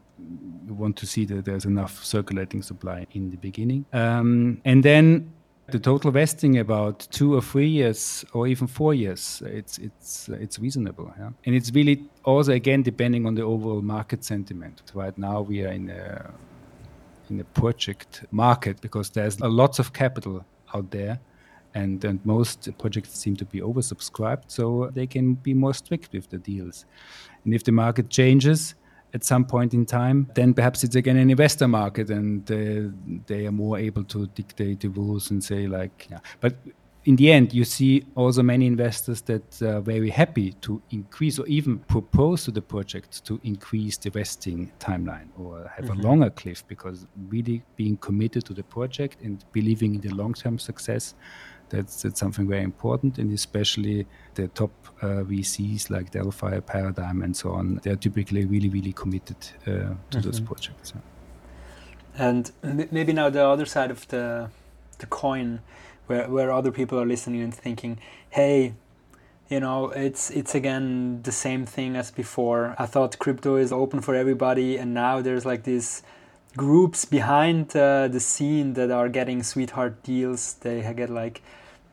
you 0.67 0.75
want 0.75 0.97
to 0.97 1.07
see 1.07 1.25
that 1.27 1.45
there's 1.45 1.67
enough 1.67 2.05
circulating 2.05 2.63
supply 2.63 3.07
in 3.13 3.31
the 3.31 3.37
beginning. 3.37 3.85
Um, 3.93 4.61
and 4.65 4.83
then 4.83 5.33
the 5.69 5.79
total 5.79 6.11
vesting 6.11 6.59
about 6.59 7.07
two 7.11 7.35
or 7.35 7.43
three 7.43 7.69
years 7.69 8.25
or 8.33 8.47
even 8.47 8.69
four 8.69 8.95
years 8.95 9.43
it's 9.47 9.79
it's 9.79 10.29
it's 10.29 10.61
reasonable 10.61 11.13
yeah? 11.19 11.31
and 11.45 11.57
it's 11.57 11.73
really 11.73 12.05
also 12.25 12.53
again 12.53 12.83
depending 12.83 13.27
on 13.27 13.35
the 13.35 13.43
overall 13.43 13.83
market 13.83 14.25
sentiment. 14.25 14.83
Right 14.95 15.17
now 15.19 15.41
we 15.41 15.65
are 15.65 15.73
in 15.73 15.91
a 15.91 16.31
in 17.31 17.39
the 17.39 17.45
project 17.45 18.25
market 18.31 18.81
because 18.81 19.11
there's 19.11 19.41
lots 19.41 19.79
of 19.79 19.93
capital 19.93 20.45
out 20.75 20.91
there 20.91 21.19
and, 21.75 22.05
and 22.05 22.25
most 22.25 22.69
projects 22.79 23.11
seem 23.11 23.37
to 23.37 23.45
be 23.45 23.61
oversubscribed 23.61 24.45
so 24.47 24.91
they 24.95 25.07
can 25.07 25.35
be 25.35 25.53
more 25.55 25.75
strict 25.75 26.13
with 26.13 26.29
the 26.31 26.39
deals 26.39 26.85
and 27.45 27.55
if 27.55 27.65
the 27.65 27.73
market 27.73 28.09
changes 28.09 28.75
at 29.15 29.25
some 29.25 29.45
point 29.45 29.75
in 29.75 29.85
time 29.87 30.31
then 30.35 30.53
perhaps 30.55 30.83
it's 30.85 30.97
again 30.97 31.17
an 31.17 31.31
investor 31.31 31.69
market 31.69 32.11
and 32.11 32.51
uh, 32.51 32.91
they 33.27 33.47
are 33.47 33.53
more 33.53 33.79
able 33.79 34.05
to 34.05 34.27
dictate 34.29 34.81
the 34.81 34.89
rules 34.89 35.31
and 35.31 35.43
say 35.43 35.67
like 35.67 36.09
yeah. 36.11 36.19
but 36.41 36.57
in 37.07 37.15
the 37.15 37.31
end, 37.31 37.55
you 37.55 37.65
see 37.65 38.05
also 38.17 38.43
many 38.43 38.67
investors 38.67 39.21
that 39.23 39.63
are 39.63 39.81
very 39.81 40.11
happy 40.11 40.53
to 40.61 40.83
increase 40.91 41.39
or 41.39 41.47
even 41.47 41.79
propose 41.79 42.45
to 42.45 42.51
the 42.51 42.61
project 42.61 43.25
to 43.25 43.41
increase 43.45 43.97
the 43.97 44.11
vesting 44.11 44.73
timeline 44.81 45.29
or 45.39 45.71
have 45.77 45.85
mm-hmm. 45.85 46.01
a 46.01 46.03
longer 46.03 46.31
cliff 46.31 46.67
because 46.67 47.07
really 47.29 47.63
being 47.77 47.97
committed 47.99 48.45
to 48.47 48.53
the 48.53 48.65
project 48.65 49.23
and 49.23 49.45
believing 49.53 49.95
in 49.95 50.01
the 50.01 50.13
long 50.15 50.35
term 50.35 50.59
success. 50.59 51.15
That's, 51.69 52.03
that's 52.03 52.21
something 52.21 52.47
very 52.47 52.63
important, 52.63 53.19
and 53.19 53.33
especially 53.33 54.07
the 54.35 54.47
top 54.49 54.71
uh, 55.03 55.25
VCs 55.25 55.91
like 55.91 56.13
Delphi, 56.13 56.61
Paradigm, 56.61 57.23
and 57.23 57.37
so 57.37 57.51
on. 57.51 57.81
They're 57.83 57.97
typically 57.97 58.45
really, 58.45 58.69
really 58.69 58.93
committed 58.93 59.37
uh, 59.63 59.65
to 59.65 59.73
mm-hmm. 59.73 60.21
those 60.21 60.39
projects. 60.39 60.93
Yeah. 60.95 62.29
And 62.29 62.53
maybe 62.93 63.13
now 63.13 63.31
the 63.31 63.45
other 63.45 63.67
side 63.67 63.91
of 63.91 64.07
the 64.09 64.49
the 64.99 65.07
coin 65.07 65.61
where, 66.07 66.29
where 66.29 66.53
other 66.53 66.73
people 66.73 66.99
are 66.99 67.07
listening 67.07 67.43
and 67.43 67.55
thinking, 67.55 67.99
hey, 68.31 68.75
you 69.49 69.61
know 69.61 69.91
it's 69.91 70.31
it's 70.31 70.57
again 70.57 71.23
the 71.23 71.33
same 71.33 71.67
thing 71.67 71.97
as 71.97 72.11
before. 72.11 72.75
I 72.79 72.87
thought 72.87 73.19
crypto 73.19 73.57
is 73.57 73.73
open 73.73 74.01
for 74.01 74.15
everybody 74.15 74.77
and 74.77 74.93
now 74.93 75.21
there's 75.21 75.47
like 75.47 75.63
these 75.63 76.03
groups 76.57 77.05
behind 77.05 77.77
uh, 77.77 78.09
the 78.09 78.19
scene 78.19 78.73
that 78.75 78.91
are 78.91 79.09
getting 79.09 79.43
sweetheart 79.43 80.03
deals. 80.03 80.55
They 80.55 80.81
get 80.97 81.11
like 81.11 81.43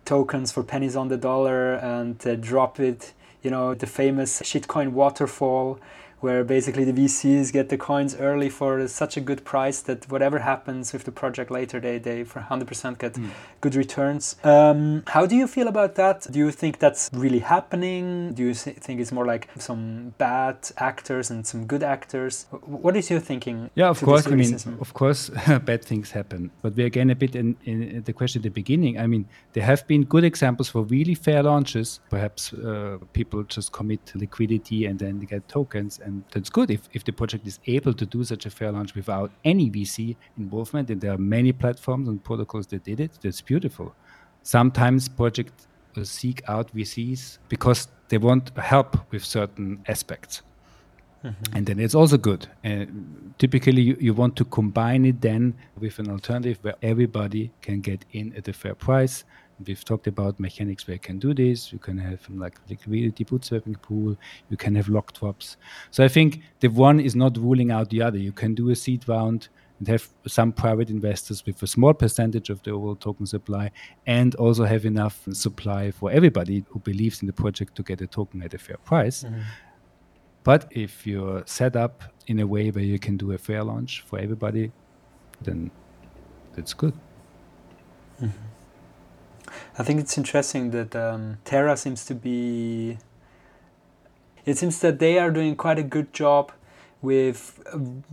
tokens 0.05 0.51
for 0.51 0.63
pennies 0.63 0.95
on 0.95 1.09
the 1.09 1.17
dollar 1.17 1.75
and 1.75 2.17
drop 2.41 2.79
it 2.79 3.13
you 3.41 3.51
know 3.51 3.73
the 3.73 3.87
famous 3.87 4.41
shitcoin 4.41 4.91
waterfall 4.91 5.79
where 6.23 6.43
basically 6.43 6.85
the 6.85 6.93
VCs 6.93 7.51
get 7.51 7.67
the 7.67 7.77
coins 7.77 8.15
early 8.15 8.49
for 8.49 8.87
such 8.87 9.17
a 9.17 9.21
good 9.21 9.43
price 9.43 9.81
that 9.81 10.09
whatever 10.09 10.39
happens 10.39 10.93
with 10.93 11.03
the 11.03 11.11
project 11.11 11.51
later, 11.51 11.81
they, 11.81 11.97
they 11.97 12.23
for 12.23 12.39
100% 12.39 12.97
get 12.97 13.13
mm. 13.13 13.29
good 13.59 13.75
returns. 13.75 14.37
Um, 14.43 15.03
how 15.07 15.25
do 15.25 15.35
you 15.35 15.47
feel 15.47 15.67
about 15.67 15.95
that? 15.95 16.25
Do 16.31 16.39
you 16.39 16.51
think 16.51 16.79
that's 16.79 17.09
really 17.11 17.39
happening? 17.39 18.33
Do 18.33 18.43
you 18.43 18.53
think 18.53 19.01
it's 19.01 19.11
more 19.11 19.25
like 19.25 19.49
some 19.57 20.13
bad 20.17 20.57
actors 20.77 21.29
and 21.29 21.45
some 21.45 21.65
good 21.65 21.83
actors? 21.83 22.47
What 22.51 22.95
is 22.95 23.09
your 23.09 23.19
thinking? 23.19 23.69
Yeah, 23.75 23.89
of 23.89 23.99
course. 24.01 24.25
I 24.25 24.31
mean, 24.31 24.55
of 24.79 24.93
course, 24.93 25.29
bad 25.65 25.83
things 25.83 26.11
happen. 26.11 26.51
But 26.61 26.75
we're 26.75 26.87
again 26.87 27.09
a 27.09 27.15
bit 27.15 27.35
in, 27.35 27.57
in 27.65 28.03
the 28.03 28.13
question 28.13 28.39
at 28.39 28.43
the 28.43 28.49
beginning. 28.49 28.97
I 28.97 29.07
mean, 29.07 29.25
there 29.51 29.65
have 29.65 29.85
been 29.87 30.05
good 30.05 30.23
examples 30.23 30.69
for 30.69 30.83
really 30.83 31.15
fair 31.15 31.43
launches. 31.43 31.99
Perhaps 32.09 32.53
uh, 32.53 32.99
people 33.11 33.43
just 33.43 33.73
commit 33.73 33.99
liquidity 34.15 34.85
and 34.85 34.97
then 34.97 35.19
they 35.19 35.25
get 35.25 35.49
tokens 35.49 35.99
and 35.99 36.12
and 36.13 36.23
that's 36.31 36.49
good 36.49 36.69
if, 36.69 36.87
if 36.93 37.03
the 37.03 37.11
project 37.11 37.47
is 37.47 37.59
able 37.65 37.93
to 37.93 38.05
do 38.05 38.23
such 38.23 38.45
a 38.45 38.51
fair 38.51 38.71
launch 38.71 38.93
without 38.93 39.31
any 39.43 39.69
VC 39.69 40.15
involvement. 40.37 40.89
And 40.91 41.01
there 41.01 41.11
are 41.11 41.17
many 41.17 41.51
platforms 41.51 42.07
and 42.07 42.23
protocols 42.23 42.67
that 42.67 42.83
did 42.83 42.99
it. 42.99 43.11
That's 43.21 43.41
beautiful. 43.41 43.95
Sometimes 44.43 45.09
projects 45.09 45.67
uh, 45.97 46.03
seek 46.03 46.41
out 46.47 46.75
VCs 46.75 47.39
because 47.49 47.87
they 48.09 48.19
want 48.19 48.55
help 48.57 49.11
with 49.11 49.25
certain 49.25 49.83
aspects. 49.87 50.43
Mm-hmm. 51.23 51.55
And 51.55 51.65
then 51.65 51.79
it's 51.79 51.95
also 51.95 52.17
good. 52.17 52.47
Uh, 52.63 52.85
typically, 53.39 53.81
you, 53.81 53.97
you 53.99 54.13
want 54.13 54.35
to 54.35 54.45
combine 54.45 55.05
it 55.05 55.21
then 55.21 55.55
with 55.79 55.97
an 55.97 56.11
alternative 56.11 56.59
where 56.61 56.75
everybody 56.83 57.51
can 57.61 57.79
get 57.81 58.05
in 58.11 58.33
at 58.35 58.47
a 58.47 58.53
fair 58.53 58.75
price 58.75 59.23
We've 59.65 59.83
talked 59.83 60.07
about 60.07 60.39
mechanics 60.39 60.87
where 60.87 60.95
you 60.95 60.99
can 60.99 61.19
do 61.19 61.33
this. 61.33 61.71
You 61.71 61.79
can 61.79 61.97
have 61.97 62.27
like 62.29 62.59
liquidity 62.69 63.25
bootstrapping 63.25 63.81
pool. 63.81 64.17
You 64.49 64.57
can 64.57 64.75
have 64.75 64.89
lock 64.89 65.15
swaps. 65.15 65.57
So 65.91 66.03
I 66.03 66.07
think 66.07 66.41
the 66.59 66.69
one 66.69 66.99
is 66.99 67.15
not 67.15 67.37
ruling 67.37 67.71
out 67.71 67.89
the 67.89 68.01
other. 68.01 68.17
You 68.17 68.31
can 68.31 68.55
do 68.55 68.69
a 68.69 68.75
seed 68.75 69.07
round 69.07 69.49
and 69.79 69.87
have 69.87 70.07
some 70.27 70.51
private 70.51 70.89
investors 70.89 71.45
with 71.45 71.61
a 71.61 71.67
small 71.67 71.93
percentage 71.93 72.49
of 72.49 72.61
the 72.63 72.71
overall 72.71 72.95
token 72.95 73.25
supply 73.25 73.71
and 74.05 74.35
also 74.35 74.63
have 74.65 74.85
enough 74.85 75.27
supply 75.33 75.91
for 75.91 76.11
everybody 76.11 76.63
who 76.69 76.79
believes 76.79 77.21
in 77.21 77.27
the 77.27 77.33
project 77.33 77.75
to 77.75 77.83
get 77.83 78.01
a 78.01 78.07
token 78.07 78.41
at 78.43 78.53
a 78.53 78.57
fair 78.57 78.77
price. 78.77 79.23
Mm-hmm. 79.23 79.41
But 80.43 80.71
if 80.71 81.07
you're 81.07 81.43
set 81.45 81.75
up 81.75 82.03
in 82.27 82.39
a 82.39 82.47
way 82.47 82.69
where 82.69 82.83
you 82.83 82.99
can 82.99 83.17
do 83.17 83.31
a 83.31 83.37
fair 83.37 83.63
launch 83.63 84.01
for 84.01 84.19
everybody, 84.19 84.71
then 85.41 85.71
that's 86.55 86.73
good. 86.73 86.93
Mm-hmm. 88.21 88.52
I 89.77 89.83
think 89.83 89.99
it's 89.99 90.17
interesting 90.17 90.71
that 90.71 90.95
um, 90.95 91.37
Terra 91.45 91.77
seems 91.77 92.05
to 92.05 92.15
be. 92.15 92.97
It 94.45 94.57
seems 94.57 94.79
that 94.79 94.99
they 94.99 95.19
are 95.19 95.31
doing 95.31 95.55
quite 95.55 95.79
a 95.79 95.83
good 95.83 96.11
job 96.11 96.51
with 97.01 97.59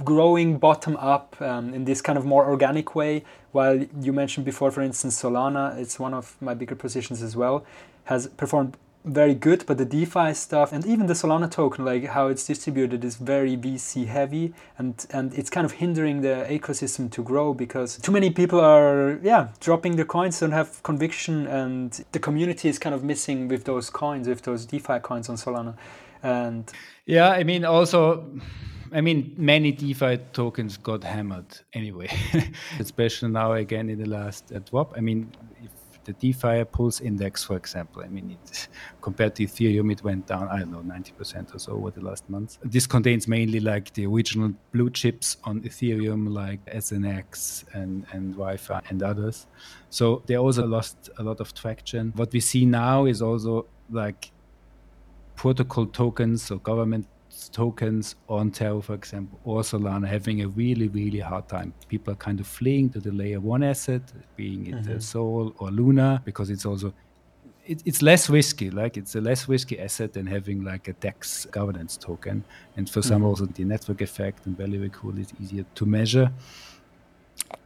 growing 0.05 0.59
bottom 0.59 0.97
up 0.97 1.41
um, 1.41 1.73
in 1.73 1.85
this 1.85 2.03
kind 2.03 2.19
of 2.19 2.25
more 2.25 2.47
organic 2.47 2.95
way. 2.95 3.25
While 3.53 3.85
you 4.01 4.13
mentioned 4.13 4.45
before, 4.45 4.71
for 4.71 4.83
instance, 4.83 5.21
Solana, 5.23 5.77
it's 5.79 5.99
one 5.99 6.13
of 6.13 6.37
my 6.41 6.55
bigger 6.55 6.75
positions 6.75 7.23
as 7.23 7.37
well, 7.37 7.65
has 8.05 8.27
performed 8.27 8.77
very 9.05 9.35
good, 9.35 9.65
but 9.67 9.79
the 9.79 9.85
DeFi 9.85 10.35
stuff 10.35 10.73
and 10.73 10.85
even 10.85 11.07
the 11.07 11.15
Solana 11.15 11.51
token, 11.51 11.85
like 11.85 12.05
how 12.05 12.29
it's 12.29 12.47
distributed, 12.47 13.05
is 13.05 13.17
very 13.17 13.57
VC 13.57 14.07
heavy, 14.07 14.53
and 14.79 15.07
and 15.11 15.33
it's 15.35 15.49
kind 15.49 15.65
of 15.65 15.73
hindering 15.73 16.21
the 16.21 16.47
ecosystem 16.51 17.11
to 17.13 17.23
grow 17.23 17.55
because 17.55 17.99
too 17.99 18.13
many 18.13 18.31
people 18.31 18.61
are 18.61 19.19
yeah 19.23 19.49
dropping 19.61 19.97
their 19.97 20.05
coins, 20.05 20.41
don't 20.41 20.53
have 20.53 20.83
conviction, 20.83 21.47
and 21.47 22.05
the 22.13 22.19
community 22.19 22.69
is 22.69 22.79
kind 22.79 22.95
of 22.95 23.03
missing 23.03 23.49
with 23.49 23.65
those 23.65 23.89
coins, 23.89 24.29
with 24.29 24.43
those 24.43 24.67
DeFi 24.67 24.99
coins 25.01 25.29
on 25.29 25.37
Solana, 25.37 25.77
and 26.23 26.71
yeah, 27.07 27.31
I 27.31 27.45
mean 27.45 27.65
also. 27.65 28.25
I 28.93 29.01
mean, 29.01 29.35
many 29.37 29.71
DeFi 29.71 30.19
tokens 30.33 30.77
got 30.77 31.05
hammered 31.05 31.47
anyway, 31.75 32.09
especially 32.81 33.31
now 33.31 33.53
again 33.53 33.89
in 33.89 34.01
the 34.01 34.09
last 34.09 34.53
drop. 34.69 34.95
I 34.97 35.01
mean, 35.01 35.31
the 36.05 36.13
DeFi 36.15 36.65
Pulse 36.65 37.01
Index, 37.01 37.45
for 37.45 37.57
example. 37.57 38.03
I 38.03 38.09
mean, 38.09 38.31
it, 38.31 38.69
compared 39.01 39.35
to 39.37 39.45
Ethereum, 39.45 39.93
it 39.93 40.03
went 40.03 40.27
down, 40.27 40.49
I 40.49 40.61
don't 40.61 40.73
know, 40.73 40.79
90% 40.79 41.55
or 41.55 41.59
so 41.59 41.73
over 41.73 41.91
the 41.91 42.01
last 42.01 42.29
month. 42.29 42.59
This 42.65 42.87
contains 42.87 43.29
mainly 43.29 43.61
like 43.61 43.93
the 43.95 44.07
original 44.07 44.53
blue 44.73 44.91
chips 44.91 45.37
on 45.45 45.61
Ethereum, 45.63 46.33
like 46.33 46.65
SNX 46.67 47.65
and, 47.75 48.07
and 48.13 48.35
YFI 48.35 48.83
and 48.91 49.03
others. 49.03 49.47
So 49.91 50.23
they 50.27 50.37
also 50.37 50.67
lost 50.67 51.11
a 51.19 51.23
lot 51.23 51.41
of 51.41 51.55
traction. 51.55 52.13
What 52.17 52.33
we 52.33 52.41
see 52.41 52.65
now 52.65 53.07
is 53.07 53.23
also 53.23 53.67
like 53.91 54.31
protocol 55.37 55.87
tokens, 55.87 56.43
so 56.43 56.59
government 56.59 57.07
tokens 57.49 58.17
on 58.29 58.51
Terra, 58.51 58.83
for 58.83 58.95
example, 58.95 59.39
or 59.45 59.63
Solana 59.63 60.07
having 60.07 60.43
a 60.43 60.49
really, 60.49 60.89
really 60.89 61.19
hard 61.19 61.49
time. 61.49 61.73
People 61.89 62.13
are 62.13 62.17
kind 62.17 62.41
of 62.41 62.47
fleeing 62.47 62.91
to 62.91 63.01
the 63.01 63.11
layer 63.11 63.41
one 63.41 63.63
asset, 63.63 64.03
being 64.37 64.67
it 64.67 64.75
mm-hmm. 64.75 64.99
Sol 64.99 65.55
or 65.59 65.71
Luna, 65.71 66.23
because 66.25 66.51
it's 66.51 66.67
also 66.67 66.93
it, 67.67 67.83
it's 67.85 68.03
less 68.03 68.29
risky. 68.29 68.71
Like 68.71 68.97
it's 68.97 69.15
a 69.15 69.21
less 69.21 69.49
risky 69.49 69.79
asset 69.81 70.13
than 70.13 70.27
having 70.27 70.65
like 70.65 70.89
a 70.89 70.93
DEX 70.95 71.47
governance 71.47 71.97
token. 71.97 72.45
And 72.77 72.89
for 72.89 73.03
some, 73.03 73.19
mm-hmm. 73.19 73.27
also 73.27 73.47
the 73.47 73.65
network 73.65 74.01
effect 74.01 74.47
and 74.47 74.57
value 74.57 74.89
accrual 74.89 75.19
is 75.19 75.33
easier 75.41 75.65
to 75.75 75.87
measure. 75.87 76.33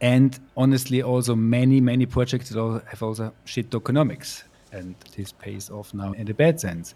And 0.01 0.37
honestly, 0.55 1.01
also 1.01 1.35
many, 1.35 1.81
many 1.81 2.05
projects 2.05 2.49
have 2.49 3.03
also 3.03 3.33
shit 3.45 3.69
tokenomics. 3.69 4.43
And 4.71 4.95
this 5.15 5.31
pays 5.31 5.69
off 5.69 5.93
now 5.93 6.11
in 6.13 6.29
a 6.29 6.33
bad 6.33 6.59
sense 6.59 6.95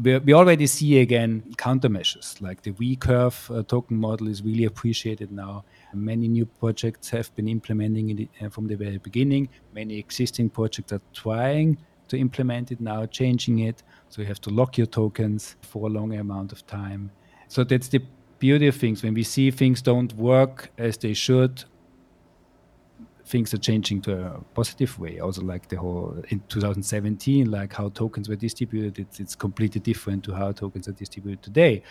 we, 0.00 0.18
we 0.18 0.32
already 0.32 0.66
see 0.66 1.00
again 1.00 1.42
countermeasures 1.56 2.40
like 2.40 2.62
the 2.62 2.70
V 2.70 2.96
curve 2.96 3.50
uh, 3.52 3.62
token 3.62 3.96
model 3.96 4.28
is 4.28 4.42
really 4.42 4.64
appreciated 4.64 5.30
now. 5.30 5.64
Many 5.92 6.28
new 6.28 6.46
projects 6.46 7.10
have 7.10 7.34
been 7.34 7.48
implementing 7.48 8.18
it 8.18 8.28
uh, 8.40 8.48
from 8.48 8.66
the 8.66 8.74
very 8.74 8.98
beginning. 8.98 9.48
Many 9.74 9.98
existing 9.98 10.50
projects 10.50 10.92
are 10.92 11.02
trying 11.12 11.78
to 12.08 12.18
implement 12.18 12.72
it 12.72 12.80
now, 12.80 13.06
changing 13.06 13.60
it. 13.60 13.82
So 14.08 14.22
you 14.22 14.28
have 14.28 14.40
to 14.42 14.50
lock 14.50 14.78
your 14.78 14.86
tokens 14.86 15.56
for 15.62 15.88
a 15.88 15.90
long 15.90 16.14
amount 16.14 16.52
of 16.52 16.66
time. 16.66 17.10
So 17.48 17.64
that's 17.64 17.88
the 17.88 18.02
beauty 18.38 18.68
of 18.68 18.76
things. 18.76 19.02
When 19.02 19.14
we 19.14 19.22
see 19.22 19.50
things 19.50 19.82
don't 19.82 20.12
work 20.14 20.70
as 20.78 20.96
they 20.96 21.14
should, 21.14 21.64
things 23.24 23.54
are 23.54 23.58
changing 23.58 24.02
to 24.02 24.26
a 24.26 24.40
positive 24.54 24.98
way. 24.98 25.20
Also, 25.20 25.42
like 25.42 25.68
the 25.68 25.76
whole 25.76 26.16
in 26.28 26.42
2017, 26.48 27.50
like 27.50 27.72
how 27.72 27.88
tokens 27.90 28.28
were 28.28 28.36
distributed, 28.36 28.98
it's, 28.98 29.20
it's 29.20 29.34
completely 29.34 29.80
different 29.80 30.24
to 30.24 30.34
how 30.34 30.52
tokens 30.52 30.88
are 30.88 30.92
distributed 30.92 31.42
today. 31.42 31.82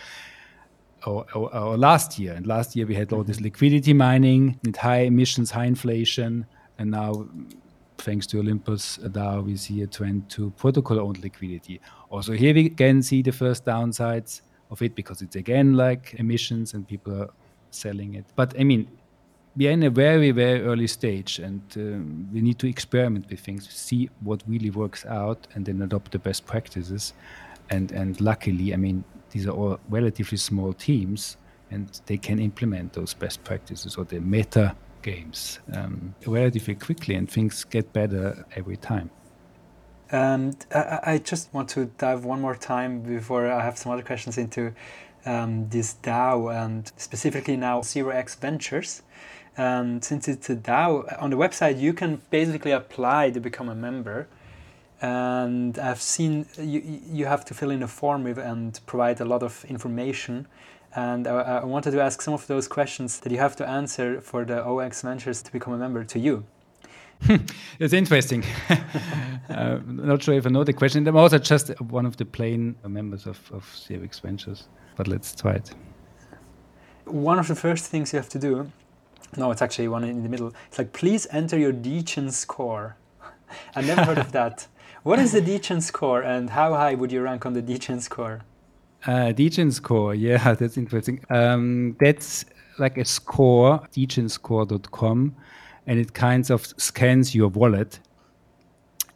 Or, 1.06 1.26
or, 1.34 1.56
or 1.56 1.78
last 1.78 2.20
year, 2.20 2.34
and 2.34 2.46
last 2.46 2.76
year 2.76 2.86
we 2.86 2.94
had 2.94 3.12
all 3.12 3.24
this 3.24 3.38
mm-hmm. 3.38 3.46
liquidity 3.46 3.94
mining 3.94 4.60
and 4.64 4.76
high 4.76 5.00
emissions, 5.00 5.50
high 5.50 5.66
inflation, 5.66 6.46
and 6.78 6.92
now 6.92 7.28
thanks 7.98 8.28
to 8.28 8.40
Olympus 8.40 8.98
DAO, 8.98 9.44
we 9.44 9.56
see 9.56 9.82
a 9.82 9.88
trend 9.88 10.30
to 10.30 10.52
protocol-owned 10.58 11.24
liquidity. 11.24 11.82
Also, 12.10 12.34
here 12.34 12.54
we 12.54 12.68
again 12.68 13.02
see 13.02 13.22
the 13.22 13.32
first 13.32 13.66
downsides 13.66 14.42
of 14.70 14.82
it 14.82 14.96
because 14.96 15.22
it's 15.22 15.36
again 15.36 15.76
like 15.76 16.16
emissions 16.20 16.74
and 16.74 16.88
people 16.88 17.22
are 17.22 17.30
selling 17.72 18.16
it. 18.16 18.26
But 18.36 18.60
I 18.60 18.64
mean, 18.64 18.88
we 19.58 19.68
are 19.68 19.72
in 19.72 19.84
a 19.84 19.90
very 19.90 20.32
very 20.32 20.62
early 20.62 20.88
stage 20.88 21.40
and 21.40 21.62
um, 21.76 22.28
we 22.34 22.42
need 22.42 22.58
to 22.60 22.68
experiment 22.68 23.30
with 23.30 23.40
things 23.40 23.70
see 23.70 24.10
what 24.22 24.42
really 24.48 24.70
works 24.70 25.06
out 25.06 25.48
and 25.56 25.66
then 25.66 25.82
adopt 25.82 26.12
the 26.12 26.20
best 26.20 26.46
practices 26.46 27.14
and 27.70 27.92
and 27.92 28.22
luckily 28.22 28.74
i 28.74 28.78
mean 28.78 29.04
these 29.32 29.48
are 29.48 29.52
all 29.52 29.80
relatively 29.90 30.38
small 30.38 30.74
teams 30.74 31.38
and 31.70 32.02
they 32.06 32.18
can 32.18 32.40
implement 32.40 32.94
those 32.94 33.14
best 33.14 33.44
practices 33.44 33.96
or 33.96 34.04
the 34.06 34.20
meta 34.20 34.76
games 35.02 35.60
um, 35.74 36.14
relatively 36.28 36.76
quickly 36.76 37.16
and 37.16 37.30
things 37.30 37.64
get 37.64 37.92
better 37.92 38.46
every 38.56 38.78
time 38.78 39.10
and 40.12 40.66
I, 40.76 41.00
I 41.04 41.18
just 41.18 41.54
want 41.54 41.70
to 41.70 41.86
dive 41.98 42.26
one 42.26 42.42
more 42.42 42.56
time 42.56 43.02
before 43.02 43.50
I 43.50 43.64
have 43.64 43.78
some 43.78 43.92
other 43.92 44.04
questions 44.04 44.38
into 44.38 44.74
um, 45.26 45.70
this 45.70 45.96
DAO 46.04 46.54
and 46.54 46.92
specifically 46.98 47.56
now 47.56 47.82
Zero 47.82 48.10
X 48.10 48.36
Ventures. 48.36 49.04
And 49.58 50.04
since 50.04 50.28
it's 50.28 50.50
a 50.50 50.56
DAO, 50.56 51.22
on 51.22 51.30
the 51.30 51.38
website 51.38 51.80
you 51.80 51.94
can 51.94 52.22
basically 52.30 52.72
apply 52.72 53.32
to 53.32 53.40
become 53.40 53.70
a 53.70 53.76
member. 53.76 54.28
And 55.02 55.80
I've 55.80 56.02
seen 56.02 56.46
you, 56.58 57.02
you 57.06 57.26
have 57.26 57.44
to 57.46 57.54
fill 57.54 57.72
in 57.72 57.84
a 57.84 57.88
form 57.88 58.28
and 58.28 58.80
provide 58.86 59.20
a 59.20 59.26
lot 59.26 59.44
of 59.44 59.66
information. 59.66 60.48
And 60.96 61.28
I, 61.28 61.62
I 61.62 61.66
wanted 61.66 61.92
to 61.92 62.02
ask 62.02 62.22
some 62.22 62.34
of 62.34 62.46
those 62.48 62.68
questions 62.68 63.20
that 63.22 63.32
you 63.32 63.40
have 63.40 63.56
to 63.58 63.68
answer 63.68 64.22
for 64.22 64.46
the 64.46 64.62
0x 64.62 65.02
Ventures 65.02 65.42
to 65.42 65.52
become 65.52 65.74
a 65.74 65.78
member 65.78 66.04
to 66.04 66.20
you. 66.20 66.46
it's 67.80 67.94
interesting. 67.94 68.44
uh, 69.50 69.80
not 69.86 70.24
sure 70.24 70.34
if 70.34 70.46
I 70.46 70.50
know 70.50 70.64
the 70.64 70.74
question. 70.74 71.08
I'm 71.08 71.16
also 71.16 71.38
just 71.38 71.70
one 71.82 72.06
of 72.06 72.18
the 72.18 72.26
plain 72.26 72.76
members 72.88 73.26
of, 73.28 73.40
of 73.52 73.64
CFX 73.64 74.22
Ventures, 74.22 74.68
but 74.96 75.08
let's 75.08 75.36
try 75.36 75.54
it. 75.54 75.72
One 77.06 77.40
of 77.40 77.48
the 77.48 77.56
first 77.56 77.86
things 77.86 78.14
you 78.14 78.18
have 78.18 78.30
to 78.30 78.40
do, 78.40 78.72
no, 79.38 79.52
it's 79.52 79.62
actually 79.62 79.88
one 79.88 80.04
in 80.04 80.24
the 80.24 80.30
middle. 80.30 80.54
It's 80.68 80.78
like, 80.78 80.94
please 80.94 81.28
enter 81.32 81.58
your 81.58 81.72
Degen 81.72 82.32
score. 82.32 82.98
I 83.76 83.82
never 83.82 84.04
heard 84.04 84.18
of 84.18 84.32
that. 84.32 84.68
What 85.04 85.20
is 85.20 85.32
the 85.32 85.42
Degen 85.42 85.82
score 85.82 86.22
and 86.22 86.50
how 86.50 86.74
high 86.74 86.94
would 86.94 87.12
you 87.12 87.22
rank 87.22 87.46
on 87.46 87.54
the 87.54 87.62
Degen 87.62 88.02
score? 88.02 88.42
Uh, 89.06 89.34
score, 89.72 90.14
yeah, 90.14 90.54
that's 90.60 90.78
interesting. 90.78 91.24
Um, 91.30 91.96
that's 92.00 92.46
like 92.78 92.98
a 92.98 93.06
score, 93.06 93.80
degenscore.com 93.94 95.36
and 95.88 96.00
it 96.00 96.14
kind 96.14 96.50
of 96.52 96.74
scans 96.78 97.34
your 97.34 97.50
wallet 97.50 98.00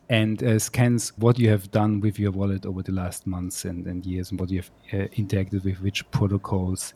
and 0.10 0.44
uh, 0.44 0.60
scans 0.60 1.14
what 1.18 1.40
you 1.40 1.50
have 1.50 1.72
done 1.72 2.00
with 2.00 2.20
your 2.20 2.32
wallet 2.32 2.66
over 2.66 2.84
the 2.84 2.92
last 2.92 3.26
months 3.26 3.66
and, 3.66 3.88
and 3.88 4.06
years 4.06 4.30
and 4.30 4.40
what 4.40 4.50
you 4.50 4.62
have 4.62 4.72
uh, 4.94 5.08
interacted 5.16 5.64
with 5.64 5.82
which 5.82 6.10
protocols 6.12 6.94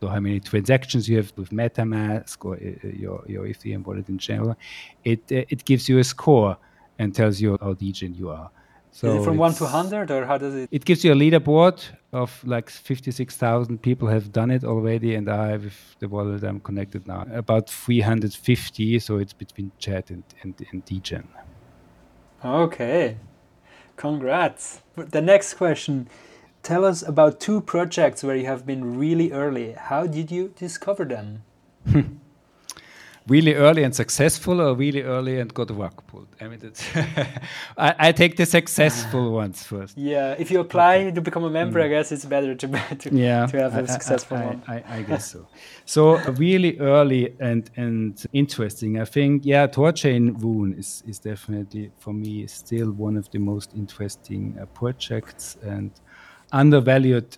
so 0.00 0.08
how 0.08 0.18
many 0.18 0.40
transactions 0.40 1.08
you 1.08 1.16
have 1.16 1.32
with 1.36 1.50
metamask 1.50 2.44
or 2.44 2.54
uh, 2.54 2.88
your, 2.88 3.22
your 3.28 3.44
ethereum 3.44 3.86
wallet 3.86 4.08
in 4.08 4.18
general 4.18 4.56
it 5.04 5.20
uh, 5.30 5.44
it 5.48 5.64
gives 5.64 5.88
you 5.88 5.98
a 5.98 6.04
score 6.04 6.56
and 6.98 7.14
tells 7.14 7.40
you 7.40 7.56
how 7.60 7.72
degen 7.74 8.14
you 8.14 8.28
are 8.28 8.50
so 8.90 9.08
Is 9.08 9.22
it 9.22 9.24
from 9.24 9.36
one 9.36 9.52
to 9.54 9.66
hundred, 9.66 10.10
or 10.10 10.24
how 10.24 10.38
does 10.38 10.54
it? 10.54 10.68
It 10.72 10.84
gives 10.84 11.04
you 11.04 11.12
a 11.12 11.14
leaderboard 11.14 11.84
of 12.12 12.42
like 12.44 12.70
fifty-six 12.70 13.36
thousand 13.36 13.82
people 13.82 14.08
have 14.08 14.32
done 14.32 14.50
it 14.50 14.64
already, 14.64 15.14
and 15.14 15.28
I, 15.28 15.56
with 15.56 15.96
the 16.00 16.08
wallet 16.08 16.42
I'm 16.42 16.58
connected 16.58 17.06
now, 17.06 17.26
about 17.32 17.68
three 17.68 18.00
hundred 18.00 18.32
fifty. 18.32 18.98
So 18.98 19.18
it's 19.18 19.34
between 19.34 19.70
chat 19.78 20.10
and 20.10 20.24
and, 20.42 20.54
and 20.72 20.84
Degen. 20.84 21.28
Okay, 22.44 23.16
congrats. 23.96 24.80
The 24.94 25.20
next 25.20 25.54
question: 25.54 26.08
Tell 26.62 26.84
us 26.84 27.02
about 27.02 27.40
two 27.40 27.60
projects 27.60 28.22
where 28.22 28.36
you 28.36 28.46
have 28.46 28.64
been 28.64 28.96
really 28.96 29.32
early. 29.32 29.72
How 29.72 30.06
did 30.06 30.30
you 30.30 30.52
discover 30.56 31.04
them? 31.04 31.42
really 33.28 33.54
early 33.54 33.82
and 33.82 33.94
successful 33.94 34.60
or 34.60 34.74
really 34.74 35.02
early 35.02 35.38
and 35.38 35.52
got 35.52 35.70
rug 35.70 36.06
pulled? 36.06 36.28
I 36.40 36.48
mean, 36.48 36.60
I, 37.76 37.94
I, 37.98 38.12
take 38.12 38.36
the 38.36 38.46
successful 38.46 39.32
ones 39.42 39.62
first. 39.62 39.96
Yeah, 39.96 40.34
if 40.38 40.50
you 40.50 40.60
apply 40.60 40.96
okay. 40.98 41.10
to 41.12 41.20
become 41.20 41.44
a 41.44 41.50
member, 41.50 41.80
mm. 41.80 41.84
I 41.84 41.88
guess 41.88 42.12
it's 42.12 42.24
better 42.24 42.54
to, 42.54 42.66
to, 42.98 43.14
yeah, 43.14 43.46
to 43.46 43.60
have 43.60 43.74
a 43.76 43.82
I, 43.82 43.86
successful 43.86 44.36
I, 44.36 44.46
one. 44.46 44.62
I, 44.66 44.84
I, 44.88 45.02
guess 45.02 45.30
so. 45.30 45.46
So 45.84 46.18
really 46.32 46.78
early 46.78 47.34
and 47.40 47.70
and 47.76 48.24
interesting. 48.32 49.00
I 49.00 49.04
think 49.04 49.44
yeah, 49.44 49.66
Thorchain 49.66 50.42
RUNE 50.42 50.74
is 50.78 51.02
is 51.06 51.18
definitely 51.18 51.90
for 51.98 52.12
me 52.12 52.46
still 52.46 52.90
one 52.92 53.16
of 53.16 53.30
the 53.30 53.38
most 53.38 53.74
interesting 53.74 54.56
uh, 54.60 54.66
projects 54.66 55.56
and 55.62 55.90
undervalued 56.52 57.36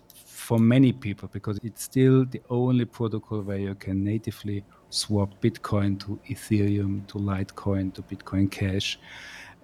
for 0.51 0.57
many 0.57 0.91
people 0.91 1.29
because 1.31 1.59
it's 1.63 1.83
still 1.83 2.25
the 2.25 2.41
only 2.49 2.85
protocol 2.85 3.41
where 3.41 3.57
you 3.57 3.75
can 3.75 4.03
natively 4.03 4.63
swap 4.91 5.33
Bitcoin 5.41 5.99
to 6.01 6.19
Ethereum, 6.29 7.07
to 7.07 7.17
Litecoin, 7.17 7.93
to 7.93 8.01
Bitcoin 8.03 8.49
Cash, 8.49 8.99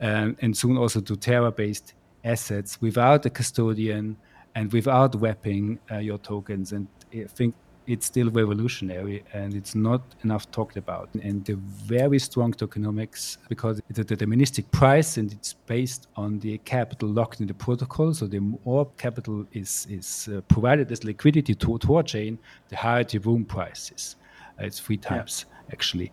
um, 0.01 0.35
and 0.41 0.55
soon 0.55 0.77
also 0.77 0.99
to 1.01 1.15
Terra 1.15 1.51
based 1.51 1.93
assets 2.23 2.81
without 2.81 3.25
a 3.25 3.29
custodian 3.29 4.17
and 4.55 4.71
without 4.73 5.19
wrapping 5.21 5.79
uh, 5.91 5.97
your 5.97 6.17
tokens. 6.17 6.71
And 6.71 6.87
I 7.13 7.25
think 7.25 7.53
it's 7.87 8.05
still 8.05 8.29
revolutionary 8.29 9.23
and 9.33 9.53
it's 9.53 9.73
not 9.73 10.01
enough 10.23 10.51
talked 10.51 10.75
about. 10.75 11.09
And 11.23 11.45
the 11.45 11.55
very 11.55 12.19
strong 12.19 12.51
tokenomics, 12.51 13.37
because 13.47 13.81
it's 13.89 13.99
a 13.99 14.03
deterministic 14.03 14.69
price 14.71 15.17
and 15.17 15.31
it's 15.31 15.53
based 15.53 16.07
on 16.17 16.39
the 16.39 16.57
capital 16.59 17.07
locked 17.07 17.39
in 17.39 17.47
the 17.47 17.53
protocol. 17.53 18.13
So 18.13 18.27
the 18.27 18.39
more 18.39 18.87
capital 18.97 19.45
is, 19.53 19.87
is 19.89 20.29
uh, 20.31 20.41
provided 20.41 20.91
as 20.91 21.05
liquidity 21.05 21.55
to, 21.55 21.79
our 21.95 22.03
chain, 22.03 22.37
the 22.67 22.75
higher 22.75 23.05
the 23.05 23.19
RUNE 23.19 23.45
price 23.45 23.91
is. 23.95 24.17
It's 24.59 24.79
three 24.79 24.97
times 24.97 25.45
yeah. 25.47 25.73
actually. 25.73 26.11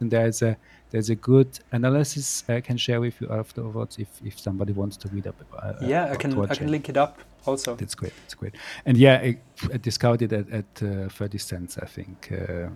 And 0.00 0.10
there's 0.10 0.42
a 0.42 0.56
there's 0.90 1.10
a 1.10 1.16
good 1.16 1.58
analysis 1.72 2.44
I 2.48 2.60
can 2.60 2.76
share 2.76 3.00
with 3.00 3.20
you 3.20 3.28
afterwards 3.28 3.98
if, 3.98 4.08
if 4.24 4.38
somebody 4.38 4.72
wants 4.72 4.96
to 4.98 5.08
read 5.08 5.26
up. 5.26 5.34
Uh, 5.56 5.72
yeah, 5.80 6.12
I 6.12 6.16
can 6.16 6.38
I 6.40 6.54
can 6.54 6.70
link 6.70 6.88
it 6.88 6.96
up 6.96 7.18
also. 7.46 7.74
That's 7.74 7.96
great. 7.96 8.12
That's 8.22 8.34
great. 8.34 8.54
And 8.86 8.96
yeah, 8.96 9.16
I, 9.16 9.38
I 9.72 9.76
discovered 9.78 10.22
it 10.22 10.32
at, 10.32 10.48
at 10.50 10.82
uh, 10.82 11.08
30 11.08 11.38
cents, 11.38 11.78
I 11.78 11.86
think. 11.86 12.30
Uh, 12.30 12.68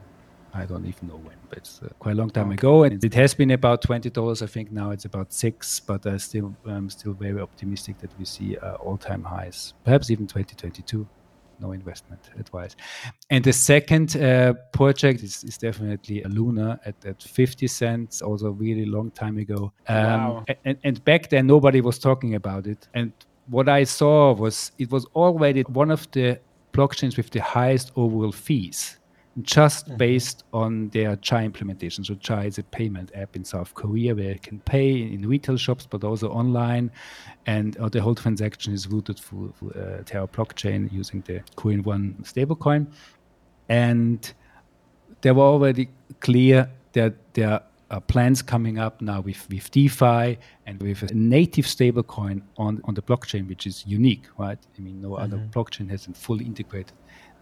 I 0.54 0.64
don't 0.64 0.86
even 0.86 1.08
know 1.08 1.16
when, 1.16 1.36
but 1.48 1.58
it's 1.58 1.80
uh, 1.82 1.88
quite 1.98 2.12
a 2.12 2.14
long 2.14 2.30
time 2.30 2.46
okay. 2.46 2.54
ago. 2.54 2.82
And 2.82 3.04
it 3.04 3.14
has 3.14 3.34
been 3.34 3.50
about 3.50 3.82
twenty 3.82 4.10
dollars. 4.10 4.42
I 4.42 4.46
think 4.46 4.72
now 4.72 4.90
it's 4.90 5.04
about 5.04 5.32
six. 5.32 5.78
But 5.78 6.06
I 6.06 6.16
still, 6.16 6.56
I'm 6.66 6.90
still 6.90 7.12
very 7.12 7.40
optimistic 7.40 7.98
that 7.98 8.10
we 8.18 8.24
see 8.24 8.56
uh, 8.56 8.74
all-time 8.76 9.22
highs, 9.22 9.74
perhaps 9.84 10.10
even 10.10 10.26
2022 10.26 11.06
no 11.60 11.72
investment 11.72 12.30
advice. 12.38 12.76
And 13.30 13.44
the 13.44 13.52
second 13.52 14.16
uh, 14.16 14.54
project 14.72 15.22
is, 15.22 15.44
is 15.44 15.58
definitely 15.58 16.22
a 16.22 16.28
Luna 16.28 16.80
at, 16.84 17.04
at 17.04 17.22
50 17.22 17.66
cents, 17.66 18.22
also 18.22 18.50
really 18.50 18.86
long 18.86 19.10
time 19.10 19.38
ago. 19.38 19.72
Um, 19.88 19.96
wow. 19.96 20.44
and, 20.64 20.78
and 20.84 21.04
back 21.04 21.28
then, 21.28 21.46
nobody 21.46 21.80
was 21.80 21.98
talking 21.98 22.34
about 22.34 22.66
it. 22.66 22.88
And 22.94 23.12
what 23.48 23.68
I 23.68 23.84
saw 23.84 24.32
was 24.32 24.72
it 24.78 24.90
was 24.90 25.06
already 25.14 25.62
one 25.62 25.90
of 25.90 26.10
the 26.12 26.38
blockchains 26.72 27.16
with 27.16 27.30
the 27.30 27.40
highest 27.40 27.92
overall 27.96 28.32
fees 28.32 28.98
just 29.42 29.86
mm-hmm. 29.86 29.96
based 29.96 30.44
on 30.52 30.88
their 30.90 31.16
Chai 31.16 31.44
implementation. 31.44 32.04
So 32.04 32.14
Chai 32.14 32.44
is 32.44 32.58
a 32.58 32.62
payment 32.62 33.10
app 33.14 33.36
in 33.36 33.44
South 33.44 33.74
Korea 33.74 34.14
where 34.14 34.32
you 34.32 34.38
can 34.38 34.60
pay 34.60 35.02
in 35.02 35.26
retail 35.28 35.56
shops, 35.56 35.86
but 35.86 36.04
also 36.04 36.30
online, 36.30 36.90
and 37.46 37.76
uh, 37.78 37.88
the 37.88 38.00
whole 38.00 38.14
transaction 38.14 38.72
is 38.72 38.86
routed 38.88 39.18
through, 39.18 39.52
through 39.58 39.70
uh, 39.70 40.02
Terra 40.04 40.26
blockchain 40.26 40.90
using 40.92 41.22
the 41.22 41.42
Korean 41.56 41.82
Won 41.82 42.16
stablecoin. 42.22 42.86
And 43.68 44.32
there 45.20 45.34
were 45.34 45.44
already 45.44 45.90
clear 46.20 46.70
that 46.92 47.14
there 47.34 47.60
are 47.90 48.00
plans 48.02 48.42
coming 48.42 48.78
up 48.78 49.00
now 49.00 49.20
with, 49.20 49.48
with 49.48 49.70
DeFi 49.70 50.38
and 50.66 50.82
with 50.82 51.02
a 51.02 51.14
native 51.14 51.64
stablecoin 51.64 52.42
on, 52.56 52.80
on 52.84 52.94
the 52.94 53.02
blockchain, 53.02 53.48
which 53.48 53.66
is 53.66 53.84
unique, 53.86 54.24
right? 54.36 54.58
I 54.76 54.80
mean, 54.80 55.00
no 55.00 55.10
mm-hmm. 55.10 55.22
other 55.22 55.38
blockchain 55.50 55.90
hasn't 55.90 56.16
fully 56.16 56.44
integrated 56.44 56.92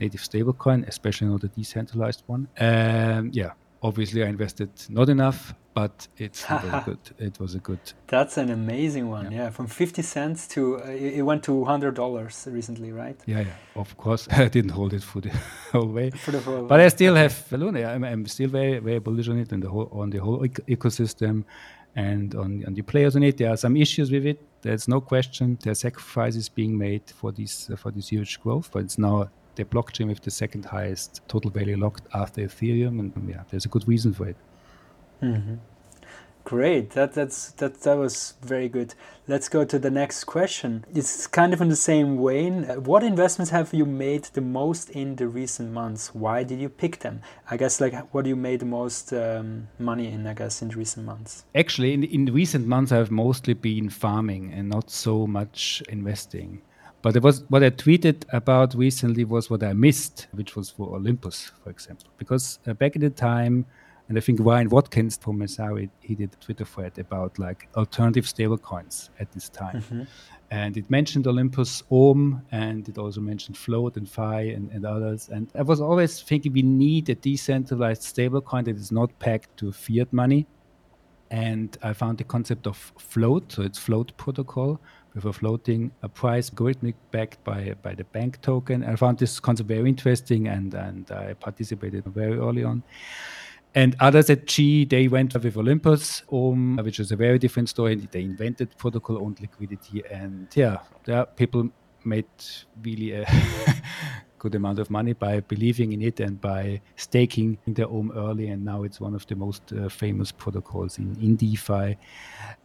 native 0.01 0.21
stablecoin, 0.21 0.87
especially 0.89 1.29
not 1.29 1.45
a 1.45 1.49
decentralized 1.49 2.23
one. 2.27 2.49
Um, 2.59 3.31
yeah, 3.33 3.53
obviously 3.83 4.23
I 4.23 4.29
invested 4.29 4.71
not 4.89 5.09
enough, 5.09 5.55
but 5.75 6.09
it 6.17 6.45
was 6.49 6.85
good. 6.89 6.99
It 7.19 7.39
was 7.41 7.55
a 7.55 7.59
good. 7.59 7.81
That's 8.07 8.37
an 8.39 8.51
amazing 8.51 9.09
one. 9.09 9.31
Yeah, 9.31 9.39
yeah. 9.39 9.51
from 9.51 9.67
fifty 9.67 10.03
cents 10.03 10.49
to 10.49 10.61
uh, 10.83 10.89
it 10.89 11.23
went 11.23 11.43
to 11.45 11.65
hundred 11.65 11.95
dollars 11.95 12.49
recently, 12.51 12.93
right? 12.93 13.19
Yeah, 13.27 13.41
yeah. 13.41 13.83
Of 13.83 13.97
course, 13.97 14.29
I 14.31 14.49
didn't 14.49 14.71
hold 14.71 14.93
it 14.93 15.03
for 15.03 15.21
the 15.21 15.31
whole 15.73 15.89
way. 15.89 16.11
For 16.11 16.33
the 16.33 16.41
whole 16.41 16.65
but 16.65 16.81
I 16.81 16.89
still 16.89 17.13
okay. 17.13 17.23
have 17.23 17.53
Luna. 17.53 17.85
I'm, 17.85 18.05
I'm, 18.05 18.27
still 18.27 18.49
very 18.49 18.79
very 18.79 18.99
bullish 18.99 19.29
on 19.29 19.39
it 19.39 19.53
and 19.53 19.63
the 19.63 19.69
whole 19.69 19.89
on 19.93 20.11
the 20.11 20.19
whole 20.19 20.41
ecosystem. 20.77 21.45
And 21.99 22.35
on, 22.35 22.63
on 22.67 22.75
the 22.75 22.83
players 22.83 23.17
on 23.17 23.23
it, 23.23 23.39
there 23.39 23.51
are 23.51 23.57
some 23.57 23.75
issues 23.75 24.11
with 24.11 24.27
it. 24.27 24.39
There's 24.61 24.87
no 24.87 25.01
question. 25.01 25.57
There 25.63 25.71
are 25.71 25.75
sacrifices 25.75 26.47
being 26.51 26.77
made 26.77 27.05
for 27.09 27.33
this 27.33 27.71
uh, 27.71 27.77
for 27.77 27.91
this 27.91 28.09
huge 28.09 28.39
growth, 28.43 28.69
but 28.71 28.81
it's 28.85 28.99
now 28.99 29.31
the 29.57 29.65
blockchain 29.65 30.09
with 30.09 30.21
the 30.21 30.31
second 30.31 30.65
highest 30.67 31.21
total 31.29 31.51
value 31.51 31.77
locked 31.77 32.07
after 32.15 32.43
Ethereum, 32.43 33.01
and 33.01 33.29
yeah, 33.29 33.43
there's 33.51 33.65
a 33.65 33.69
good 33.69 33.87
reason 33.89 34.13
for 34.13 34.29
it. 34.29 34.37
Mm-hmm. 35.23 35.55
Great, 36.45 36.91
that 36.91 37.13
that's 37.13 37.51
that 37.53 37.81
that 37.81 37.95
was 37.97 38.35
very 38.41 38.69
good. 38.69 38.95
Let's 39.27 39.49
go 39.49 39.65
to 39.65 39.81
the 39.81 39.91
next 39.91 40.25
question. 40.25 40.85
It's 40.95 41.27
kind 41.27 41.53
of 41.53 41.61
in 41.61 41.69
the 41.69 41.75
same 41.75 42.25
vein. 42.25 42.63
What 42.85 43.03
investments 43.03 43.51
have 43.51 43.75
you 43.75 43.85
made 43.85 44.27
the 44.27 44.41
most 44.41 44.91
in 44.91 45.17
the 45.17 45.27
recent 45.27 45.73
months? 45.73 46.15
Why 46.15 46.45
did 46.45 46.61
you 46.61 46.69
pick 46.69 47.01
them? 47.01 47.21
I 47.51 47.57
guess 47.57 47.81
like 47.81 48.15
what 48.15 48.27
you 48.27 48.37
made 48.37 48.61
the 48.61 48.67
most 48.67 49.13
um, 49.13 49.67
money 49.81 50.07
in. 50.13 50.25
I 50.29 50.35
guess 50.35 50.63
in 50.63 50.69
recent 50.69 51.05
months. 51.05 51.45
Actually, 51.53 51.95
in 51.95 52.05
in 52.05 52.27
recent 52.27 52.65
months, 52.69 52.93
I've 52.93 53.11
mostly 53.11 53.55
been 53.55 53.91
farming 53.91 54.53
and 54.53 54.69
not 54.69 54.89
so 54.89 55.27
much 55.27 55.83
investing. 55.89 56.63
But 57.07 57.15
it 57.15 57.23
was 57.23 57.45
what 57.51 57.63
I 57.63 57.71
tweeted 57.71 58.25
about 58.31 58.75
recently 58.75 59.25
was 59.25 59.49
what 59.49 59.63
I 59.63 59.75
missed, 59.75 60.27
which 60.33 60.57
was 60.57 60.71
for 60.71 60.97
Olympus, 60.97 61.53
for 61.63 61.71
example, 61.71 62.09
because 62.19 62.59
uh, 62.67 62.75
back 62.75 62.97
in 62.97 63.01
the 63.01 63.11
time, 63.11 63.65
and 64.09 64.19
I 64.19 64.21
think 64.21 64.41
Ryan 64.41 64.69
Watkins 64.71 65.17
from 65.17 65.39
Messari, 65.39 65.89
he 66.01 66.17
did 66.17 66.33
a 66.33 66.45
Twitter 66.45 66.65
thread 66.65 66.99
about 66.99 67.39
like 67.39 67.69
alternative 67.77 68.25
stablecoins 68.25 69.11
at 69.21 69.31
this 69.31 69.49
time. 69.49 69.83
Mm-hmm. 69.83 70.03
And 70.51 70.77
it 70.77 70.91
mentioned 70.91 71.29
Olympus 71.29 71.85
Ohm 71.93 72.43
and 72.51 72.89
it 72.89 72.99
also 72.99 73.21
mentioned 73.21 73.57
Float 73.57 73.97
and 73.97 74.11
FEI 74.11 74.51
and, 74.51 74.73
and 74.73 74.85
others. 74.85 75.29
And 75.29 75.49
I 75.55 75.63
was 75.63 75.81
always 75.81 76.21
thinking 76.23 76.55
we 76.55 76.63
need 76.63 77.09
a 77.09 77.15
decentralized 77.15 78.03
stablecoin 78.03 78.65
that 78.65 78.75
is 78.75 78.91
not 78.91 79.17
pegged 79.21 79.57
to 79.59 79.71
fiat 79.71 80.13
money. 80.13 80.45
And 81.31 81.79
I 81.85 81.93
found 81.93 82.19
the 82.19 82.25
concept 82.25 82.67
of 82.67 82.77
Float, 82.99 83.53
so 83.53 83.63
it's 83.63 83.79
Float 83.79 84.17
protocol, 84.17 84.81
with 85.17 85.25
a 85.25 85.33
floating 85.33 85.91
a 86.03 86.09
price 86.09 86.51
algorithmic 86.51 86.95
backed 87.11 87.43
by 87.43 87.75
by 87.83 87.95
the 87.95 88.05
bank 88.05 88.41
token. 88.43 88.85
I 88.85 88.95
found 88.95 89.19
this 89.19 89.41
concept 89.41 89.69
very 89.69 89.89
interesting, 89.89 90.47
and 90.47 90.75
and 90.75 91.11
I 91.11 91.35
participated 91.35 92.05
very 92.05 92.39
early 92.39 92.63
on. 92.63 92.85
And 93.75 93.95
others 94.01 94.31
at 94.31 94.47
Qi, 94.47 94.89
they 94.89 95.07
went 95.09 95.35
with 95.35 95.57
Olympus, 95.57 96.23
um, 96.33 96.79
which 96.83 96.99
is 96.99 97.13
a 97.13 97.17
very 97.17 97.39
different 97.39 97.69
story. 97.69 97.97
They 97.97 98.23
invented 98.23 98.77
protocol-owned 98.79 99.41
liquidity, 99.41 100.03
and 100.11 100.49
yeah, 100.55 100.79
there 101.05 101.27
people 101.27 101.71
made 102.05 102.27
really 102.83 103.13
a 103.13 103.27
good 104.47 104.55
amount 104.55 104.79
of 104.79 104.89
money 104.91 105.13
by 105.13 105.41
believing 105.41 105.93
in 105.93 106.01
it 106.03 106.21
and 106.21 106.41
by 106.41 106.81
staking 106.95 107.59
their 107.67 107.89
Ohm 107.89 108.13
early. 108.15 108.47
And 108.53 108.65
now 108.65 108.85
it's 108.85 109.01
one 109.01 109.15
of 109.19 109.27
the 109.27 109.35
most 109.35 109.63
uh, 109.73 109.89
famous 109.89 110.31
protocols 110.31 110.99
in, 110.99 111.17
in 111.21 111.35
DeFi 111.35 111.97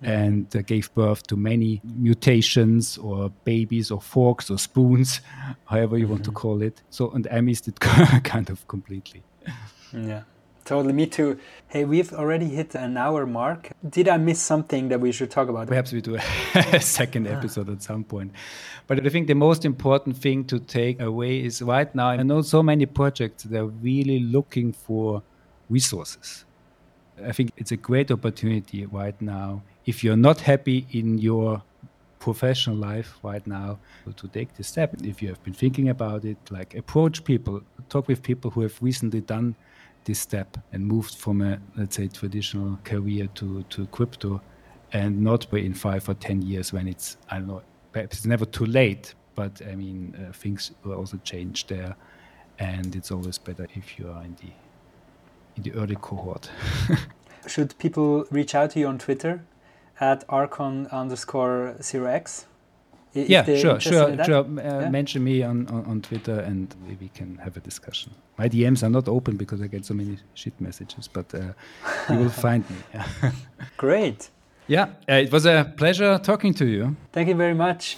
and 0.04 0.46
uh, 0.56 0.62
gave 0.62 0.94
birth 0.94 1.26
to 1.28 1.36
many 1.36 1.82
mutations 1.84 3.00
or 3.00 3.32
babies 3.46 3.90
or 3.90 4.00
forks 4.00 4.52
or 4.52 4.60
spoons, 4.60 5.22
however 5.66 5.98
you 5.98 6.06
mm-hmm. 6.06 6.14
want 6.14 6.24
to 6.26 6.30
mm-hmm. 6.30 6.48
call 6.48 6.62
it. 6.62 6.84
So, 6.92 7.10
and 7.16 7.28
I 7.32 7.42
missed 7.42 7.68
it 7.68 7.80
kind 8.34 8.50
of 8.52 8.68
completely. 8.68 9.24
Yeah. 9.92 10.22
Totally, 10.64 10.94
me 10.94 11.08
too. 11.08 11.40
Hey, 11.68 11.86
we've 11.86 12.14
already 12.14 12.48
hit 12.48 12.76
an 12.76 12.96
hour 12.96 13.26
mark. 13.26 13.72
Did 13.88 14.08
I 14.08 14.18
miss 14.18 14.40
something 14.40 14.90
that 14.90 15.00
we 15.00 15.12
should 15.12 15.32
talk 15.32 15.50
about? 15.50 15.68
Perhaps 15.68 15.92
we 15.92 16.02
do 16.02 16.18
a 16.56 16.80
second 16.80 17.28
ah. 17.28 17.32
episode 17.32 17.70
at 17.70 17.82
some 17.82 18.04
point. 18.04 18.32
But 18.88 19.06
I 19.06 19.10
think 19.10 19.28
the 19.28 19.36
most 19.36 19.66
important 19.66 20.18
thing 20.18 20.46
to 20.46 20.60
take 20.60 21.02
away 21.02 21.44
is 21.44 21.62
right 21.62 21.94
now, 21.96 22.10
I 22.10 22.24
know 22.24 22.42
so 22.42 22.62
many 22.62 22.86
projects 22.86 23.44
they're 23.44 23.66
really 23.66 24.20
looking 24.20 24.72
for 24.74 25.24
resources. 25.70 26.46
I 27.26 27.32
think 27.32 27.52
it's 27.58 27.72
a 27.72 27.78
great 27.78 28.12
opportunity 28.12 28.86
right 28.86 29.20
now. 29.22 29.64
If 29.86 30.04
you're 30.04 30.18
not 30.18 30.42
happy 30.42 30.88
in 30.92 31.18
your 31.18 31.64
professional 32.20 32.76
life 32.76 33.18
right 33.24 33.46
now 33.48 33.80
to 34.16 34.28
take 34.28 34.56
this 34.56 34.68
step, 34.68 34.94
if 35.04 35.22
you 35.22 35.30
have 35.30 35.44
been 35.44 35.54
thinking 35.54 35.90
about 35.90 36.24
it, 36.24 36.38
like 36.50 36.76
approach 36.76 37.24
people, 37.24 37.62
talk 37.90 38.08
with 38.08 38.22
people 38.22 38.52
who 38.52 38.62
have 38.62 38.78
recently 38.82 39.22
done 39.22 39.56
this 40.06 40.20
step 40.20 40.58
and 40.72 40.86
moved 40.86 41.16
from 41.16 41.42
a 41.42 41.60
let's 41.78 41.96
say 41.96 42.08
traditional 42.08 42.78
career 42.84 43.28
to 43.36 43.64
to 43.64 43.86
crypto 43.88 44.42
and 44.94 45.22
not 45.22 45.52
in 45.54 45.74
five 45.74 46.08
or 46.10 46.14
ten 46.16 46.42
years 46.42 46.74
when 46.74 46.88
it's 46.88 47.18
I 47.30 47.38
don't 47.38 47.48
know 47.48 47.62
perhaps 47.92 48.18
it's 48.18 48.26
never 48.26 48.46
too 48.46 48.66
late 48.66 49.14
but 49.36 49.62
I 49.70 49.76
mean 49.76 50.16
uh, 50.16 50.34
things 50.34 50.72
will 50.84 50.94
also 50.94 51.18
change 51.24 51.68
there 51.68 51.96
and 52.60 52.96
it's 52.96 53.12
always 53.12 53.38
better 53.38 53.68
if 53.76 53.98
you 53.98 54.10
are 54.10 54.24
in 54.24 54.36
the 54.36 54.52
in 55.56 55.64
the 55.64 55.74
early 55.74 55.98
cohort. 56.00 56.50
Should 57.48 57.78
people 57.78 58.26
reach 58.30 58.56
out 58.56 58.72
to 58.72 58.80
you 58.80 58.88
on 58.88 59.00
Twitter 59.00 59.44
at 60.00 60.24
archon 60.30 60.88
underscore 60.88 61.76
zero 61.82 62.06
x? 62.06 62.46
Yeah, 63.14 63.44
sure, 63.44 63.80
sure, 63.80 64.24
sure. 64.24 64.46
Uh, 64.46 64.82
yeah? 64.82 64.90
Mention 64.90 65.24
me 65.24 65.44
on, 65.44 65.68
on, 65.68 65.86
on, 65.86 66.02
Twitter 66.02 66.40
and 66.40 66.74
we 67.00 67.10
can 67.10 67.38
have 67.38 67.58
a 67.58 67.60
discussion. 67.60 68.14
My 68.38 68.48
DMs 68.48 68.84
are 68.84 68.90
not 68.90 69.08
open 69.08 69.38
because 69.38 69.62
I 69.62 69.68
get 69.68 69.86
so 69.86 69.94
many 69.94 70.18
shit 70.34 70.60
messages, 70.62 71.08
but 71.08 71.34
uh, 71.36 71.54
you 72.10 72.20
will 72.20 72.30
find 72.46 72.64
me. 72.70 73.02
Great. 73.78 74.30
Yeah, 74.68 74.90
uh, 75.10 75.14
it 75.14 75.32
was 75.32 75.46
a 75.46 75.74
pleasure 75.78 76.20
talking 76.20 76.54
to 76.56 76.66
you. 76.66 76.96
Thank 77.12 77.28
you 77.28 77.36
very 77.36 77.56
much. 77.56 77.98